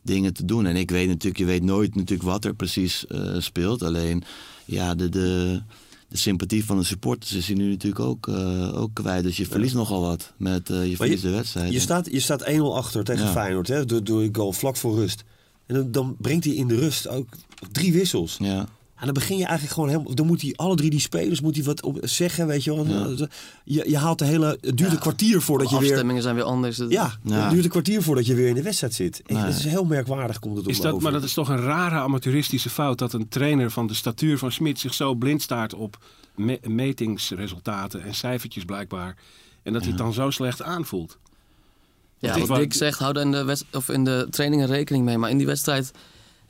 dingen 0.02 0.32
te 0.32 0.44
doen. 0.44 0.66
En 0.66 0.76
ik 0.76 0.90
weet 0.90 1.08
natuurlijk, 1.08 1.38
je 1.38 1.44
weet 1.44 1.62
nooit 1.62 1.94
natuurlijk 1.94 2.28
wat 2.28 2.44
er 2.44 2.54
precies 2.54 3.06
eh, 3.06 3.34
speelt. 3.38 3.82
Alleen, 3.82 4.24
ja, 4.64 4.94
de, 4.94 5.08
de, 5.08 5.60
de 6.08 6.16
sympathie 6.16 6.64
van 6.64 6.78
de 6.78 6.84
supporters 6.84 7.32
is 7.32 7.46
hier 7.46 7.56
nu 7.56 7.70
natuurlijk 7.70 8.04
ook, 8.04 8.28
eh, 8.28 8.80
ook 8.80 8.90
kwijt. 8.92 9.22
Dus 9.22 9.36
je 9.36 9.46
verliest 9.46 9.74
nogal 9.74 10.00
wat 10.00 10.32
met 10.36 10.68
je 10.68 10.96
verliest 10.96 11.22
de 11.22 11.30
wedstrijd. 11.30 11.72
Je 11.72 11.80
staat, 11.80 12.08
je 12.10 12.20
staat 12.20 12.44
1-0 12.48 12.74
achter 12.74 13.04
tegen 13.04 13.24
Ja. 13.24 13.32
Feyenoord. 13.32 13.68
Hè, 13.68 13.84
door, 13.84 14.04
door 14.04 14.22
een 14.22 14.34
goal 14.34 14.52
vlak 14.52 14.76
voor 14.76 14.94
rust. 14.94 15.24
En 15.66 15.74
dan, 15.74 15.92
dan 15.92 16.16
brengt 16.18 16.44
hij 16.44 16.54
in 16.54 16.68
de 16.68 16.76
rust 16.76 17.08
ook 17.08 17.28
drie 17.72 17.92
wissels. 17.92 18.36
Ja. 18.38 18.68
En 19.02 19.08
dan 19.08 19.16
begin 19.16 19.36
je 19.36 19.44
eigenlijk 19.44 19.74
gewoon 19.74 19.88
helemaal... 19.88 20.14
Dan 20.14 20.26
moet 20.26 20.40
hij 20.42 20.52
alle 20.56 20.76
drie 20.76 20.90
die 20.90 21.00
spelers 21.00 21.40
moet 21.40 21.54
hij 21.56 21.64
wat 21.64 21.82
op 21.82 21.98
zeggen, 22.02 22.46
weet 22.46 22.64
je 22.64 22.74
wel. 22.74 22.86
Je, 23.64 23.84
je 23.88 23.98
haalt 23.98 24.18
de 24.18 24.24
hele... 24.24 24.58
Het 24.60 24.76
duurt 24.76 24.92
een 24.92 24.98
kwartier 24.98 25.40
voordat 25.42 25.70
je 25.70 25.78
weer... 25.78 25.88
afstemmingen 25.88 26.22
zijn 26.22 26.34
weer 26.34 26.44
anders. 26.44 26.76
Ja, 26.76 27.12
Ja. 27.22 27.40
het 27.42 27.50
duurt 27.50 27.64
een 27.64 27.70
kwartier 27.70 28.02
voordat 28.02 28.26
je 28.26 28.34
weer 28.34 28.48
in 28.48 28.54
de 28.54 28.62
wedstrijd 28.62 28.94
zit. 28.94 29.22
En 29.26 29.34
Nee. 29.34 29.44
Dat 29.44 29.54
is 29.54 29.64
heel 29.64 29.84
merkwaardig, 29.84 30.38
komt 30.38 30.56
het 30.56 30.64
op 30.64 30.70
Is 30.70 30.80
dat, 30.80 30.90
over. 30.92 31.02
maar 31.02 31.12
dat 31.12 31.22
is 31.22 31.32
toch 31.34 31.48
een 31.48 31.60
rare 31.60 31.94
amateuristische 31.94 32.70
fout 32.70 32.98
dat 32.98 33.12
een 33.12 33.28
trainer 33.28 33.70
van 33.70 33.86
de 33.86 33.94
statuur 33.94 34.38
van 34.38 34.52
Smit 34.52 34.78
zich 34.80 34.94
zo 34.94 35.14
blind 35.14 35.42
staart 35.42 35.74
op 35.74 35.98
me- 36.34 36.60
metingsresultaten 36.62 38.02
en 38.02 38.14
cijfertjes 38.14 38.64
blijkbaar. 38.64 39.16
En 39.62 39.72
dat 39.72 39.82
hij 39.82 39.90
het 39.90 40.00
dan 40.00 40.12
zo 40.12 40.30
slecht 40.30 40.62
aanvoelt. 40.62 41.18
Ja, 42.18 42.46
wat 42.46 42.58
Dick 42.58 42.74
zegt, 42.74 42.98
hou 42.98 43.12
daar 43.12 43.24
in 43.24 43.30
de, 43.32 43.44
wedst- 43.44 43.64
of 43.72 43.88
in 43.88 44.04
de 44.04 44.26
trainingen 44.30 44.66
rekening 44.66 45.04
mee. 45.04 45.18
Maar 45.18 45.30
in 45.30 45.36
die 45.38 45.46
wedstrijd, 45.46 45.90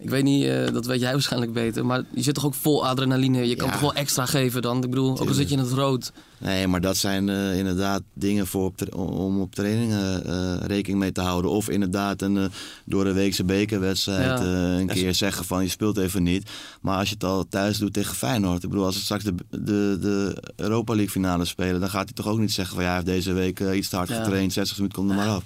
ik 0.02 0.10
weet 0.10 0.22
niet, 0.24 0.44
eh, 0.44 0.72
dat 0.72 0.86
weet 0.86 1.00
jij 1.00 1.12
waarschijnlijk 1.12 1.52
beter. 1.52 1.86
Maar 1.86 2.02
je 2.14 2.22
zit 2.22 2.34
toch 2.34 2.44
ook 2.46 2.54
vol 2.54 2.86
adrenaline. 2.86 3.48
Je 3.48 3.56
kan 3.56 3.66
Ja. 3.66 3.72
toch 3.72 3.80
wel 3.80 3.94
extra 3.94 4.26
geven 4.26 4.62
dan. 4.62 4.76
Ik 4.84 4.90
bedoel, 4.90 5.20
ook 5.20 5.28
al 5.28 5.34
zit 5.34 5.48
je 5.48 5.54
in 5.54 5.60
het 5.62 5.72
rood. 5.72 6.12
Nee, 6.38 6.66
maar 6.66 6.80
dat 6.80 6.96
zijn 6.96 7.28
eh, 7.28 7.58
inderdaad 7.58 8.02
dingen 8.14 8.46
voor 8.46 8.64
op 8.64 8.94
om 8.94 9.40
op 9.40 9.54
trainingen 9.54 10.24
eh, 10.26 10.54
rekening 10.66 11.00
mee 11.00 11.12
te 11.12 11.20
houden. 11.20 11.50
Of 11.50 11.68
inderdaad 11.68 12.22
een 12.22 12.50
door 12.84 13.04
de 13.04 13.12
weekse 13.12 13.44
bekerwedstrijd 13.44 14.40
Ja. 14.40 14.44
een 14.46 14.86
keer 14.86 15.14
zeggen 15.14 15.44
van 15.44 15.62
je 15.62 15.68
speelt 15.68 15.96
even 15.98 16.22
niet. 16.22 16.50
Maar 16.80 16.98
als 16.98 17.08
je 17.08 17.14
het 17.14 17.24
al 17.24 17.44
thuis 17.48 17.78
doet 17.78 17.92
tegen 17.92 18.16
Feyenoord. 18.16 18.62
Ik 18.62 18.68
bedoel, 18.70 18.84
als 18.84 18.94
ze 18.96 19.00
straks 19.02 19.24
de, 19.24 19.34
de, 19.50 19.98
de 20.00 20.36
Europa 20.56 20.92
League 20.92 21.10
finale 21.12 21.44
spelen, 21.44 21.80
dan 21.80 21.90
gaat 21.90 22.04
hij 22.04 22.14
toch 22.14 22.28
ook 22.28 22.38
niet 22.38 22.52
zeggen 22.52 22.74
van 22.74 22.84
ja, 22.84 22.88
hij 22.90 22.98
heeft 23.02 23.14
deze 23.14 23.32
week 23.32 23.60
iets 23.60 23.88
te 23.88 23.96
hard 23.96 24.10
getraind, 24.12 24.52
60 24.52 24.76
minuten 24.76 24.98
komt 24.98 25.10
er 25.10 25.16
maar 25.16 25.28
af. 25.28 25.42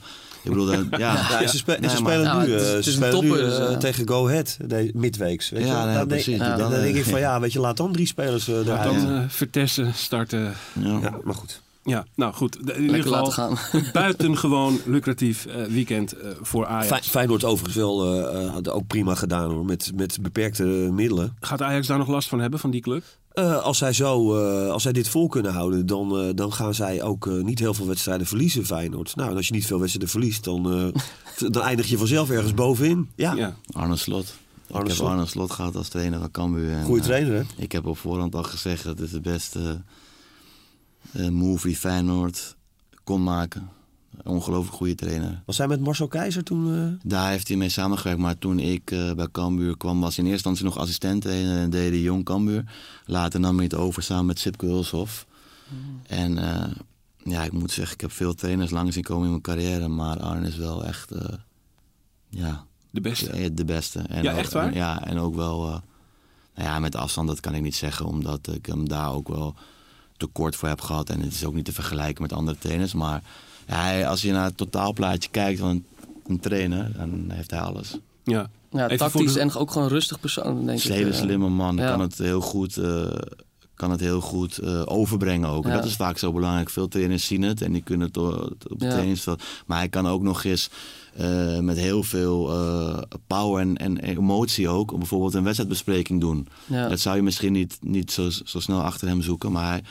Ik 0.47 0.53
bedoel, 0.53 0.67
dan, 0.67 0.87
ja, 1.01 1.15
Ja, 1.31 1.41
en 1.41 1.49
ze, 1.49 1.57
spe- 1.57 1.73
en 1.73 1.81
Nee, 1.81 1.91
ze 1.91 2.03
maar- 2.03 2.13
spelen 2.13 2.27
Ja, 2.33 2.43
nu, 2.45 2.53
het 2.53 2.61
is- 2.63 2.69
eh, 2.69 2.75
het 2.75 2.85
ze 2.85 2.91
spelen 2.93 3.21
nu 3.23 3.29
topper, 3.29 3.45
dus, 3.45 3.59
eh, 3.59 3.71
ja. 3.71 3.77
tegen 3.77 4.09
Go 4.09 4.27
Ahead, 4.29 4.57
de, 4.67 4.91
midweeks. 4.95 5.51
Weet 5.51 5.61
je 5.63 5.67
Ja, 5.67 5.85
nee, 5.85 5.97
dan, 5.97 6.09
denk, 6.09 6.23
precies. 6.23 6.39
dan, 6.39 6.49
Dan, 6.49 6.59
dan 6.59 6.73
eh, 6.73 6.81
denk 6.83 6.97
ik 6.97 7.05
van 7.05 7.21
ja, 7.21 7.41
weet 7.41 7.53
je, 7.53 7.61
laat 7.61 7.77
dan 7.77 7.93
drie 7.93 8.07
spelers 8.07 8.49
eh, 8.49 8.55
eruit. 8.57 8.83
dan 8.85 9.01
Ja. 9.15 9.21
eh 9.23 9.29
Vertessen 9.29 9.95
starten. 9.95 10.53
ja. 10.81 10.99
maar 11.25 11.35
goed. 11.35 11.61
Ja, 11.85 12.05
nou 12.15 12.35
goed. 12.35 12.59
In 12.77 12.83
ieder 12.83 13.03
geval 13.03 13.31
gaan. 13.31 13.57
een 13.73 13.89
buitengewoon 13.93 14.81
lucratief 14.85 15.47
eh, 15.47 15.65
weekend 15.65 16.13
eh, 16.13 16.31
voor 16.41 16.67
Ajax. 16.67 16.87
Fey- 16.87 17.03
Feyenoord 17.03 17.45
overigens 17.45 17.77
wel 17.77 18.05
eh, 18.31 18.45
eh, 18.45 18.53
had 18.53 18.69
ook 18.71 18.87
prima 18.87 19.15
gedaan 19.15 19.51
hoor, 19.51 19.65
met, 19.65 19.91
met 19.95 20.19
beperkte 20.23 20.63
middelen. 20.93 21.37
Gaat 21.41 21.63
Ajax 21.63 21.87
daar 21.87 21.99
nog 21.99 22.09
last 22.09 22.29
van 22.29 22.41
hebben, 22.41 22.61
van 22.61 22.71
die 22.71 22.81
club? 22.81 23.03
Eh, 23.37 23.63
als, 23.63 23.79
zij 23.79 23.93
zo, 23.93 24.37
eh, 24.39 24.71
als 24.71 24.83
zij 24.83 24.93
dit 24.93 25.09
vol 25.09 25.29
kunnen 25.29 25.53
houden, 25.53 25.87
dan, 25.87 26.19
eh, 26.19 26.29
dan 26.35 26.53
gaan 26.53 26.75
zij 26.75 27.03
ook 27.03 27.27
eh, 27.27 27.35
niet 27.43 27.59
heel 27.59 27.75
veel 27.75 27.87
wedstrijden 27.87 28.27
verliezen, 28.27 28.65
Feyenoord. 28.67 29.17
Nou, 29.17 29.31
en 29.31 29.37
als 29.37 29.47
je 29.47 29.55
niet 29.55 29.67
veel 29.67 29.79
wedstrijden 29.79 30.11
verliest, 30.11 30.45
dan, 30.45 30.73
eh, 30.73 31.49
dan 31.53 31.63
eindig 31.63 31.87
je 31.87 31.99
vanzelf 31.99 32.31
ergens 32.31 32.55
bovenin. 32.55 33.11
Ja, 33.15 33.33
Ja. 33.35 33.57
Arne 33.73 33.97
Slot. 33.97 34.35
Arne 34.71 34.81
ik 34.83 34.87
heb 34.87 34.97
Slot. 34.97 35.09
Arne 35.09 35.27
Slot 35.27 35.51
gehad 35.51 35.77
als 35.77 35.89
trainer 35.89 36.19
van 36.19 36.31
Cambuur. 36.31 36.71
eh, 36.79 37.01
trainer 37.03 37.33
hè? 37.35 37.43
Ik 37.63 37.73
heb 37.73 37.87
op 37.87 37.99
voorhand 37.99 38.35
al 38.35 38.43
gezegd 38.43 38.85
dat 38.85 38.99
het 38.99 39.11
de 39.11 39.21
beste 39.21 39.83
eh, 41.13 41.29
move 41.29 41.67
die 41.67 41.77
Feyenoord 41.77 42.57
kon 43.05 43.23
maken. 43.23 43.69
Ongelooflijk 44.25 44.77
goede 44.77 44.95
trainer. 44.95 45.43
Was 45.47 45.59
hij 45.59 45.67
met 45.69 45.81
Marcel 45.81 46.09
Keizer 46.09 46.43
toen? 46.45 46.75
eh? 46.75 47.09
Daar 47.09 47.31
heeft 47.31 47.49
hij 47.49 47.57
mee 47.57 47.69
samengewerkt. 47.69 48.21
Maar 48.21 48.39
toen 48.39 48.59
ik 48.59 48.91
eh, 48.91 49.13
bij 49.13 49.29
Cambuur 49.33 49.77
kwam, 49.77 50.01
was 50.01 50.17
hij 50.17 50.25
in 50.25 50.31
eerste 50.31 50.49
instantie 50.49 50.65
nog 50.77 50.85
assistent 50.85 51.23
trainer 51.23 51.59
en 51.59 51.71
deed 51.71 51.91
hij 51.91 52.01
jong 52.01 52.25
Cambuur. 52.25 52.65
Later 53.07 53.41
nam 53.41 53.55
hij 53.55 53.65
het 53.65 53.75
over 53.75 54.03
samen 54.03 54.27
met 54.27 54.39
Sipke 54.39 54.67
Hulshoff. 54.67 55.27
En 56.07 56.39
eh, 56.39 56.71
ja, 57.25 57.43
ik 57.45 57.53
moet 57.53 57.71
zeggen, 57.71 57.95
ik 57.95 58.01
heb 58.01 58.13
veel 58.13 58.35
trainers 58.35 58.71
lang 58.71 58.93
zien 58.93 59.03
komen 59.03 59.25
in 59.25 59.31
mijn 59.31 59.43
carrière. 59.43 59.89
Maar 59.89 60.21
Arne 60.21 60.47
is 60.49 60.57
wel 60.57 60.85
echt 60.85 61.11
eh, 61.11 61.29
ja, 62.29 62.65
De 62.91 63.01
beste. 63.01 63.55
de 63.55 63.65
beste. 63.65 63.99
En 63.99 64.23
Ja, 64.23 64.33
ook- 64.33 64.39
echt 64.39 64.53
waar? 64.53 64.75
Ja, 64.75 65.05
en 65.05 65.19
ook 65.19 65.35
wel... 65.35 65.65
eh, 65.67 65.79
nou 66.55 66.69
ja, 66.69 66.79
met 66.79 66.95
afstand, 66.95 67.29
dat 67.29 67.41
kan 67.41 67.55
ik 67.55 67.63
niet 67.63 67.75
zeggen. 67.77 68.07
Omdat 68.07 68.49
ik 68.53 68.67
hem 68.67 68.89
daar 68.89 69.13
ook 69.13 69.29
wel 69.29 69.55
tekort 70.17 70.57
voor 70.57 70.69
heb 70.69 70.81
gehad. 70.81 71.11
En 71.11 71.21
het 71.21 71.33
is 71.33 71.45
ook 71.45 71.55
niet 71.55 71.65
te 71.65 71.73
vergelijken 71.73 72.23
met 72.23 72.33
andere 72.33 72.59
trainers. 72.59 72.95
Maar 72.95 73.23
hij- 73.67 74.07
als 74.09 74.23
je 74.23 74.33
naar 74.33 74.45
het 74.45 74.57
totaalplaatje 74.57 75.31
kijkt 75.31 75.61
van 75.61 75.69
een, 75.69 75.87
een 76.27 76.41
trainer, 76.41 76.93
dan 76.97 77.25
heeft 77.29 77.51
hij 77.51 77.61
alles. 77.61 77.99
Ja. 78.25 78.51
Ja, 78.71 78.89
tactisch 78.97 79.33
de- 79.33 79.41
en 79.41 79.55
ook 79.55 79.71
gewoon 79.71 79.87
een 79.87 79.93
rustig 79.93 80.21
persoon, 80.21 80.67
denk 80.67 80.79
ik. 80.79 80.85
een 80.85 80.93
hele 80.93 81.11
eh. 81.11 81.17
slimme 81.17 81.49
man. 81.49 81.77
ja. 81.77 81.91
Kan 81.91 82.01
het 82.01 82.19
heel 82.19 82.41
goed, 82.41 82.77
eh, 82.77 83.07
kan 83.75 83.91
het 83.91 84.01
heel 84.01 84.21
goed 84.21 84.59
eh, 84.59 84.83
overbrengen 84.85 85.49
ook. 85.49 85.65
En. 85.65 85.73
Dat 85.73 85.85
is 85.85 85.97
vaak 85.97 86.19
zo 86.19 86.33
belangrijk. 86.33 86.71
Veel 86.71 86.89
trainers 86.89 87.27
zien 87.27 87.43
het 87.43 87.63
en 87.63 87.73
die 87.73 87.83
kunnen 87.83 88.07
het 88.07 88.17
op 88.17 88.59
het 88.69 88.83
Ja. 88.83 88.91
trainingsveld. 88.91 89.43
Maar 89.67 89.79
hij 89.79 89.89
kan 89.89 90.07
ook 90.09 90.23
nog 90.23 90.45
eens 90.45 90.71
eh, 91.17 91.59
met 91.59 91.77
heel 91.77 92.03
veel 92.03 92.51
eh, 92.53 92.99
power 93.27 93.61
en, 93.61 93.77
en 93.77 93.99
emotie 93.99 94.69
ook... 94.69 94.97
bijvoorbeeld 94.99 95.35
een 95.35 95.43
wedstrijdbespreking 95.45 96.21
doen. 96.21 96.49
Ja. 96.67 96.89
Dat 96.89 97.01
zou 97.01 97.17
je 97.17 97.23
misschien 97.23 97.53
niet, 97.53 97.79
niet 97.81 98.11
zo, 98.13 98.31
zo 98.45 98.61
snel 98.61 98.83
achter 98.83 99.09
hem 99.09 99.23
zoeken. 99.23 99.53
Maar 99.53 99.71
hij, 99.71 99.83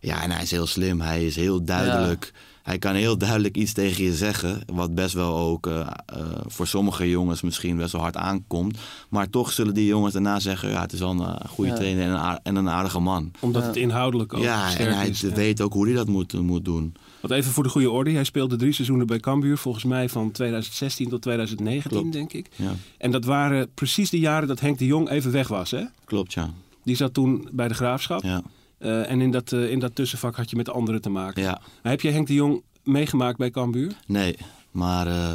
ja, 0.00 0.22
en 0.22 0.30
hij 0.30 0.42
is 0.42 0.50
heel 0.50 0.66
slim. 0.66 1.00
Hij 1.00 1.26
is 1.26 1.36
heel 1.36 1.64
duidelijk. 1.64 2.32
Hij 2.64 2.78
kan 2.78 2.94
heel 2.94 3.18
duidelijk 3.18 3.56
iets 3.56 3.72
tegen 3.72 4.04
je 4.04 4.14
zeggen. 4.14 4.60
Wat 4.72 4.94
best 4.94 5.14
wel 5.14 5.36
ook 5.36 5.66
eh, 5.66 5.80
eh, 6.06 6.16
voor 6.46 6.66
sommige 6.66 7.08
jongens 7.10 7.42
misschien 7.42 7.76
best 7.76 7.92
wel 7.92 8.00
hard 8.00 8.16
aankomt. 8.16 8.78
Maar 9.08 9.30
toch 9.30 9.52
zullen 9.52 9.74
die 9.74 9.86
jongens 9.86 10.12
daarna 10.12 10.40
zeggen... 10.40 10.70
Ja, 10.70 10.80
het 10.80 10.92
is 10.92 10.98
wel 10.98 11.10
een 11.10 11.20
eh, 11.20 11.48
goede 11.48 11.70
Ja. 11.70 11.76
trainer 11.76 12.04
en 12.04 12.10
een, 12.10 12.38
en 12.42 12.56
een 12.56 12.68
aardige 12.68 12.98
man. 13.00 13.30
Omdat 13.40 13.62
Ja. 13.62 13.68
het 13.68 13.76
inhoudelijk 13.76 14.34
ook 14.34 14.42
ja, 14.42 14.68
sterk 14.70 14.88
en 14.88 14.96
hij 14.96 15.08
is. 15.08 15.20
Ja. 15.20 15.28
weet 15.32 15.60
ook 15.60 15.72
hoe 15.72 15.84
hij 15.86 15.94
dat 15.94 16.06
moet, 16.08 16.32
moet 16.32 16.64
doen. 16.64 16.94
Want 17.20 17.32
even 17.34 17.52
voor 17.52 17.62
de 17.62 17.68
goede 17.68 17.90
orde. 17.90 18.10
Hij 18.10 18.24
speelde 18.24 18.56
drie 18.56 18.72
seizoenen 18.72 19.06
bij 19.06 19.18
Cambuur. 19.20 19.58
Volgens 19.58 19.84
mij 19.84 20.08
van 20.08 20.30
2016 20.30 21.08
tot 21.08 21.22
2019, 21.22 21.90
Klopt. 21.90 22.12
denk 22.12 22.32
ik. 22.32 22.48
Ja, 22.56 22.72
En 22.98 23.10
dat 23.10 23.24
waren 23.24 23.68
precies 23.74 24.10
de 24.10 24.18
jaren 24.18 24.48
dat 24.48 24.60
Henk 24.60 24.78
de 24.78 24.86
Jong 24.86 25.08
even 25.10 25.32
weg 25.32 25.48
was. 25.48 25.70
Hè? 25.70 25.82
klopt, 26.04 26.32
ja. 26.32 26.50
Die 26.84 26.96
zat 26.96 27.14
toen 27.14 27.48
bij 27.52 27.68
de 27.68 27.74
Graafschap. 27.74 28.22
Ja, 28.22 28.42
Eh, 28.78 29.10
en 29.10 29.20
in 29.20 29.30
dat, 29.30 29.52
eh, 29.52 29.70
in 29.70 29.78
dat 29.78 29.94
tussenvak 29.94 30.36
had 30.36 30.50
je 30.50 30.56
met 30.56 30.68
anderen 30.70 31.00
te 31.00 31.10
maken. 31.10 31.42
ja. 31.42 31.60
Heb 31.82 32.00
je 32.00 32.10
Henk 32.10 32.26
de 32.26 32.34
Jong 32.34 32.62
meegemaakt 32.82 33.38
bij 33.38 33.50
Cambuur? 33.50 33.92
nee. 34.06 34.36
Maar 34.70 35.06
eh, 35.06 35.34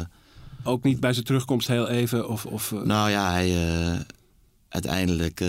Ook 0.64 0.82
niet 0.82 1.00
bij 1.00 1.12
zijn 1.12 1.24
terugkomst 1.24 1.68
heel 1.68 1.88
even? 1.88 2.28
Of, 2.28 2.46
of, 2.46 2.70
nou 2.84 3.10
ja, 3.10 3.30
hij, 3.30 3.56
uiteindelijk 4.68 5.44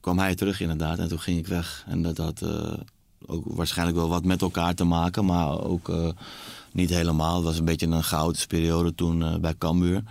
kwam 0.00 0.18
hij 0.18 0.34
terug 0.34 0.60
inderdaad. 0.60 0.98
En 0.98 1.08
toen 1.08 1.20
ging 1.20 1.38
ik 1.38 1.46
weg. 1.46 1.84
En 1.88 2.02
dat 2.02 2.16
had 2.16 2.42
ook 3.26 3.44
waarschijnlijk 3.46 3.98
wel 3.98 4.08
wat 4.08 4.24
met 4.24 4.42
elkaar 4.42 4.74
te 4.74 4.84
maken. 4.84 5.24
Maar 5.24 5.60
ook 5.60 5.92
niet 6.72 6.90
helemaal. 6.90 7.34
Het 7.34 7.44
was 7.44 7.58
een 7.58 7.64
beetje 7.64 7.86
een 7.86 8.02
chaotische 8.02 8.46
periode 8.46 8.94
toen 8.94 9.40
bij 9.40 9.54
Cambuur. 9.58 10.02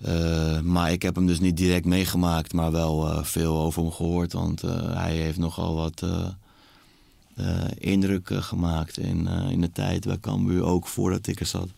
Eh, 0.00 0.60
maar 0.60 0.92
ik 0.92 1.02
heb 1.02 1.14
hem 1.14 1.26
dus 1.26 1.40
niet 1.40 1.56
direct 1.56 1.84
meegemaakt, 1.84 2.52
maar 2.52 2.72
wel 2.72 3.08
eh, 3.08 3.24
veel 3.24 3.58
over 3.58 3.82
hem 3.82 3.90
gehoord. 3.92 4.32
Want 4.32 4.62
eh, 4.62 4.94
hij 4.94 5.16
heeft 5.16 5.38
nogal 5.38 5.74
wat 5.74 6.02
indruk 7.78 8.30
eh, 8.30 8.42
gemaakt 8.42 8.98
in, 8.98 9.26
in 9.26 9.60
de 9.60 9.72
tijd 9.72 10.06
bij 10.06 10.18
Cambuur, 10.20 10.64
ook 10.64 10.86
voordat 10.86 11.26
ik 11.26 11.40
er 11.40 11.46
zat. 11.46 11.68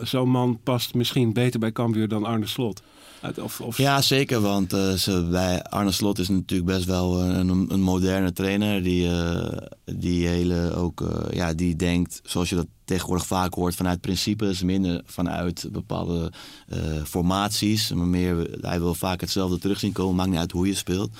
Zo'n 0.00 0.28
man 0.28 0.58
past 0.62 0.94
misschien 0.94 1.32
beter 1.32 1.60
bij 1.60 1.72
Cambuur 1.72 2.08
dan 2.08 2.24
Arne 2.24 2.46
Slot. 2.46 2.82
Of, 3.40 3.76
Ja, 3.76 4.00
zeker, 4.00 4.40
want 4.40 4.72
eh, 4.72 4.92
ze, 4.92 5.26
bij 5.30 5.62
Arne 5.62 5.92
Slot 5.92 6.18
is 6.18 6.28
natuurlijk 6.28 6.70
best 6.70 6.84
wel 6.84 7.20
een, 7.20 7.48
een 7.68 7.80
moderne 7.82 8.32
trainer. 8.32 8.82
Die, 8.82 9.08
eh, 9.08 9.56
die, 9.84 10.26
hele 10.26 10.74
ook, 10.74 11.00
eh, 11.00 11.36
ja, 11.36 11.54
die 11.54 11.76
denkt, 11.76 12.20
zoals 12.24 12.48
je 12.48 12.54
dat 12.54 12.66
tegenwoordig 12.84 13.26
vaak 13.26 13.54
hoort, 13.54 13.74
vanuit 13.74 14.00
principes, 14.00 14.62
minder 14.62 15.02
vanuit 15.04 15.68
bepaalde 15.72 16.32
eh, 16.68 16.78
formaties. 17.04 17.92
Maar 17.92 18.06
meer, 18.06 18.58
hij 18.60 18.80
wil 18.80 18.94
vaak 18.94 19.20
hetzelfde 19.20 19.58
terug 19.58 19.78
zien 19.78 19.92
komen, 19.92 20.14
maakt 20.14 20.30
niet 20.30 20.38
uit 20.38 20.52
hoe 20.52 20.66
je 20.66 20.74
speelt. 20.74 21.10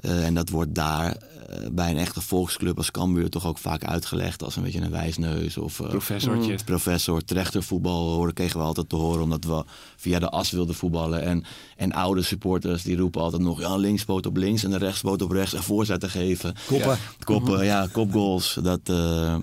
Eh, 0.00 0.26
en 0.26 0.34
dat 0.34 0.48
wordt 0.48 0.74
daar 0.74 1.16
eh, 1.48 1.66
bij 1.72 1.90
een 1.90 1.98
echte 1.98 2.20
volksclub 2.20 2.76
als 2.76 2.90
Cambuur 2.90 3.30
toch 3.30 3.46
ook 3.46 3.58
vaak 3.58 3.84
uitgelegd 3.84 4.42
als 4.42 4.56
een 4.56 4.62
beetje 4.62 4.80
een 4.80 4.90
wijsneus 4.90 5.56
of 5.56 5.80
eh, 5.80 5.88
professortje. 5.88 6.58
professor 6.64 7.24
trechtervoetbal 7.24 8.12
horen, 8.12 8.34
kregen 8.34 8.58
we 8.58 8.64
altijd 8.66 8.88
te 8.88 8.96
horen. 8.96 9.22
Omdat 9.22 9.44
we 9.44 9.64
via 9.96 10.18
de 10.18 10.28
as 10.28 10.50
wilden 10.50 10.74
voetballen. 10.74 11.22
En, 11.22 11.44
en 11.76 11.92
oude 11.92 12.22
supporters 12.22 12.82
die 12.82 12.96
roepen 12.96 13.20
altijd 13.20 13.42
nog... 13.42 13.60
ja, 13.60 13.76
linkspoot 13.76 14.26
op 14.26 14.36
links 14.36 14.64
en 14.64 14.70
de 14.70 14.78
rechtspoot 14.78 15.22
op 15.22 15.30
rechts. 15.30 15.54
En 15.54 15.62
voorzetten 15.62 16.10
geven. 16.10 16.54
Koppen. 16.66 16.98
Koppen, 17.24 17.64
ja, 17.64 17.88
kopgoals. 17.92 18.58
Dat, 18.62 18.80
eh, 18.84 19.36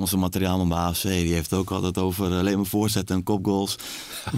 onze 0.00 0.16
materiaalman 0.16 0.68
bij 0.68 0.78
AFC 0.78 1.02
die 1.02 1.34
heeft 1.34 1.52
ook 1.52 1.70
altijd 1.70 1.98
over 1.98 2.26
alleen 2.32 2.56
maar 2.56 2.66
voorzetten 2.66 3.16
en 3.16 3.22
kopgoals. 3.22 3.76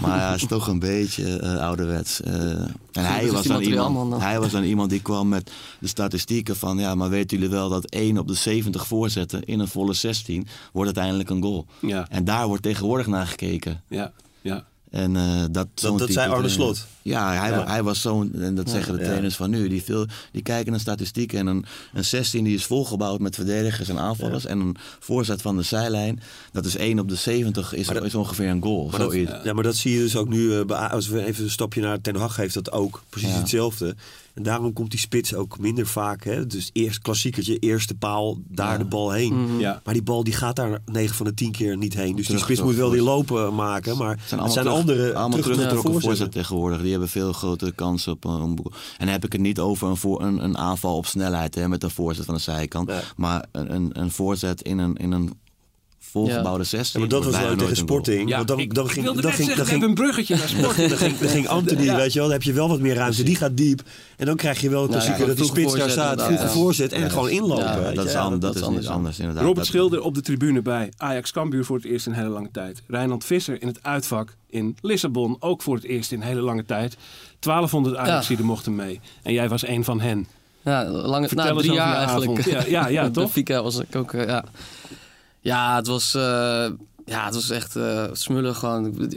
Maar 0.01 0.17
ja, 0.17 0.33
is 0.33 0.45
toch 0.47 0.67
een 0.67 0.79
beetje 0.79 1.39
eh, 1.39 1.59
ouderwets. 1.59 2.21
Eh, 2.21 2.33
en 2.33 2.71
hij 2.91 3.31
was, 3.31 3.45
dan 3.45 3.61
iemand, 3.61 4.09
dan? 4.09 4.21
hij 4.21 4.39
was 4.39 4.51
dan 4.51 4.63
iemand 4.63 4.89
die 4.89 5.01
kwam 5.01 5.27
met 5.27 5.51
de 5.79 5.87
statistieken 5.87 6.55
van... 6.55 6.77
ja, 6.77 6.95
maar 6.95 7.09
weten 7.09 7.37
jullie 7.37 7.53
wel 7.53 7.69
dat 7.69 7.85
1 7.85 8.17
op 8.17 8.27
de 8.27 8.33
70 8.33 8.87
voorzetten 8.87 9.43
in 9.43 9.59
een 9.59 9.67
volle 9.67 9.93
16 9.93 10.47
wordt 10.73 10.87
uiteindelijk 10.97 11.29
een 11.29 11.41
goal. 11.41 11.65
Ja, 11.79 12.05
En 12.09 12.25
daar 12.25 12.47
wordt 12.47 12.63
tegenwoordig 12.63 13.07
naar 13.07 13.27
gekeken. 13.27 13.83
ja, 13.87 14.11
ja. 14.41 14.65
En 14.91 15.15
eh, 15.15 15.41
dat, 15.51 15.67
dat 15.73 15.97
type 15.97 16.11
zei 16.11 16.31
Arne 16.31 16.49
Slot. 16.49 16.87
Ja, 17.03 17.33
hij, 17.33 17.49
Ja. 17.49 17.65
hij 17.67 17.83
was 17.83 18.01
zo'n, 18.01 18.33
en 18.33 18.55
dat 18.55 18.69
zeggen 18.69 18.93
de 18.93 18.99
ja. 18.99 19.05
trainers 19.05 19.35
van 19.35 19.49
nu, 19.49 19.67
die, 19.67 19.83
veel, 19.83 20.05
die 20.31 20.41
kijken 20.41 20.71
naar 20.71 20.79
statistieken. 20.79 21.39
En 21.39 21.47
een, 21.47 21.65
een 21.93 22.05
16 22.05 22.43
die 22.43 22.55
is 22.55 22.65
volgebouwd 22.65 23.19
met 23.19 23.35
verdedigers 23.35 23.89
en 23.89 23.99
aanvallers. 23.99 24.45
En 24.45 24.59
een 24.59 24.75
voorzet 24.99 25.41
van 25.41 25.57
de 25.57 25.63
zijlijn, 25.63 26.21
dat 26.51 26.65
is 26.65 26.75
1 26.75 26.99
op 26.99 27.09
de 27.09 27.15
70, 27.15 27.73
is, 27.73 27.87
dat- 27.87 28.15
ongeveer 28.15 28.49
een 28.49 28.61
goal. 28.63 28.87
Maar 28.89 28.99
dat, 28.99 29.11
Zoiets. 29.11 29.31
ja, 29.43 29.53
maar 29.53 29.63
dat 29.63 29.75
zie 29.75 29.93
je 29.93 29.99
dus 29.99 30.15
ook 30.15 30.29
nu. 30.29 30.59
eh, 30.59 30.91
als 30.91 31.07
we 31.07 31.25
even 31.25 31.43
een 31.43 31.49
stapje 31.49 31.81
naar 31.81 32.01
Ten 32.01 32.15
Hag 32.15 32.35
heeft 32.35 32.53
dat 32.53 32.71
ook 32.71 33.03
precies 33.09 33.29
Ja. 33.29 33.37
hetzelfde. 33.37 33.95
En 34.33 34.43
daarom 34.43 34.73
komt 34.73 34.91
die 34.91 34.99
spits 34.99 35.33
ook 35.35 35.59
minder 35.59 35.87
vaak. 35.87 36.23
Hè? 36.23 36.47
Dus 36.47 36.69
eerst 36.73 36.99
klassiekertje, 36.99 37.57
eerste 37.59 37.93
paal, 37.95 38.37
daar 38.47 38.71
Ja. 38.71 38.77
de 38.77 38.85
bal 38.85 39.11
heen. 39.11 39.59
Ja. 39.59 39.81
Maar 39.83 39.93
die 39.93 40.03
bal 40.03 40.23
die 40.23 40.33
gaat 40.33 40.55
daar 40.55 40.79
9 40.85 41.15
van 41.15 41.25
de 41.25 41.33
10 41.33 41.51
keer 41.51 41.77
niet 41.77 41.93
heen. 41.93 42.05
Dus 42.07 42.15
die 42.15 42.25
Terug- 42.25 42.41
spits 42.43 42.61
moet 42.61 42.75
wel 42.75 42.89
die 42.89 43.01
lopen 43.01 43.55
maken. 43.55 43.97
Maar 43.97 44.09
het 44.09 44.19
zijn, 44.25 44.39
allemaal 44.39 44.57
terug- 44.63 44.73
andere 44.79 45.01
allemaal 45.13 45.29
terug- 45.29 45.43
teruggetrokken 45.45 45.91
voorzetten. 45.91 46.01
voorzet 46.09 46.31
tegenwoordig. 46.31 46.81
Die 46.81 46.90
hebben 46.91 47.09
veel 47.09 47.33
grotere 47.33 47.71
kansen 47.71 48.11
op 48.11 48.23
een. 48.23 48.31
En 48.41 48.63
dan 48.97 49.07
heb 49.07 49.25
ik 49.25 49.31
het 49.31 49.41
niet 49.41 49.59
over 49.59 49.87
een, 49.87 49.97
voor, 49.97 50.21
een, 50.21 50.43
een 50.43 50.57
aanval 50.57 50.97
op 50.97 51.05
snelheid 51.05 51.55
hè, 51.55 51.67
met 51.67 51.83
een 51.83 51.89
voorzet 51.89 52.25
van 52.25 52.35
de 52.35 52.41
zijkant. 52.41 52.87
Nee. 52.87 53.01
Maar 53.15 53.45
een, 53.51 53.73
een, 53.75 53.89
een 53.99 54.11
voorzet 54.11 54.61
in 54.61 54.77
een, 54.77 54.95
in 54.95 55.11
een 55.11 55.40
volgebouwde 56.03 56.63
16. 56.63 56.91
Ja, 56.93 56.99
maar 56.99 57.15
dat 57.15 57.23
was 57.23 57.33
wel 57.33 57.41
bijna 57.41 57.55
tegen 57.55 57.69
een. 57.69 57.75
Sporting. 57.75 58.35
want 58.35 58.47
dan, 58.47 58.59
ik, 58.59 58.73
dan 58.73 58.85
ik 58.85 58.91
ging, 58.91 59.05
wilde 59.05 59.21
dan 59.21 59.29
net 59.29 59.39
ging, 59.39 59.47
zeggen, 59.47 59.65
dan 59.65 59.73
ging, 59.79 59.89
een 59.89 59.95
bruggetje 60.03 60.35
naar 60.35 60.47
sport. 60.57 60.77
dan 60.89 60.97
ging, 60.97 61.17
dan 61.17 61.29
ging 61.29 61.47
Anthony, 61.47 61.83
Ja. 61.83 61.95
weet 61.95 62.13
je 62.13 62.19
wel, 62.19 62.27
dan 62.27 62.37
heb 62.37 62.43
je 62.43 62.53
wel 62.53 62.67
wat 62.69 62.79
meer 62.79 62.95
ruimte. 62.95 63.23
Die 63.23 63.35
gaat 63.35 63.57
diep. 63.57 63.81
En 64.17 64.25
dan 64.25 64.35
krijg 64.35 64.61
je 64.61 64.69
wel 64.69 64.83
een 64.83 64.89
Nou, 64.89 65.01
klassieker 65.01 65.21
ja, 65.21 65.27
dat 65.27 65.37
die 65.37 65.45
spits 65.45 65.73
daar 65.73 65.89
staat, 65.89 66.21
vroege 66.23 66.43
ja. 66.43 66.49
voorzet 66.49 66.91
en 66.91 67.01
Ja, 67.01 67.09
gewoon 67.09 67.29
inlopen. 67.29 67.95
Dat 67.95 68.05
is, 68.05 68.15
anders, 68.15 68.41
dat 68.41 68.53
dat 68.53 68.55
is 68.63 68.69
is 68.69 68.75
niets 68.75 68.87
anders 68.87 69.19
inderdaad. 69.19 69.43
Robert 69.43 69.65
Schilder 69.65 70.01
op 70.01 70.15
de 70.15 70.21
tribune 70.21 70.61
bij 70.61 70.91
Ajax 70.97 71.31
Cambuur 71.31 71.65
voor 71.65 71.75
het 71.75 71.85
eerst 71.85 72.05
in 72.05 72.11
hele 72.11 72.29
lange 72.29 72.49
tijd. 72.51 72.81
Rijnland 72.87 73.25
Visser 73.25 73.61
in 73.61 73.67
het 73.67 73.79
uitvak 73.81 74.35
in 74.49 74.77
Lissabon 74.81 75.35
ook 75.39 75.61
voor 75.61 75.75
het 75.75 75.83
eerst 75.83 76.11
in 76.11 76.21
hele 76.21 76.41
lange 76.41 76.65
tijd. 76.65 76.97
1200 77.39 77.95
Ajaxiden 77.95 78.45
mochten 78.45 78.75
mee. 78.75 78.99
En 79.23 79.33
jij 79.33 79.49
was 79.49 79.67
een 79.67 79.83
van 79.83 80.01
hen. 80.01 80.27
Ja, 80.63 80.89
lange, 80.89 81.29
na 81.33 81.53
drie 81.53 81.71
jaar 81.71 81.95
eigenlijk. 81.95 82.67
Ja, 82.67 82.87
ja, 82.87 83.09
toch? 83.19 83.31
Fika 83.31 83.63
was 83.63 83.79
ik 83.79 83.95
ook, 83.95 84.13
eh, 84.13 84.27
ja. 84.27 84.43
Ja, 85.41 85.75
het 85.75 85.87
was, 85.87 86.13
eh, 86.15 86.21
ja, 87.05 87.25
het 87.25 87.33
was 87.33 87.49
echt 87.49 87.75
eh, 87.75 88.03
smullen 88.11 88.55
gewoon. 88.55 89.09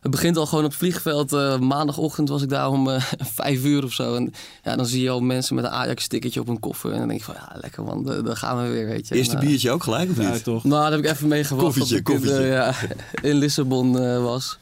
Het 0.00 0.10
begint 0.14 0.36
al 0.36 0.46
gewoon 0.46 0.64
op 0.64 0.70
het 0.70 0.78
vliegveld. 0.78 1.32
eh, 1.32 1.58
maandagochtend 1.58 2.28
was 2.28 2.42
ik 2.42 2.48
daar 2.48 2.68
om 2.68 2.88
eh, 2.90 3.02
vijf 3.40 3.64
uur 3.64 3.84
of 3.84 3.92
zo. 3.92 4.14
En 4.14 4.32
ja, 4.62 4.76
dan 4.76 4.86
zie 4.86 5.02
je 5.02 5.10
al 5.10 5.20
mensen 5.20 5.54
met 5.54 5.64
een 5.64 5.70
Ajax-stickertje 5.70 6.40
op 6.40 6.46
hun 6.46 6.60
koffer. 6.60 6.92
En 6.92 6.98
dan 6.98 7.08
denk 7.08 7.20
ik 7.20 7.26
van, 7.26 7.34
ja, 7.34 7.52
lekker 7.60 7.82
man, 7.84 8.04
daar 8.04 8.22
daar 8.24 8.36
gaan 8.36 8.62
we 8.62 8.68
weer, 8.72 8.86
weet 8.86 9.08
je. 9.08 9.14
Eerste 9.14 9.36
En, 9.36 9.46
biertje 9.46 9.70
ook 9.70 9.82
gelijk 9.82 10.10
of 10.10 10.16
Ja, 10.20 10.32
niet? 10.32 10.44
toch? 10.44 10.64
nou, 10.64 10.82
dat 10.82 10.90
heb 10.92 11.04
ik 11.04 11.10
even 11.10 11.28
meegewacht. 11.28 11.64
Koffietje, 11.66 11.96
in, 11.96 12.02
koffietje. 12.02 12.36
eh, 12.36 12.48
ja, 12.52 12.74
in 13.30 13.34
Lissabon 13.36 13.98
eh, 13.98 14.22
was. 14.22 14.58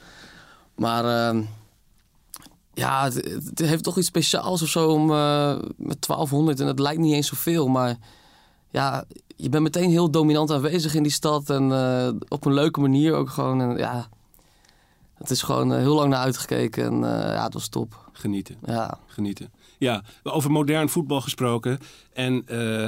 Maar 0.75 1.29
ehm, 1.29 1.43
ja, 2.75 3.05
het, 3.05 3.15
het 3.45 3.59
heeft 3.59 3.83
toch 3.85 3.99
iets 3.99 4.07
speciaals 4.07 4.63
of 4.63 4.69
zo 4.69 4.89
om 4.89 5.11
eh, 5.11 5.55
met 5.77 6.07
1200. 6.07 6.61
En 6.61 6.67
het 6.67 6.79
lijkt 6.79 7.01
niet 7.01 7.15
eens 7.15 7.29
zoveel, 7.29 7.69
maar 7.69 7.97
ja, 8.75 9.05
je 9.37 9.49
bent 9.49 9.63
meteen 9.63 9.91
heel 9.91 10.11
dominant 10.11 10.51
aanwezig 10.51 10.95
in 10.95 11.03
die 11.03 11.13
stad. 11.13 11.51
En 11.51 11.73
eh, 11.73 12.09
op 12.29 12.45
een 12.45 12.55
leuke 12.55 12.81
manier 12.81 13.15
ook 13.15 13.31
gewoon. 13.31 13.61
En, 13.61 13.77
ja, 13.77 14.09
het 15.15 15.31
is 15.31 15.43
gewoon 15.43 15.73
eh, 15.73 15.79
heel 15.79 15.95
lang 15.95 16.11
naar 16.11 16.21
uitgekeken. 16.25 16.85
En 16.85 16.95
eh, 16.95 17.35
ja, 17.35 17.45
het 17.45 17.55
was 17.55 17.69
top. 17.69 18.09
Genieten. 18.13 18.57
Ja, 18.67 18.99
genieten. 19.07 19.51
Ja, 19.79 20.03
over 20.23 20.51
modern 20.51 20.89
voetbal 20.89 21.21
gesproken. 21.21 21.79
En 22.13 22.43
eh, 22.47 22.87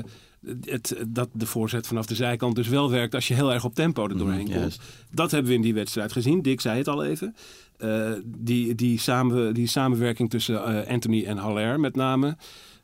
het, 0.64 0.96
dat 1.09 1.29
de 1.33 1.46
voorzet 1.46 1.87
vanaf 1.87 2.07
de 2.07 2.14
zijkant 2.14 2.55
dus 2.55 2.68
wel 2.68 2.90
werkt 2.90 3.14
als 3.14 3.29
je 3.29 3.35
heel 3.35 3.53
erg 3.53 3.64
op 3.64 3.75
tempo 3.75 4.09
er 4.09 4.18
doorheen 4.18 4.46
Mhm, 4.49 4.61
komt. 4.61 4.79
Dat 5.11 5.31
hebben 5.31 5.51
we 5.51 5.57
in 5.57 5.62
die 5.62 5.75
wedstrijd 5.75 6.12
gezien. 6.12 6.42
Dick 6.42 6.61
zei 6.61 6.79
het 6.79 6.88
al 6.88 7.05
even. 7.05 7.37
Eh, 7.79 8.12
die, 8.25 8.75
die, 8.75 8.99
samen, 8.99 9.55
die 9.55 9.66
samenwerking 9.66 10.31
tussen 10.31 10.87
Anthony 10.87 11.25
en 11.25 11.37
Haller 11.37 11.81
met 11.81 11.96
name. 11.96 12.37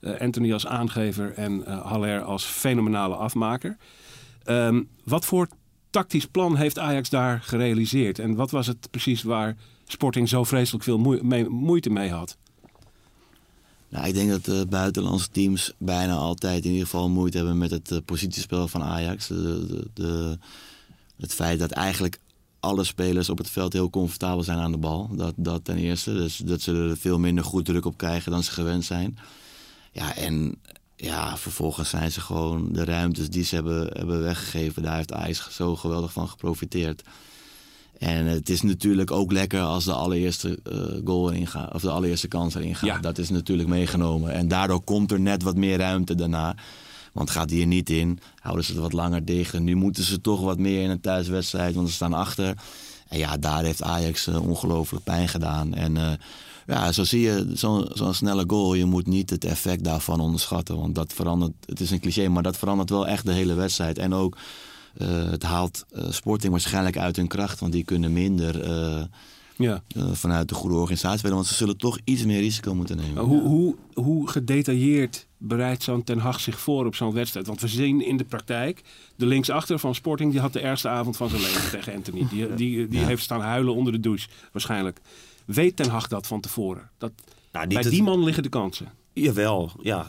Eh, 0.03 0.21
Anthony 0.21 0.53
als 0.53 0.67
aangever 0.67 1.33
en 1.35 1.67
eh 1.67 1.87
Haller 1.87 2.23
als 2.23 2.45
fenomenale 2.45 3.15
afmaker. 3.15 3.77
Ehm, 4.45 4.83
wat 5.05 5.25
voor 5.25 5.49
tactisch 5.91 6.27
plan 6.27 6.57
heeft 6.57 6.79
Ajax 6.79 7.09
daar 7.11 7.41
gerealiseerd? 7.43 8.19
En 8.19 8.35
wat 8.35 8.51
was 8.51 8.67
het 8.67 8.91
precies 8.91 9.23
waar 9.23 9.57
Sporting 9.87 10.29
zo 10.29 10.45
vreselijk 10.45 10.85
veel 10.85 10.99
moeite 11.49 11.91
mee 11.91 12.11
had? 12.11 12.37
Nou, 13.89 14.07
ik 14.07 14.15
denk 14.15 14.45
dat 14.45 14.71
buitenlandse 14.71 15.29
teams 15.29 15.73
bijna 15.79 16.15
altijd 16.15 16.65
in 16.65 16.71
ieder 16.71 16.85
geval 16.87 17.09
moeite 17.09 17.37
hebben 17.37 17.59
met 17.59 17.71
het 17.71 17.91
eh, 17.91 17.99
positiespel 18.05 18.69
van 18.69 18.83
Ajax. 18.83 19.27
De, 19.27 19.87
de- 19.95 20.39
het 21.17 21.35
feit 21.35 21.59
dat 21.59 21.71
eigenlijk 21.71 22.19
alle 22.61 22.85
spelers 22.85 23.29
op 23.31 23.39
het 23.39 23.51
veld 23.51 23.73
heel 23.73 23.91
comfortabel 23.91 24.43
zijn 24.43 24.59
aan 24.59 24.73
de 24.73 24.79
bal. 24.79 25.09
Dat, 25.13 25.35
dat 25.37 25.65
ten 25.65 25.77
eerste. 25.77 26.13
Dus 26.13 26.37
dat 26.37 26.61
ze 26.61 26.73
er 26.75 26.97
veel 26.97 27.19
minder 27.19 27.45
goed 27.45 27.65
druk 27.65 27.85
op 27.85 27.97
krijgen 27.97 28.33
dan 28.33 28.43
ze 28.43 28.51
gewend 28.51 28.85
zijn. 28.85 29.19
Ja, 29.93 30.17
en 30.17 30.55
ja, 30.97 31.37
vervolgens 31.37 31.89
zijn 31.89 32.13
ze 32.13 32.21
gewoon 32.21 32.73
de 32.73 32.85
ruimtes 32.85 33.31
die 33.31 33.45
ze 33.45 33.55
hebben, 33.55 33.89
hebben 33.93 34.23
weggegeven. 34.23 34.83
Daar 34.83 34.97
heeft 34.97 35.13
Ajax 35.13 35.47
zo 35.51 35.77
geweldig 35.77 36.13
van 36.13 36.29
geprofiteerd. 36.29 37.03
En 37.99 38.27
het 38.27 38.49
is 38.49 38.63
natuurlijk 38.63 39.11
ook 39.11 39.33
lekker 39.33 39.61
als 39.61 39.85
de 39.85 39.93
allereerste 39.93 40.59
eh, 40.65 40.77
goal 41.05 41.33
erin 41.33 41.47
gaat, 41.47 41.75
of 41.75 41.81
de 41.81 41.91
allereerste 41.91 42.29
kans 42.29 42.55
erin 42.55 42.75
gaat. 42.75 42.89
Ja. 42.89 42.99
Dat 42.99 43.19
is 43.19 43.31
natuurlijk 43.31 43.69
meegenomen. 43.69 44.33
En 44.33 44.49
daardoor 44.49 44.81
komt 44.81 45.13
er 45.13 45.21
net 45.21 45.43
wat 45.43 45.57
meer 45.57 45.79
ruimte 45.79 46.15
daarna. 46.15 46.55
Want 47.13 47.31
gaat 47.31 47.49
die 47.49 47.61
er 47.61 47.67
niet 47.67 47.91
in, 47.91 48.19
houden 48.39 48.65
ze 48.65 48.73
het 48.73 48.81
wat 48.81 48.93
langer 48.93 49.25
dicht. 49.25 49.55
En 49.55 49.65
nu 49.65 49.75
moeten 49.75 50.05
ze 50.05 50.21
toch 50.21 50.41
wat 50.41 50.59
meer 50.59 50.83
in 50.83 50.91
een 50.91 51.01
thuiswedstrijd, 51.01 51.75
want 51.75 51.89
ze 51.89 51.95
staan 51.95 52.13
achter. 52.13 52.55
En 53.09 53.19
ja, 53.19 53.37
daar 53.37 53.65
heeft 53.65 53.83
Ajax 53.83 54.27
eh, 54.27 54.49
ongelooflijk 54.49 55.05
pijn 55.05 55.29
gedaan. 55.29 55.75
En 55.75 55.97
eh, 55.97 56.13
ja, 56.73 56.93
zo 56.93 57.05
zie 57.05 57.21
je 57.21 57.51
zo'n 57.55 57.87
zo'n 57.93 58.15
snelle 58.15 58.45
goal. 58.47 58.75
Je 58.75 58.85
moet 58.85 59.07
niet 59.07 59.31
het 59.31 59.45
effect 59.45 59.85
daarvan 59.85 60.21
onderschatten. 60.21 60.77
Want 60.77 60.95
dat 60.95 61.13
verandert, 61.13 61.53
het 61.67 61.81
is 61.81 61.91
een 61.91 62.01
cliché, 62.01 62.29
maar 62.29 62.43
dat 62.43 62.57
verandert 62.57 62.91
wel 62.91 63.07
echt 63.09 63.27
de 63.27 63.33
hele 63.33 63.55
wedstrijd. 63.55 63.99
En 63.99 64.15
ook, 64.15 64.37
eh, 64.97 65.09
het 65.31 65.43
haalt 65.43 65.85
eh, 65.91 66.05
Sporting 66.11 66.51
waarschijnlijk 66.53 66.97
uit 66.99 67.17
hun 67.17 67.29
kracht. 67.29 67.61
Want 67.61 67.73
die 67.73 67.85
kunnen 67.85 68.13
minder 68.13 68.63
eh, 68.63 69.03
Ja. 69.57 69.83
vanuit 70.13 70.49
de 70.49 70.55
goede 70.55 70.77
organisatie 70.77 71.19
spelen. 71.19 71.37
Want 71.37 71.49
ze 71.49 71.55
zullen 71.55 71.77
toch 71.77 71.99
iets 72.05 72.25
meer 72.25 72.41
risico 72.41 72.75
moeten 72.75 72.97
nemen. 72.97 73.23
Hoe, 73.25 73.43
hoe, 73.43 73.75
hoe 73.95 74.29
gedetailleerd 74.29 75.27
bereidt 75.39 75.83
zo'n 75.83 76.05
Ten 76.05 76.19
Hag 76.19 76.41
zich 76.41 76.61
voor 76.61 76.87
op 76.87 76.95
zo'n 76.95 77.13
wedstrijd? 77.13 77.47
Want 77.47 77.61
we 77.61 77.69
zien 77.69 78.07
in 78.07 78.17
de 78.17 78.25
praktijk, 78.25 78.83
de 79.17 79.27
linksachter 79.27 79.79
van 79.79 79.95
Sporting, 79.95 80.31
die 80.33 80.41
had 80.41 80.53
de 80.53 80.61
ergste 80.61 80.89
avond 80.89 81.17
van 81.17 81.29
zijn 81.29 81.41
leven 81.43 81.71
tegen 81.81 81.95
Anthony. 81.95 82.27
Die, 82.31 82.55
die, 82.55 82.89
die 82.89 83.01
Ja. 83.01 83.07
heeft 83.07 83.23
staan 83.23 83.41
huilen 83.41 83.75
onder 83.75 83.93
de 83.93 84.01
douche, 84.01 84.29
waarschijnlijk. 84.53 85.01
Weet 85.53 85.77
Ten 85.77 85.89
Hag 85.91 86.09
dat 86.09 86.27
van 86.27 86.41
tevoren? 86.41 86.91
Dat, 86.99 87.13
Nou, 87.53 87.65
niet 87.67 87.75
bij 87.75 87.83
dat- 87.83 87.93
die 87.93 88.03
man 88.03 88.25
liggen 88.25 88.43
de 88.43 88.49
kansen. 88.49 88.93
Jawel, 89.13 89.71
ja. 89.83 90.07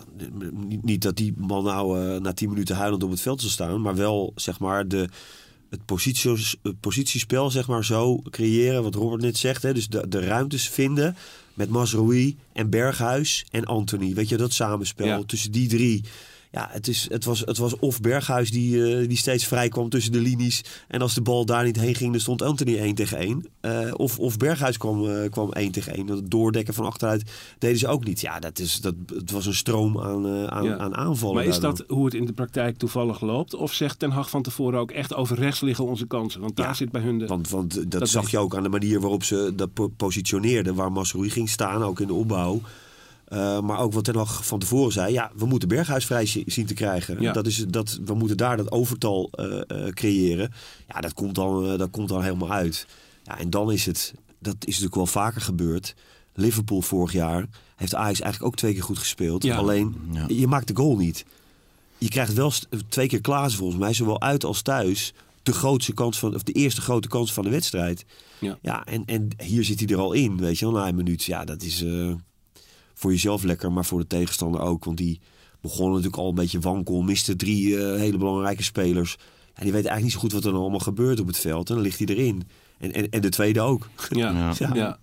Niet, 0.81 1.01
dat 1.01 1.15
die 1.15 1.33
man 1.37 1.63
nou 1.63 1.99
eh, 2.15 2.19
na 2.21 2.33
10 2.33 2.49
minuten 2.49 2.75
huilend 2.75 3.03
op 3.03 3.09
het 3.09 3.21
veld 3.21 3.41
zal 3.41 3.49
staan, 3.49 3.81
maar 3.81 3.95
wel 3.95 4.31
zeg 4.35 4.59
maar 4.59 4.87
de, 4.87 5.09
het, 5.69 5.85
posities, 5.85 6.55
het 6.61 6.79
positiespel 6.79 7.49
zeg 7.51 7.67
maar 7.67 7.85
zo 7.85 8.21
creëren, 8.29 8.83
wat 8.83 8.95
Robert 8.95 9.21
net 9.21 9.37
zegt. 9.37 9.63
Hè, 9.63 9.73
dus 9.73 9.87
de, 9.87 10.07
de 10.07 10.19
ruimtes 10.19 10.69
vinden 10.69 11.15
met 11.53 11.69
Mazraoui 11.69 12.37
en 12.53 12.69
Berghuis 12.69 13.45
en 13.51 13.65
Anthony. 13.65 14.13
Weet 14.13 14.29
je, 14.29 14.37
dat 14.37 14.53
samenspel 14.53 15.05
Ja. 15.05 15.23
tussen 15.25 15.51
die 15.51 15.67
drie. 15.67 16.03
Ja, 16.55 16.67
het, 16.71 16.87
is, 16.87 17.05
het, 17.09 17.25
was, 17.25 17.39
het 17.39 17.57
was 17.57 17.79
of 17.79 18.01
Berghuis 18.01 18.51
die, 18.51 18.95
eh, 18.95 19.07
die 19.07 19.17
steeds 19.17 19.45
vrij 19.45 19.69
kwam 19.69 19.89
tussen 19.89 20.11
de 20.11 20.19
linies. 20.19 20.63
En 20.87 21.01
als 21.01 21.13
de 21.13 21.21
bal 21.21 21.45
daar 21.45 21.63
niet 21.63 21.79
heen 21.79 21.95
ging, 21.95 22.11
dan 22.11 22.19
stond 22.21 22.41
Anthony 22.41 22.77
1 22.77 22.95
tegen 22.95 23.17
1. 23.17 23.45
Eh, 23.61 23.91
of, 23.93 24.19
of 24.19 24.37
Berghuis 24.37 24.77
kwam, 24.77 25.07
eh, 25.09 25.29
kwam 25.29 25.51
1 25.51 25.71
tegen 25.71 25.93
1. 25.93 26.05
Dat 26.05 26.29
doordekken 26.31 26.73
van 26.73 26.85
achteruit 26.85 27.31
deden 27.59 27.77
ze 27.77 27.87
ook 27.87 28.05
niet. 28.05 28.21
Ja, 28.21 28.39
dat 28.39 28.59
is, 28.59 28.81
dat, 28.81 28.93
het 29.15 29.31
was 29.31 29.45
een 29.45 29.53
stroom 29.53 29.99
aan, 30.01 30.49
aan, 30.49 30.63
Ja. 30.63 30.77
aan 30.77 30.95
aanvallen. 30.95 31.35
Maar 31.35 31.45
is 31.45 31.59
daardoor. 31.59 31.77
dat 31.87 31.95
hoe 31.97 32.05
het 32.05 32.13
in 32.13 32.25
de 32.25 32.33
praktijk 32.33 32.77
toevallig 32.77 33.21
loopt? 33.21 33.55
Of 33.55 33.73
zegt 33.73 33.99
Ten 33.99 34.11
Hag 34.11 34.29
van 34.29 34.41
tevoren 34.41 34.79
ook 34.79 34.91
echt 34.91 35.13
over 35.15 35.37
rechts 35.37 35.61
liggen 35.61 35.85
onze 35.85 36.05
kansen? 36.05 36.41
Want 36.41 36.55
daar 36.55 36.67
Ja, 36.67 36.73
zit 36.73 36.91
bij 36.91 37.01
hun 37.01 37.17
de... 37.19 37.25
Want, 37.25 37.49
want 37.49 37.73
dat, 37.75 37.91
Dat 37.99 38.09
zag 38.09 38.31
je 38.31 38.37
ook 38.37 38.55
aan 38.55 38.63
de 38.63 38.69
manier 38.69 38.99
waarop 38.99 39.23
ze 39.23 39.53
dat 39.55 39.73
po- 39.73 39.87
positioneerden. 39.97 40.75
Waar 40.75 40.91
Masroei 40.91 41.29
ging 41.29 41.49
staan, 41.49 41.83
ook 41.83 41.99
in 41.99 42.07
de 42.07 42.13
opbouw. 42.13 42.61
Eh, 43.33 43.59
maar 43.59 43.79
ook 43.79 43.93
wat 43.93 44.03
Ten 44.03 44.15
Hag 44.15 44.45
van 44.45 44.59
tevoren 44.59 44.91
zei. 44.91 45.13
Ja, 45.13 45.31
we 45.35 45.45
moeten 45.45 45.67
Berghuis 45.67 46.05
vrij 46.05 46.25
zi- 46.25 46.43
zien 46.45 46.65
te 46.65 46.73
krijgen. 46.73 47.21
Ja. 47.21 47.31
Dat 47.33 47.47
is, 47.47 47.65
dat, 47.67 47.99
we 48.05 48.13
moeten 48.13 48.37
daar 48.37 48.57
dat 48.57 48.71
overtal 48.71 49.29
eh, 49.31 49.61
eh, 49.67 49.93
creëren. 49.93 50.51
Ja, 50.87 50.99
dat 51.01 51.13
komt, 51.13 51.35
dan, 51.35 51.71
eh, 51.71 51.77
dat 51.77 51.89
komt 51.89 52.09
dan 52.09 52.23
helemaal 52.23 52.51
uit. 52.51 52.87
Ja, 53.23 53.39
en 53.39 53.49
dan 53.49 53.71
is 53.71 53.85
het... 53.85 54.13
Dat 54.39 54.55
is 54.59 54.65
natuurlijk 54.67 54.95
wel 54.95 55.05
vaker 55.05 55.41
gebeurd. 55.41 55.95
Liverpool 56.33 56.81
vorig 56.81 57.11
jaar 57.11 57.45
heeft 57.75 57.95
Ajax 57.95 58.19
eigenlijk 58.21 58.51
ook 58.53 58.57
twee 58.59 58.73
keer 58.73 58.83
goed 58.83 58.97
gespeeld. 58.99 59.43
Ja. 59.43 59.55
Alleen, 59.55 59.95
Ja. 60.11 60.25
je 60.27 60.47
maakt 60.47 60.67
de 60.67 60.75
goal 60.75 60.95
niet. 60.97 61.25
Je 61.97 62.07
krijgt 62.09 62.33
wel 62.33 62.51
twee 62.89 63.07
keer 63.07 63.21
Klaassen 63.21 63.59
volgens 63.59 63.79
mij, 63.79 63.93
zowel 63.93 64.21
uit 64.21 64.43
als 64.45 64.61
thuis, 64.61 65.13
de 65.43 65.53
grootste 65.53 65.93
kans 65.93 66.19
van, 66.19 66.35
of 66.35 66.43
de 66.43 66.51
eerste 66.51 66.81
grote 66.81 67.07
kans 67.07 67.33
van 67.33 67.43
de 67.43 67.49
wedstrijd. 67.49 68.05
Ja. 68.39 68.57
Ja, 68.61 68.85
en, 68.85 69.03
en 69.05 69.27
hier 69.37 69.63
zit 69.63 69.79
hij 69.79 69.87
er 69.89 69.97
al 69.99 70.13
in, 70.13 70.37
weet 70.37 70.59
je 70.59 70.65
wel, 70.65 70.73
na 70.73 70.87
een 70.87 70.95
minuut. 70.95 71.23
Ja, 71.23 71.45
dat 71.45 71.61
is 71.61 71.83
eh, 71.83 72.11
voor 73.03 73.11
jezelf 73.11 73.43
lekker, 73.43 73.71
maar 73.71 73.85
voor 73.85 73.99
de 73.99 74.07
tegenstander 74.07 74.61
ook. 74.61 74.85
Want 74.85 74.97
die 74.97 75.19
begon 75.61 75.89
natuurlijk 75.89 76.17
al 76.17 76.29
een 76.29 76.35
beetje 76.35 76.59
wankel, 76.59 77.01
miste 77.01 77.35
drie 77.35 77.77
eh, 77.77 77.99
hele 77.99 78.17
belangrijke 78.17 78.63
spelers. 78.63 79.17
En 79.53 79.63
die 79.63 79.71
weet 79.71 79.85
eigenlijk 79.85 80.03
niet 80.03 80.11
zo 80.11 80.19
goed 80.19 80.31
wat 80.31 80.43
er 80.43 80.49
nou 80.49 80.61
allemaal 80.61 80.79
gebeurt 80.79 81.19
op 81.19 81.27
het 81.27 81.37
veld. 81.37 81.69
En 81.69 81.75
dan 81.75 81.83
ligt 81.83 81.97
hij 81.97 82.07
erin. 82.07 82.43
En, 82.77 82.93
en, 82.93 83.09
en 83.09 83.21
de 83.21 83.29
tweede 83.29 83.61
ook. 83.61 83.89
Ja. 84.09 84.53
Ja. 84.59 84.69
Ja. 84.73 84.97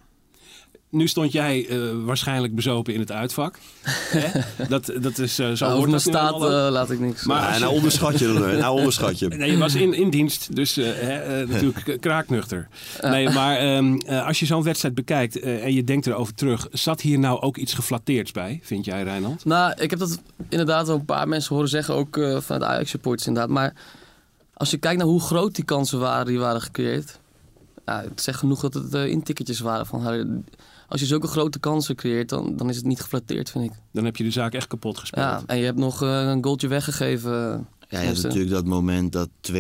Ja. 0.91 0.99
Nu 0.99 1.09
stond 1.09 1.33
jij 1.33 1.67
eh, 1.69 1.79
waarschijnlijk 2.05 2.55
bezopen 2.55 2.95
in 2.95 3.01
het 3.01 3.13
uitvak. 3.13 3.59
Hè? 3.85 4.41
Dat, 4.69 4.93
dat 5.01 5.19
is 5.19 5.39
eh, 5.39 5.51
zo 5.51 5.65
Nou, 5.67 5.77
hoort 5.77 5.89
over 5.89 5.91
mijn 5.91 5.91
dat 5.91 6.01
staat 6.01 6.35
eh, 6.67 6.73
laat 6.73 6.91
ik 6.91 7.01
niks. 7.01 7.25
Maar- 7.25 7.37
Maar 7.37 7.47
als 7.49 7.57
je- 7.57 7.63
nou 7.63 7.75
onderschat 7.75 8.19
je. 8.19 8.27
Nou 8.59 8.77
onderschat 8.79 9.19
je. 9.19 9.29
Nee, 9.29 9.51
je 9.51 9.59
was 9.59 9.75
in, 9.75 9.95
in 9.95 10.11
dienst, 10.11 10.57
dus 10.57 10.75
hè, 10.75 11.47
natuurlijk 11.53 12.01
kraaknuchter. 12.01 12.69
Nee, 13.01 13.29
maar 13.31 13.57
ehm, 13.59 13.95
eh, 13.97 14.27
als 14.27 14.39
je 14.41 14.47
zo'n 14.47 14.63
wedstrijd 14.63 14.95
bekijkt 14.95 15.41
en 15.41 15.73
je 15.75 15.85
denkt 15.85 16.07
erover 16.07 16.35
terug... 16.35 16.69
zat 16.73 17.01
hier 17.01 17.19
nou 17.19 17.41
ook 17.41 17.57
iets 17.57 17.75
geflatteerds 17.75 18.33
bij, 18.33 18.61
vind 18.63 18.85
jij, 18.85 19.03
Reinhard? 19.03 19.45
Nou, 19.45 19.73
ik 19.77 19.91
heb 19.91 19.99
dat 19.99 20.21
inderdaad 20.49 20.87
wel 20.87 20.97
een 20.97 21.05
paar 21.05 21.29
mensen 21.29 21.55
horen 21.55 21.71
zeggen, 21.71 21.95
ook 21.95 22.15
vanuit 22.39 22.63
Ajax 22.63 22.91
supporters 22.91 23.27
inderdaad. 23.29 23.53
Maar 23.53 23.75
als 24.55 24.71
je 24.71 24.77
kijkt 24.79 24.99
naar 24.99 25.07
hoe 25.07 25.21
groot 25.21 25.55
die 25.55 25.65
kansen 25.65 25.99
waren 25.99 26.27
die 26.27 26.39
waren 26.39 26.61
gecreëerd. 26.63 27.19
Ja, 27.87 28.03
het 28.09 28.23
zegt 28.23 28.39
genoeg 28.39 28.61
dat 28.61 28.75
het 28.75 28.95
intikketjes 28.95 29.61
waren 29.61 29.87
van 29.87 30.03
Harry. 30.03 30.27
Als 30.91 31.01
je 31.01 31.07
zulke 31.07 31.27
grote 31.27 31.59
kansen 31.59 31.95
creëert, 31.97 32.29
dan, 32.29 32.57
dan 32.57 32.69
is 32.69 32.77
het 32.77 32.85
niet 32.85 33.01
geflatteerd, 33.01 33.51
vind 33.51 33.65
ik. 33.65 33.73
Dan 33.93 34.05
heb 34.05 34.17
je 34.17 34.25
de 34.25 34.31
zaak 34.31 34.53
echt 34.55 34.67
kapot 34.67 34.99
gespeeld. 34.99 35.25
Ja, 35.27 35.43
en 35.47 35.59
je 35.59 35.65
hebt 35.65 35.79
nog 35.79 36.03
eh, 36.03 36.23
een 36.23 36.45
goaltje 36.45 36.69
weggegeven. 36.69 37.33
Ja, 37.89 38.01
je 38.01 38.07
hebt 38.07 38.23
natuurlijk 38.23 38.51
dat 38.51 38.65
moment 38.65 39.13
dat 39.13 39.29
2-3 39.41 39.55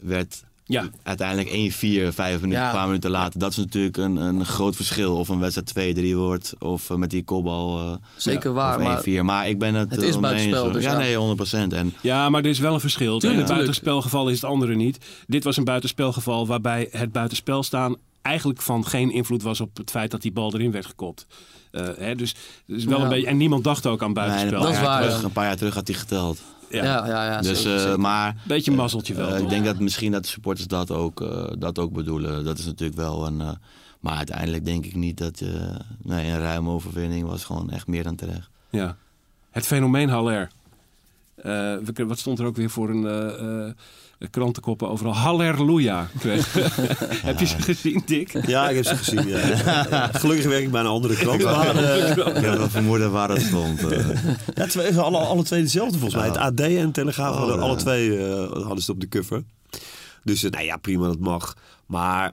werd 0.00 0.42
Ja. 0.64 0.88
uiteindelijk 1.02 1.48
1-4, 1.48 2.12
vijf 2.14 2.40
minuten, 2.40 2.62
Ja. 2.62 2.68
een 2.68 2.74
paar 2.74 2.86
minuten 2.86 3.10
later. 3.10 3.40
Dat 3.40 3.50
is 3.50 3.56
natuurlijk 3.56 3.96
een, 3.96 4.16
een 4.16 4.44
groot 4.44 4.76
verschil. 4.76 5.16
Of 5.16 5.28
een 5.28 5.38
wedstrijd 5.38 5.96
2-3 5.98 6.14
wordt, 6.14 6.54
of 6.58 6.90
eh, 6.90 6.96
met 6.96 7.10
die 7.10 7.24
kopbal 7.24 7.78
eh, 7.80 7.94
Zeker 8.16 8.52
waar, 8.52 8.76
of 8.78 8.82
maar 8.82 9.04
1-4. 9.08 9.24
Maar 9.24 9.48
ik 9.48 9.58
ben 9.58 9.74
het, 9.74 9.90
Het 9.90 10.02
is 10.02 10.20
buitenspel, 10.20 10.72
dus 10.72 10.82
ja, 10.84 10.92
ja. 10.92 10.98
nee, 10.98 11.16
100%. 11.70 11.72
En 11.72 11.94
Ja, 12.00 12.28
maar 12.28 12.42
er 12.42 12.50
is 12.50 12.58
wel 12.58 12.74
een 12.74 12.80
verschil. 12.80 13.12
Het 13.12 13.20
Tuurlijk, 13.20 13.42
ene 13.42 13.52
buitenspelgeval 13.52 14.28
is 14.28 14.40
het 14.40 14.50
andere 14.50 14.74
niet. 14.74 14.98
Dit 15.26 15.44
was 15.44 15.56
een 15.56 15.64
buitenspelgeval 15.64 16.46
waarbij 16.46 16.88
het 16.90 17.12
buitenspel 17.12 17.62
staan 17.62 17.96
eigenlijk 18.22 18.62
van 18.62 18.86
geen 18.86 19.10
invloed 19.12 19.42
was 19.42 19.60
op 19.60 19.76
het 19.76 19.90
feit 19.90 20.10
dat 20.10 20.22
die 20.22 20.32
bal 20.32 20.54
erin 20.54 20.70
werd 20.70 20.86
gekopt. 20.86 21.26
Eh, 21.70 21.88
hè, 21.96 22.14
dus, 22.14 22.34
dus 22.66 22.84
wel 22.84 22.98
Ja. 22.98 23.04
een 23.04 23.10
beetje, 23.10 23.26
en 23.26 23.36
niemand 23.36 23.64
dacht 23.64 23.86
ook 23.86 24.02
aan 24.02 24.12
nee, 24.12 24.24
een, 24.24 24.30
buitenspel. 24.30 24.58
paar 24.60 24.66
Dat 24.66 24.70
is 24.76 24.76
jaar 24.80 24.86
waar, 24.88 25.00
terug, 25.02 25.18
ja. 25.18 25.24
een 25.24 25.32
paar 25.32 25.44
jaar 25.46 25.56
terug 25.56 25.74
had 25.74 25.88
hij 25.88 25.96
geteld. 25.96 26.42
Ja. 26.70 26.84
ja, 26.84 27.06
ja, 27.06 27.24
ja, 27.24 27.40
dus, 27.40 27.62
zeker, 27.62 27.76
eh, 27.76 27.82
zeker. 27.82 28.00
maar 28.00 28.36
Beetje 28.46 28.70
mazzeltje 28.72 29.14
wel. 29.14 29.28
eh, 29.34 29.40
ik 29.40 29.48
denk 29.48 29.64
dat 29.64 29.78
misschien 29.78 30.12
dat 30.12 30.22
de 30.22 30.28
supporters 30.28 30.66
dat 30.66 30.90
ook, 30.90 31.18
dat 31.58 31.78
ook 31.78 31.92
bedoelen. 31.92 32.44
Dat 32.44 32.58
is 32.58 32.64
natuurlijk 32.66 32.98
wel 32.98 33.26
een... 33.26 33.40
eh, 33.40 33.50
maar 34.00 34.16
uiteindelijk 34.16 34.64
denk 34.64 34.86
ik 34.86 34.94
niet 34.94 35.18
dat 35.18 35.38
je... 35.38 35.70
nee, 36.02 36.30
een 36.30 36.38
ruime 36.40 36.70
overwinning 36.70 37.26
was 37.28 37.44
gewoon 37.44 37.70
echt 37.70 37.86
meer 37.86 38.02
dan 38.02 38.16
terecht. 38.16 38.50
Ja. 38.70 38.96
Het 39.50 39.66
fenomeen 39.66 40.08
Haller. 40.08 40.50
Eh, 41.36 41.76
wat 42.06 42.18
stond 42.18 42.38
er 42.38 42.46
ook 42.46 42.56
weer 42.56 42.70
voor 42.70 42.90
een 42.90 43.06
eh, 43.06 43.66
eh, 43.66 43.74
krantenkoppen 44.30 44.88
overal? 44.88 45.14
Halleluja. 45.14 46.08
kreeg. 46.18 46.52
Heb 47.28 47.38
je 47.40 47.46
ze 47.46 47.62
gezien, 47.62 48.02
Dick? 48.06 48.46
Ja, 48.46 48.68
ik 48.68 48.76
heb 48.76 48.84
ze 48.84 48.96
gezien. 48.96 49.28
Ja. 49.28 49.38
Gelukkig 50.12 50.46
werk 50.46 50.62
ik 50.62 50.70
bij 50.70 50.80
een 50.80 50.86
andere 50.86 51.14
krant. 51.14 51.42
Maar, 51.44 51.76
eh, 51.76 52.08
Ik 52.10 52.16
heb 52.16 52.56
wel 52.56 52.68
vermoeden 52.70 53.10
waar 53.12 53.28
het 53.28 53.42
stond. 53.42 53.86
eh. 53.86 54.06
ja, 54.54 54.66
twee, 54.66 54.98
alle, 54.98 55.18
alle 55.18 55.42
twee 55.42 55.62
dezelfde 55.62 55.98
volgens 55.98 56.20
mij. 56.20 56.26
Het 56.28 56.36
AD 56.36 56.60
en 56.60 56.92
Telegraaf 56.92 57.32
Oh, 57.32 57.38
hadden 57.38 57.60
alle 57.60 57.76
twee 57.76 58.18
eh, 58.28 58.52
hadden 58.62 58.82
ze 58.82 58.92
op 58.92 59.00
de 59.00 59.08
cover. 59.08 59.42
Dus 60.24 60.42
eh, 60.44 60.50
nou 60.50 60.64
ja, 60.64 60.76
prima, 60.76 61.06
dat 61.06 61.18
mag. 61.18 61.54
Maar 61.86 62.32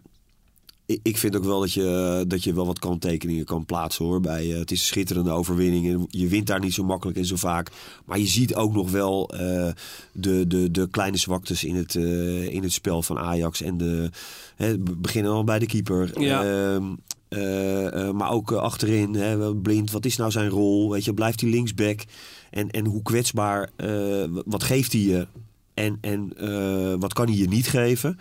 ik, 1.01 1.17
vind 1.17 1.35
ook 1.35 1.43
wel 1.43 1.59
dat 1.59 1.73
je, 1.73 2.25
dat 2.27 2.43
je 2.43 2.53
wel 2.53 2.65
wat 2.65 2.79
kanttekeningen 2.79 3.45
kan 3.45 3.65
plaatsen 3.65 4.05
hoor. 4.05 4.19
Bij, 4.21 4.51
eh, 4.51 4.59
het 4.59 4.71
is 4.71 4.79
een 4.79 4.85
schitterende 4.85 5.31
overwinning. 5.31 5.87
En 5.87 6.07
je 6.09 6.27
wint 6.27 6.47
daar 6.47 6.59
niet 6.59 6.73
zo 6.73 6.83
makkelijk 6.83 7.17
en 7.17 7.25
zo 7.25 7.35
vaak. 7.35 7.71
Maar 8.05 8.19
je 8.19 8.27
ziet 8.27 8.55
ook 8.55 8.73
nog 8.73 8.91
wel 8.91 9.29
eh, 9.29 9.71
de, 10.13 10.47
de, 10.47 10.71
de 10.71 10.87
kleine 10.89 11.17
zwaktes 11.17 11.63
in 11.63 11.75
het, 11.75 11.95
eh, 11.95 12.47
in 12.47 12.63
het 12.63 12.73
spel 12.73 13.01
van 13.01 13.17
Ajax. 13.17 13.61
En 13.61 13.77
de, 13.77 14.09
hè, 14.55 14.77
beginnen 14.79 15.31
al 15.31 15.43
bij 15.43 15.59
de 15.59 15.65
keeper. 15.65 16.21
Ja. 16.21 16.43
Ehm, 16.43 16.83
eh, 17.29 18.07
eh, 18.07 18.13
maar 18.13 18.31
ook 18.31 18.51
eh, 18.51 18.57
achterin, 18.57 19.13
hè, 19.13 19.55
blind, 19.55 19.91
wat 19.91 20.05
is 20.05 20.15
nou 20.15 20.31
zijn 20.31 20.49
rol? 20.49 20.91
Weet 20.91 21.05
je, 21.05 21.13
blijft 21.13 21.41
hij 21.41 21.49
linksback? 21.49 22.01
En, 22.49 22.69
en 22.69 22.85
hoe 22.85 23.01
kwetsbaar, 23.01 23.69
eh, 23.75 24.23
wat 24.45 24.63
geeft 24.63 24.91
hij 24.91 25.01
je? 25.01 25.27
En, 25.73 25.97
en 26.01 26.31
eh, 26.37 26.93
wat 26.99 27.13
kan 27.13 27.27
hij 27.27 27.35
je 27.35 27.47
niet 27.47 27.67
geven? 27.67 28.19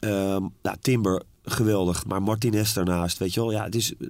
Ehm 0.00 0.46
nou, 0.62 0.76
Timber, 0.80 1.22
geweldig. 1.44 2.06
Maar 2.06 2.22
Martinez 2.22 2.72
daarnaast, 2.72 3.18
weet 3.18 3.34
je 3.34 3.40
wel. 3.40 3.52
Ja, 3.52 3.64
het 3.64 3.74
is... 3.74 3.96
eh, 3.96 4.06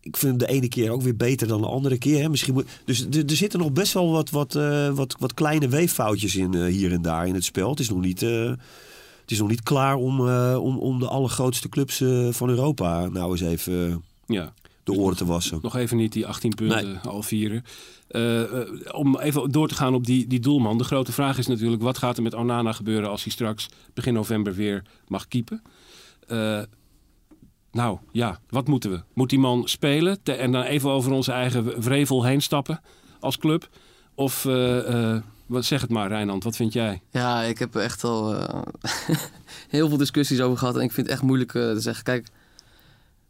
ik 0.00 0.16
vind 0.16 0.30
hem 0.40 0.48
de 0.48 0.54
ene 0.54 0.68
keer 0.68 0.90
ook 0.90 1.02
weer 1.02 1.16
beter 1.16 1.46
dan 1.48 1.60
de 1.60 1.66
andere 1.66 1.98
keer. 1.98 2.22
Hè. 2.22 2.28
Misschien 2.28 2.54
moet, 2.54 2.66
dus 2.84 3.00
er, 3.10 3.24
er 3.26 3.36
zitten 3.36 3.58
nog 3.58 3.72
best 3.72 3.92
wel 3.92 4.10
wat, 4.10 4.30
wat, 4.30 4.54
eh, 4.54 4.90
wat, 4.90 5.16
wat 5.18 5.34
kleine 5.34 5.68
weeffoutjes 5.68 6.36
in 6.36 6.54
eh, 6.54 6.64
hier 6.64 6.92
en 6.92 7.02
daar 7.02 7.26
in 7.26 7.34
het 7.34 7.44
spel. 7.44 7.70
Het 7.70 7.80
is 7.80 7.88
nog 7.90 8.00
niet, 8.00 8.20
het 8.20 8.56
is 9.26 9.38
nog 9.38 9.48
niet 9.48 9.62
klaar 9.62 9.94
om, 9.96 10.20
om, 10.56 10.78
om 10.78 10.98
de 10.98 11.08
allergrootste 11.08 11.68
clubs 11.68 12.02
van 12.30 12.48
Europa 12.48 13.08
nou 13.08 13.30
eens 13.30 13.40
even 13.40 14.02
Ja. 14.26 14.52
de 14.84 14.92
oren 14.92 15.16
te 15.16 15.24
wassen. 15.24 15.58
Nog 15.62 15.76
even 15.76 15.96
niet 15.96 16.12
die 16.12 16.26
18 16.26 16.54
punten 16.54 17.00
al 17.02 17.22
vieren. 17.22 17.64
Om 18.92 19.18
even 19.18 19.50
door 19.50 19.68
te 19.68 19.74
gaan 19.74 19.94
op 19.94 20.06
die, 20.06 20.26
die 20.26 20.40
doelman. 20.40 20.78
De 20.78 20.84
grote 20.84 21.12
vraag 21.12 21.38
is 21.38 21.46
natuurlijk, 21.46 21.82
wat 21.82 21.98
gaat 21.98 22.16
er 22.16 22.22
met 22.22 22.34
Onana 22.34 22.72
gebeuren 22.72 23.10
als 23.10 23.22
hij 23.22 23.32
straks 23.32 23.68
begin 23.94 24.14
november 24.14 24.54
weer 24.54 24.82
mag 25.08 25.28
keepen? 25.28 25.62
Eh, 26.28 26.60
nou 27.72 27.98
ja, 28.12 28.38
wat 28.48 28.68
moeten 28.68 28.90
we? 28.90 29.02
Moet 29.14 29.30
die 29.30 29.38
man 29.38 29.68
spelen 29.68 30.22
te- 30.22 30.32
en 30.32 30.52
dan 30.52 30.62
even 30.62 30.90
over 30.90 31.12
onze 31.12 31.32
eigen 31.32 31.80
wrevel 31.82 32.24
heen 32.24 32.42
stappen 32.42 32.80
als 33.20 33.38
club? 33.38 33.68
Of 34.14 34.44
eh, 34.44 35.12
eh, 35.14 35.22
wat, 35.46 35.64
zeg 35.64 35.80
het 35.80 35.90
maar, 35.90 36.08
Rijnand, 36.08 36.44
wat 36.44 36.56
vind 36.56 36.72
jij? 36.72 37.02
Ja, 37.10 37.42
ik 37.42 37.58
heb 37.58 37.76
echt 37.76 38.04
al 38.04 38.34
heel 39.68 39.88
veel 39.88 39.96
discussies 39.96 40.40
over 40.40 40.58
gehad. 40.58 40.76
En 40.76 40.82
ik 40.82 40.92
vind 40.92 41.06
het 41.06 41.14
echt 41.16 41.24
moeilijk 41.24 41.50
te 41.50 41.76
zeggen. 41.78 42.04
Kijk, 42.04 42.26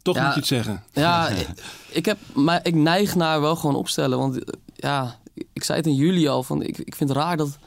Toch 0.03 0.17
Ja. 0.17 0.25
moet 0.25 0.33
je 0.35 0.39
het 0.41 0.49
zeggen. 0.49 0.83
ja, 0.93 1.29
ik, 1.41 1.49
ik, 1.91 2.05
heb, 2.05 2.19
maar 2.35 2.61
ik 2.67 2.75
neig 2.75 3.15
naar 3.15 3.41
wel 3.41 3.57
gewoon 3.57 3.77
opstellen. 3.77 4.19
Want 4.19 4.39
ja, 4.75 5.19
ik 5.53 5.65
zei 5.65 5.79
het 5.79 5.87
in 5.87 5.95
juli 5.95 6.29
al. 6.29 6.43
Van, 6.43 6.63
ik, 6.63 6.79
ik 6.79 6.95
vind 6.95 7.09
het 7.09 7.19
raar 7.19 7.37
dat 7.37 7.59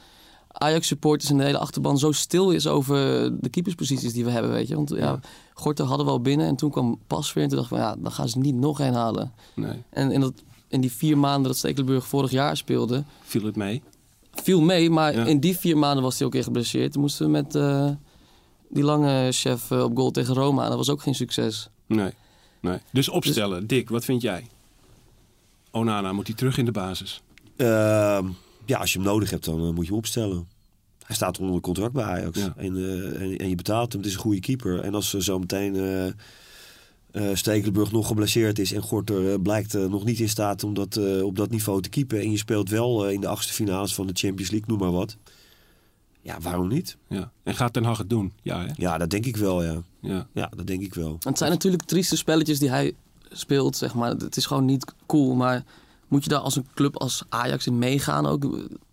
Ajax-supporters 0.52 1.30
en 1.30 1.36
de 1.38 1.44
hele 1.44 1.58
achterban 1.58 1.98
zo 1.98 2.12
stil 2.12 2.50
is 2.50 2.66
over 2.66 2.96
de 3.40 3.48
keepersposities 3.48 4.12
die 4.12 4.24
we 4.24 4.30
hebben, 4.30 4.50
weet 4.52 4.68
je. 4.68 4.74
Want 4.74 4.90
ja, 4.96 5.20
Gorter 5.54 5.84
hadden 5.84 6.06
we 6.06 6.12
al 6.12 6.20
binnen 6.20 6.46
en 6.46 6.56
toen 6.56 6.70
kwam 6.70 6.98
Pas 7.06 7.32
weer. 7.32 7.42
En 7.44 7.48
toen 7.50 7.58
dacht 7.58 7.70
ik 7.70 7.76
van, 7.78 7.86
ja, 7.86 7.96
dan 7.98 8.12
gaan 8.12 8.28
ze 8.28 8.38
niet 8.38 8.54
nog 8.54 8.80
één 8.80 8.94
halen. 8.94 9.32
Nee, 9.54 9.82
En 9.90 10.10
in, 10.10 10.20
dat, 10.20 10.32
in 10.68 10.80
die 10.80 10.92
vier 10.92 11.18
maanden 11.18 11.42
dat 11.48 11.56
Stekelenburg 11.56 12.06
vorig 12.06 12.30
jaar 12.30 12.56
speelde, 12.56 13.04
viel 13.22 13.44
het 13.44 13.56
mee? 13.56 13.82
viel 14.32 14.60
mee. 14.60 14.90
Maar 14.90 15.14
Ja. 15.14 15.24
in 15.24 15.40
die 15.40 15.56
vier 15.58 15.78
maanden 15.78 16.02
was 16.04 16.18
hij 16.18 16.26
ook 16.26 16.34
echt 16.34 16.44
geblesseerd. 16.44 16.92
Toen 16.92 17.00
moesten 17.00 17.24
we 17.26 17.30
met 17.32 17.54
eh, 17.54 17.90
die 18.68 18.82
lange 18.82 19.32
chef 19.32 19.70
eh, 19.70 19.82
op 19.82 19.96
goal 19.96 20.10
tegen 20.10 20.34
Roma. 20.34 20.62
En 20.62 20.68
dat 20.68 20.78
was 20.78 20.90
ook 20.90 21.02
geen 21.02 21.14
succes. 21.14 21.68
Nee. 21.86 22.10
nee. 22.60 22.78
Dus 22.92 23.08
opstellen. 23.08 23.66
Dick, 23.66 23.88
wat 23.88 24.04
vind 24.04 24.22
jij? 24.22 24.46
Onana, 25.70 26.12
moet 26.12 26.26
hij 26.26 26.36
terug 26.36 26.58
in 26.58 26.64
de 26.64 26.72
basis? 26.72 27.22
Ehm, 27.56 28.28
ja, 28.64 28.78
als 28.78 28.92
je 28.92 28.98
hem 28.98 29.06
nodig 29.06 29.30
hebt, 29.30 29.44
dan 29.44 29.58
eh, 29.58 29.72
moet 29.72 29.84
je 29.84 29.90
hem 29.90 29.98
opstellen. 29.98 30.48
Hij 31.06 31.16
staat 31.16 31.38
onder 31.38 31.60
contract 31.60 31.92
bij 31.92 32.04
Ajax. 32.04 32.38
Ja. 32.38 32.54
En, 32.56 32.76
eh, 32.76 33.22
en, 33.22 33.36
en 33.36 33.48
je 33.48 33.54
betaalt 33.54 33.92
hem. 33.92 34.00
Het 34.00 34.10
is 34.10 34.16
een 34.16 34.22
goede 34.22 34.40
keeper. 34.40 34.80
En 34.80 34.94
als 34.94 35.10
ze 35.10 35.22
zo 35.22 35.38
meteen 35.38 35.76
eh 35.76 36.12
eh, 37.12 37.28
Stekelenburg 37.32 37.92
nog 37.92 38.06
geblesseerd 38.06 38.58
is... 38.58 38.72
en 38.72 38.82
Gorter 38.82 39.32
eh, 39.32 39.40
blijkt 39.42 39.74
eh, 39.74 39.84
nog 39.84 40.04
niet 40.04 40.20
in 40.20 40.28
staat 40.28 40.64
om 40.64 40.74
dat, 40.74 40.96
eh, 40.96 41.22
op 41.22 41.36
dat 41.36 41.50
niveau 41.50 41.82
te 41.82 41.88
keepen... 41.88 42.20
en 42.20 42.30
je 42.30 42.36
speelt 42.36 42.68
wel 42.68 43.06
eh, 43.06 43.12
in 43.12 43.20
de 43.20 43.26
achtste 43.26 43.52
finales 43.52 43.94
van 43.94 44.06
de 44.06 44.12
Champions 44.14 44.50
League, 44.50 44.68
noem 44.68 44.78
maar 44.78 44.98
wat. 44.98 45.16
Ja, 46.22 46.40
waarom 46.40 46.68
niet? 46.68 46.96
Ja. 47.08 47.32
En 47.42 47.54
gaat 47.54 47.72
Ten 47.72 47.84
Hag 47.84 47.98
het 47.98 48.10
doen? 48.10 48.32
Ja, 48.42 48.66
hè? 48.66 48.72
Ja, 48.76 48.98
dat 48.98 49.10
denk 49.10 49.26
ik 49.26 49.36
wel, 49.36 49.62
ja. 49.64 49.82
Ja. 50.00 50.26
Ja, 50.34 50.50
dat 50.56 50.66
denk 50.66 50.82
ik 50.82 50.94
wel. 50.94 51.16
Het 51.20 51.38
zijn 51.38 51.50
natuurlijk 51.50 51.82
trieste 51.82 52.16
spelletjes 52.16 52.58
die 52.58 52.70
hij 52.70 52.94
speelt, 53.30 53.76
zeg 53.76 53.94
maar. 53.94 54.10
Het 54.10 54.36
is 54.36 54.46
gewoon 54.46 54.64
niet 54.64 54.94
cool, 55.06 55.34
maar 55.34 55.64
moet 56.12 56.22
je 56.22 56.28
daar 56.30 56.38
als 56.40 56.56
een 56.56 56.66
club 56.74 56.96
als 56.96 57.22
Ajax 57.28 57.66
in 57.66 57.78
meegaan 57.78 58.26
ook? 58.26 58.46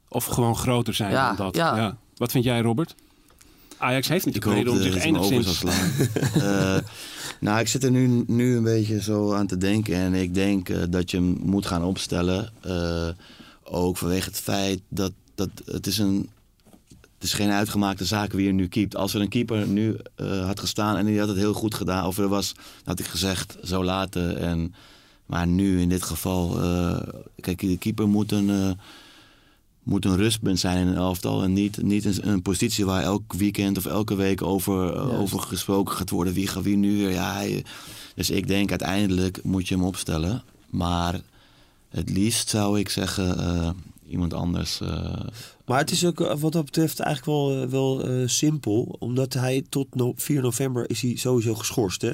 Of 0.08 0.26
gewoon 0.26 0.56
groter 0.56 0.94
zijn 0.94 1.12
Ja, 1.12 1.28
dan 1.28 1.46
dat. 1.46 1.56
ja. 1.56 1.98
Wat 2.18 2.32
vind 2.32 2.44
jij, 2.44 2.62
Robert? 2.62 2.96
Ajax 3.78 4.08
heeft 4.08 4.26
natuurlijk 4.26 4.56
hoop 4.56 4.66
reden 4.66 4.86
om 4.88 4.92
zich 4.94 5.04
enigszins... 5.04 5.58
slaan. 5.58 5.90
Eh, 6.44 6.78
nou, 7.40 7.60
ik 7.60 7.68
zit 7.68 7.84
er 7.84 7.92
nu, 7.92 8.24
nu 8.28 8.56
een 8.56 8.64
beetje 8.64 9.02
zo 9.02 9.34
aan 9.34 9.48
te 9.48 9.58
denken. 9.58 9.96
En 9.96 10.14
ik 10.14 10.34
denk 10.34 10.70
eh, 10.70 10.78
dat 10.90 11.12
je 11.12 11.18
hem 11.18 11.38
moet 11.44 11.66
gaan 11.66 11.84
opstellen. 11.84 12.52
eh, 12.62 13.08
ook 13.64 13.98
vanwege 13.98 14.30
het 14.30 14.40
feit 14.40 14.82
dat, 14.90 15.12
dat 15.36 15.50
het 15.66 15.88
is 15.88 15.98
een... 15.98 16.30
Het 17.16 17.28
is 17.28 17.34
geen 17.34 17.50
uitgemaakte 17.52 18.06
zaak 18.06 18.32
wie 18.32 18.48
er 18.48 18.54
nu 18.54 18.68
keept. 18.68 18.96
Als 18.96 19.14
er 19.14 19.22
een 19.22 19.30
keeper 19.30 19.68
nu 19.68 19.98
eh, 20.16 20.46
had 20.46 20.60
gestaan 20.60 20.98
en 20.98 21.06
die 21.06 21.20
had 21.20 21.28
het 21.28 21.38
heel 21.38 21.54
goed 21.54 21.74
gedaan. 21.76 22.06
Of 22.06 22.18
er 22.18 22.28
was, 22.28 22.54
had 22.84 23.00
ik 23.00 23.06
gezegd, 23.06 23.58
zo 23.64 23.84
laten. 23.84 24.38
En, 24.38 24.74
maar 25.30 25.48
nu 25.48 25.82
in 25.82 25.90
dit 25.90 26.04
geval... 26.04 26.62
eh, 26.62 27.00
kijk, 27.42 27.60
de 27.60 27.78
keeper 27.78 28.08
moet 28.08 28.32
een... 28.32 28.50
eh, 28.50 28.72
moet 29.84 30.06
een 30.06 30.16
rustpunt 30.16 30.60
zijn 30.60 30.78
in 30.78 30.88
een 30.88 30.96
elftal. 30.96 31.44
En 31.44 31.54
niet, 31.54 31.82
niet 31.82 32.06
een, 32.06 32.30
een 32.30 32.42
positie 32.42 32.86
waar 32.86 33.04
elk 33.04 33.34
weekend 33.34 33.78
of 33.78 33.86
elke 33.86 34.16
week 34.16 34.42
over, 34.42 34.96
eh, 34.96 35.20
over 35.22 35.40
gesproken 35.40 35.96
gaat 35.96 36.10
worden. 36.10 36.34
Wie 36.34 36.48
gaat 36.48 36.64
wie 36.64 36.78
nu 36.78 36.98
weer? 36.98 37.12
Ja, 37.12 37.34
hij- 37.34 37.64
dus 38.16 38.30
ik 38.30 38.48
denk 38.48 38.70
uiteindelijk 38.70 39.44
moet 39.44 39.68
je 39.68 39.76
hem 39.76 39.84
opstellen. 39.84 40.44
Maar 40.70 41.22
het 41.90 42.10
liefst 42.10 42.50
zou 42.50 42.80
ik 42.80 42.90
zeggen 42.90 43.76
iemand 44.10 44.34
anders. 44.34 44.80
Maar 45.66 45.78
het 45.80 45.92
is 45.92 46.06
ook 46.06 46.20
wat 46.40 46.52
dat 46.52 46.66
betreft 46.66 47.00
eigenlijk 47.00 47.38
wel, 47.38 47.68
wel 47.70 48.28
simpel. 48.28 48.96
Omdat 49.00 49.34
hij 49.34 49.66
tot 49.70 49.96
no 49.96 50.14
4 50.16 50.42
november 50.42 50.90
is 50.90 51.02
hij 51.02 51.16
sowieso 51.16 51.56
geschorst. 51.56 52.02
Hè? 52.02 52.12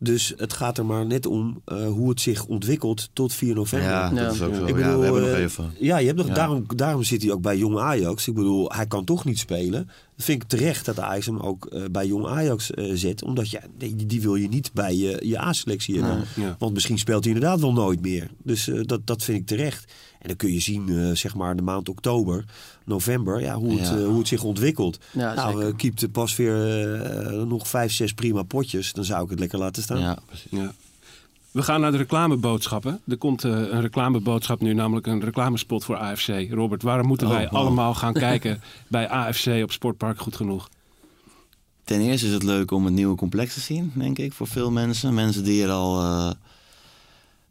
Dus 0.00 0.34
het 0.36 0.52
gaat 0.52 0.78
er 0.78 0.86
maar 0.86 1.06
net 1.06 1.26
om 1.26 1.62
eh, 1.64 1.86
hoe 1.86 2.08
het 2.08 2.20
zich 2.20 2.44
ontwikkelt 2.44 3.08
tot 3.12 3.32
4 3.34 3.54
november. 3.54 3.88
ja, 3.88 4.10
Ja. 4.14 4.24
dat 4.24 4.34
is 4.34 4.42
ook 4.42 4.54
zo. 4.54 4.62
Ik 4.62 4.68
ja, 4.68 4.74
bedoel, 4.74 4.98
we 4.98 5.04
hebben 5.04 5.22
nog 5.22 5.30
eh, 5.30 5.42
even. 5.42 5.72
Ja, 5.80 5.98
je 5.98 6.06
hebt 6.06 6.18
nog, 6.18 6.26
Ja. 6.26 6.34
Daarom, 6.34 6.64
daarom 6.76 7.02
zit 7.02 7.22
hij 7.22 7.32
ook 7.32 7.40
bij 7.42 7.56
Jong 7.58 7.78
Ajax. 7.78 8.28
Ik 8.28 8.34
bedoel, 8.34 8.72
hij 8.72 8.86
kan 8.86 9.04
toch 9.04 9.24
niet 9.24 9.38
spelen. 9.38 9.84
Dat 10.16 10.26
vind 10.26 10.42
ik 10.42 10.48
terecht 10.48 10.84
dat 10.84 11.00
Ajax 11.00 11.26
hem 11.26 11.38
ook 11.38 11.66
eh, 11.66 11.82
bij 11.90 12.06
Jong 12.06 12.26
Ajax 12.26 12.70
eh, 12.70 12.90
zet. 12.94 13.22
Omdat 13.24 13.50
ja, 13.50 13.60
die, 13.78 14.06
die 14.06 14.20
wil 14.22 14.34
je 14.34 14.48
niet 14.48 14.70
bij 14.72 14.94
je, 14.96 15.20
je 15.26 15.40
A-selectie 15.40 15.94
hebben. 16.02 16.24
Ja. 16.36 16.56
Want 16.58 16.74
misschien 16.74 16.98
speelt 16.98 17.24
hij 17.24 17.32
inderdaad 17.34 17.60
wel 17.60 17.72
nooit 17.72 18.00
meer. 18.00 18.30
Dus 18.42 18.68
eh, 18.68 18.80
dat, 18.82 19.06
dat 19.06 19.22
vind 19.24 19.38
ik 19.38 19.46
terecht. 19.46 19.92
En 20.18 20.28
dan 20.28 20.36
kun 20.36 20.52
je 20.52 20.60
zien, 20.60 20.88
eh, 20.88 21.10
zeg 21.16 21.34
maar, 21.34 21.56
de 21.56 21.62
maand 21.62 21.88
oktober, 21.88 22.44
november, 22.84 23.40
ja, 23.40 23.54
hoe, 23.54 23.78
het, 23.78 23.88
Ja. 23.88 23.96
eh, 23.96 24.04
hoe 24.06 24.18
het 24.18 24.28
zich 24.28 24.42
ontwikkelt. 24.42 24.98
Ja, 25.12 25.34
nou, 25.34 25.64
eh, 25.64 25.76
keept 25.76 26.12
pas 26.12 26.36
weer 26.36 26.54
nog 27.46 27.68
vijf, 27.68 27.92
zes 27.92 28.12
prima 28.14 28.42
potjes. 28.42 28.92
Dan 28.92 29.04
zou 29.04 29.24
ik 29.24 29.30
het 29.30 29.38
lekker 29.38 29.58
laten 29.58 29.82
staan. 29.82 30.00
Ja, 30.00 30.18
precies. 30.26 30.50
Ja. 30.50 30.72
We 31.50 31.62
gaan 31.62 31.80
naar 31.80 31.90
de 31.90 31.96
reclameboodschappen. 31.96 33.00
Er 33.08 33.16
komt 33.16 33.42
een 33.42 33.80
reclameboodschap 33.80 34.60
nu, 34.60 34.72
namelijk 34.74 35.06
een 35.06 35.20
reclamespot 35.24 35.84
voor 35.84 35.96
AFC. 35.96 36.28
Robert, 36.50 36.82
waarom 36.82 37.06
moeten 37.06 37.26
Oh, 37.26 37.32
wij 37.32 37.44
wow. 37.44 37.54
allemaal 37.54 37.94
gaan 37.94 38.12
kijken 38.28 38.60
bij 38.88 39.08
AFC 39.08 39.46
op 39.62 39.72
Sportpark 39.72 40.20
Goed 40.20 40.36
Genoeg? 40.36 40.68
Ten 41.84 42.00
eerste 42.00 42.26
is 42.26 42.32
het 42.32 42.42
leuk 42.42 42.70
om 42.70 42.84
het 42.84 42.94
nieuwe 42.94 43.16
complex 43.16 43.54
te 43.54 43.60
zien, 43.60 43.92
denk 43.94 44.18
ik, 44.18 44.32
voor 44.32 44.46
veel 44.46 44.70
mensen. 44.70 45.14
Mensen 45.14 45.44
die 45.44 45.62
er 45.62 45.70
al 45.70 46.00
eh, 46.00 46.30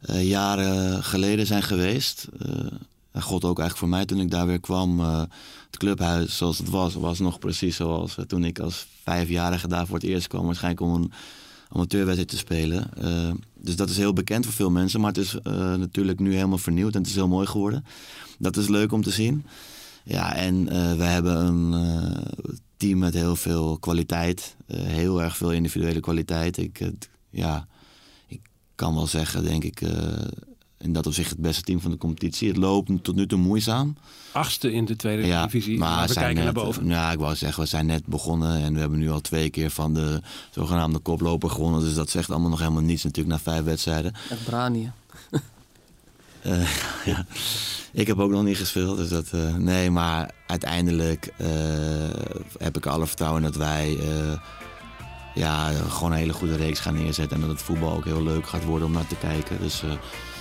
eh, 0.00 0.28
jaren 0.28 1.04
geleden 1.04 1.46
zijn 1.46 1.62
geweest. 1.62 2.28
Eh, 2.38 2.50
en 3.12 3.22
God 3.22 3.44
ook 3.44 3.58
eigenlijk 3.58 3.78
voor 3.78 3.88
mij 3.88 4.04
toen 4.04 4.20
ik 4.20 4.30
daar 4.30 4.46
weer 4.46 4.60
kwam. 4.60 5.00
eh, 5.00 5.22
het 5.66 5.76
clubhuis 5.76 6.36
zoals 6.36 6.58
het 6.58 6.70
was, 6.70 6.94
was 6.94 7.18
nog 7.18 7.38
precies 7.38 7.76
zoals 7.76 8.16
toen 8.26 8.44
ik 8.44 8.58
als 8.58 8.86
vijfjarige 9.02 9.68
daar 9.68 9.86
voor 9.86 9.96
het 9.96 10.06
eerst 10.06 10.26
kwam. 10.26 10.44
Waarschijnlijk 10.46 10.82
om 10.82 10.94
een 10.94 11.12
amateurwedstrijd 11.68 12.28
te 12.28 12.36
spelen. 12.36 12.90
Dus 13.54 13.76
dat 13.76 13.90
is 13.90 13.96
heel 13.96 14.12
bekend 14.12 14.44
voor 14.44 14.54
veel 14.54 14.70
mensen. 14.70 15.00
Maar 15.00 15.12
het 15.12 15.18
is 15.18 15.36
natuurlijk 15.78 16.20
nu 16.20 16.34
helemaal 16.34 16.58
vernieuwd 16.58 16.94
en 16.94 17.00
het 17.00 17.10
is 17.10 17.14
heel 17.14 17.28
mooi 17.28 17.46
geworden. 17.46 17.84
Dat 18.38 18.56
is 18.56 18.68
leuk 18.68 18.92
om 18.92 19.02
te 19.02 19.10
zien. 19.10 19.46
Ja, 20.04 20.34
en 20.34 20.64
we 20.98 21.04
hebben 21.04 21.36
een 21.46 22.22
team 22.76 22.98
met 22.98 23.14
heel 23.14 23.36
veel 23.36 23.78
kwaliteit. 23.78 24.56
Heel 24.72 25.22
erg 25.22 25.36
veel 25.36 25.52
individuele 25.52 26.00
kwaliteit. 26.00 26.56
Ik, 26.56 26.90
ja, 27.30 27.66
kan 28.78 28.94
wel 28.94 29.06
zeggen, 29.06 29.44
denk 29.44 29.64
ik, 29.64 29.80
eh, 29.80 29.90
in 30.78 30.92
dat 30.92 31.06
opzicht 31.06 31.30
het 31.30 31.38
beste 31.38 31.62
team 31.62 31.80
van 31.80 31.90
de 31.90 31.96
competitie. 31.96 32.48
Het 32.48 32.56
loopt 32.56 32.90
tot 33.02 33.14
nu 33.14 33.26
toe 33.26 33.38
moeizaam. 33.38 33.96
Achtste 34.32 34.72
in 34.72 34.84
de 34.84 34.96
tweede 34.96 35.26
Ja, 35.26 35.44
divisie. 35.44 35.78
maar 35.78 35.88
Maar 35.88 36.06
we 36.06 36.12
zijn 36.12 36.24
kijken 36.24 36.44
net, 36.44 36.54
naar 36.54 36.64
boven. 36.64 36.86
Ja, 36.86 37.12
ik 37.12 37.18
wou 37.18 37.34
zeggen, 37.36 37.62
we 37.62 37.68
zijn 37.68 37.86
net 37.86 38.06
begonnen 38.06 38.62
en 38.62 38.74
we 38.74 38.80
hebben 38.80 38.98
nu 38.98 39.10
al 39.10 39.20
twee 39.20 39.50
keer 39.50 39.70
van 39.70 39.94
de 39.94 40.20
zogenaamde 40.50 40.98
koploper 40.98 41.50
gewonnen. 41.50 41.80
Dus 41.80 41.94
dat 41.94 42.10
zegt 42.10 42.30
allemaal 42.30 42.50
nog 42.50 42.58
helemaal 42.58 42.82
niets 42.82 43.04
natuurlijk 43.04 43.36
na 43.36 43.52
vijf 43.52 43.64
wedstrijden. 43.64 44.12
Echt 44.30 44.44
brani. 44.44 44.90
Eh, 46.42 46.68
ja. 47.04 47.26
Ik 47.92 48.06
heb 48.06 48.18
ook 48.18 48.30
nog 48.30 48.42
niet 48.44 48.56
gespeeld, 48.56 48.96
dus 48.96 49.08
dat... 49.08 49.26
eh, 49.30 49.54
nee, 49.54 49.90
maar 49.90 50.30
uiteindelijk 50.46 51.32
eh, 51.36 51.48
heb 52.58 52.76
ik 52.76 52.86
alle 52.86 53.06
vertrouwen 53.06 53.42
dat 53.42 53.56
wij... 53.56 53.98
ja, 55.38 55.70
gewoon 55.88 56.12
een 56.12 56.18
hele 56.18 56.32
goede 56.32 56.56
reeks 56.56 56.80
gaan 56.80 56.94
neerzetten. 56.94 57.36
En 57.36 57.40
dat 57.40 57.50
het 57.50 57.62
voetbal 57.62 57.92
ook 57.92 58.04
heel 58.04 58.22
leuk 58.22 58.46
gaat 58.46 58.64
worden 58.64 58.86
om 58.86 58.92
naar 58.92 59.06
te 59.06 59.16
kijken. 59.16 59.58
Dus 59.60 59.82
eh, 59.82 59.90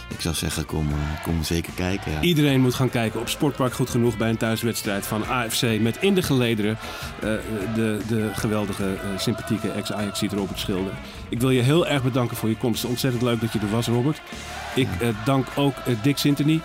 ik 0.09 0.21
zou 0.21 0.35
zeggen, 0.35 0.65
kom, 0.65 0.87
eh, 0.87 1.23
kom 1.23 1.43
zeker 1.43 1.73
kijken. 1.73 2.11
Ja. 2.11 2.21
Iedereen 2.21 2.61
moet 2.61 2.73
gaan 2.73 2.89
kijken 2.89 3.19
op 3.19 3.29
Sportpark 3.29 3.73
Goed 3.73 3.89
Genoeg 3.89 4.17
bij 4.17 4.29
een 4.29 4.37
thuiswedstrijd 4.37 5.05
van 5.05 5.27
AFC. 5.27 5.79
Met 5.79 5.97
in 6.01 6.15
de 6.15 6.21
gelederen 6.21 6.77
eh, 7.15 7.21
de, 7.75 7.99
de 8.07 8.29
geweldige, 8.33 8.97
sympathieke 9.17 9.71
ex-Ajax-ziet 9.71 10.33
Robert 10.33 10.59
Schilder. 10.59 10.93
Ik 11.29 11.39
wil 11.39 11.49
je 11.49 11.61
heel 11.61 11.87
erg 11.87 12.03
bedanken 12.03 12.37
voor 12.37 12.49
je 12.49 12.57
komst. 12.57 12.85
Ontzettend 12.85 13.23
leuk 13.23 13.41
dat 13.41 13.53
je 13.53 13.59
er 13.59 13.69
was, 13.69 13.87
Robert. 13.87 14.21
Ik 14.75 14.87
dank 15.25 15.47
ook 15.55 15.75
Dick 16.01 16.17
Sintony 16.17 16.61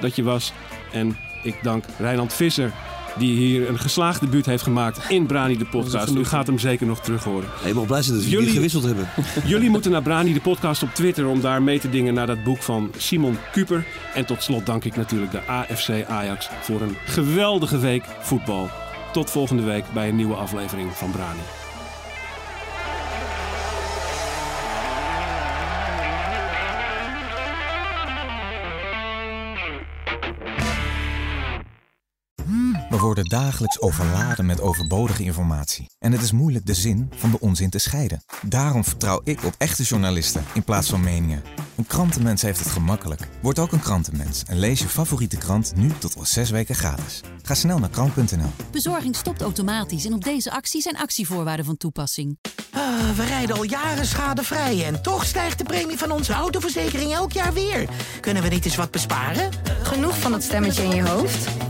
dat 0.00 0.16
je 0.16 0.22
was. 0.22 0.52
En 0.92 1.16
ik 1.42 1.62
dank 1.62 1.84
Rijnand 1.98 2.32
Visser 2.32 2.72
die 3.18 3.36
hier 3.36 3.68
een 3.68 3.78
geslaagd 3.78 4.20
debuut 4.20 4.46
heeft 4.46 4.62
gemaakt 4.62 5.00
in 5.08 5.26
Brani 5.26 5.56
de 5.58 5.64
podcast. 5.66 6.14
U 6.16 6.24
gaat 6.24 6.46
hem 6.46 6.58
zeker 6.58 6.86
nog 6.86 7.00
terug 7.00 7.24
horen. 7.24 7.48
Mag 7.74 7.86
blij 7.86 8.02
zijn 8.02 8.14
dat 8.16 8.24
we 8.24 8.30
Jullie- 8.30 8.38
jullie 8.46 8.52
gewisseld 8.54 8.84
hebben. 8.84 9.08
Jullie 9.52 9.70
moeten 9.70 9.90
naar 9.90 10.02
Brani 10.02 10.32
de 10.32 10.40
podcast 10.40 10.82
op 10.82 10.94
Twitter 10.94 11.26
om 11.26 11.40
daar 11.40 11.62
mee 11.62 11.80
te 11.80 11.90
dingen 11.90 12.14
naar 12.14 12.26
dat 12.26 12.42
boek 12.44 12.62
van 12.62 12.90
Simon 12.96 13.36
Kuper. 13.52 13.86
En 14.14 14.26
tot 14.26 14.42
slot 14.42 14.66
dank 14.66 14.84
ik 14.84 14.96
natuurlijk 14.96 15.32
de 15.32 15.46
AFC 15.46 16.04
Ajax 16.08 16.48
voor 16.62 16.80
een 16.80 16.96
geweldige 17.06 17.78
week 17.78 18.04
voetbal. 18.20 18.68
Tot 19.12 19.30
volgende 19.30 19.62
week 19.62 19.84
bij 19.94 20.08
een 20.08 20.16
nieuwe 20.16 20.34
aflevering 20.34 20.90
van 20.92 21.10
Brani. 21.10 21.40
Worden 33.20 33.40
dagelijks 33.40 33.80
overladen 33.80 34.46
met 34.46 34.60
overbodige 34.60 35.22
informatie. 35.22 35.90
En 35.98 36.12
het 36.12 36.22
is 36.22 36.32
moeilijk 36.32 36.66
de 36.66 36.74
zin 36.74 37.10
van 37.16 37.30
de 37.30 37.40
onzin 37.40 37.70
te 37.70 37.78
scheiden. 37.78 38.22
Daarom 38.42 38.84
vertrouw 38.84 39.20
ik 39.24 39.44
op 39.44 39.54
echte 39.58 39.82
journalisten 39.82 40.44
in 40.54 40.62
plaats 40.62 40.88
van 40.88 41.00
meningen. 41.00 41.42
Een 41.76 41.86
krantenmens 41.86 42.42
heeft 42.42 42.58
het 42.58 42.68
gemakkelijk. 42.68 43.28
Word 43.42 43.58
ook 43.58 43.72
een 43.72 43.80
krantenmens 43.80 44.42
en 44.46 44.58
lees 44.58 44.80
je 44.80 44.88
favoriete 44.88 45.36
krant 45.36 45.72
nu 45.76 45.90
tot 45.98 46.16
al 46.16 46.24
zes 46.24 46.50
weken 46.50 46.74
gratis. 46.74 47.20
Ga 47.42 47.54
snel 47.54 47.78
naar 47.78 47.88
krant.nl. 47.88 48.50
Bezorging 48.70 49.16
stopt 49.16 49.42
automatisch 49.42 50.04
en 50.04 50.12
op 50.12 50.24
deze 50.24 50.50
actie 50.50 50.82
zijn 50.82 50.96
actievoorwaarden 50.96 51.64
van 51.64 51.76
toepassing. 51.76 52.38
Ah, 52.70 53.10
we 53.16 53.24
rijden 53.24 53.56
al 53.56 53.62
jaren 53.62 54.06
schadevrij 54.06 54.86
en 54.86 55.02
toch 55.02 55.24
stijgt 55.24 55.58
de 55.58 55.64
premie 55.64 55.98
van 55.98 56.10
onze 56.10 56.32
autoverzekering 56.32 57.12
elk 57.12 57.32
jaar 57.32 57.52
weer. 57.52 57.88
Kunnen 58.20 58.42
we 58.42 58.48
niet 58.48 58.64
eens 58.64 58.76
wat 58.76 58.90
besparen? 58.90 59.50
Genoeg 59.82 60.18
van 60.18 60.30
dat 60.32 60.42
stemmetje 60.42 60.82
in 60.82 60.94
je 60.94 61.08
hoofd? 61.08 61.69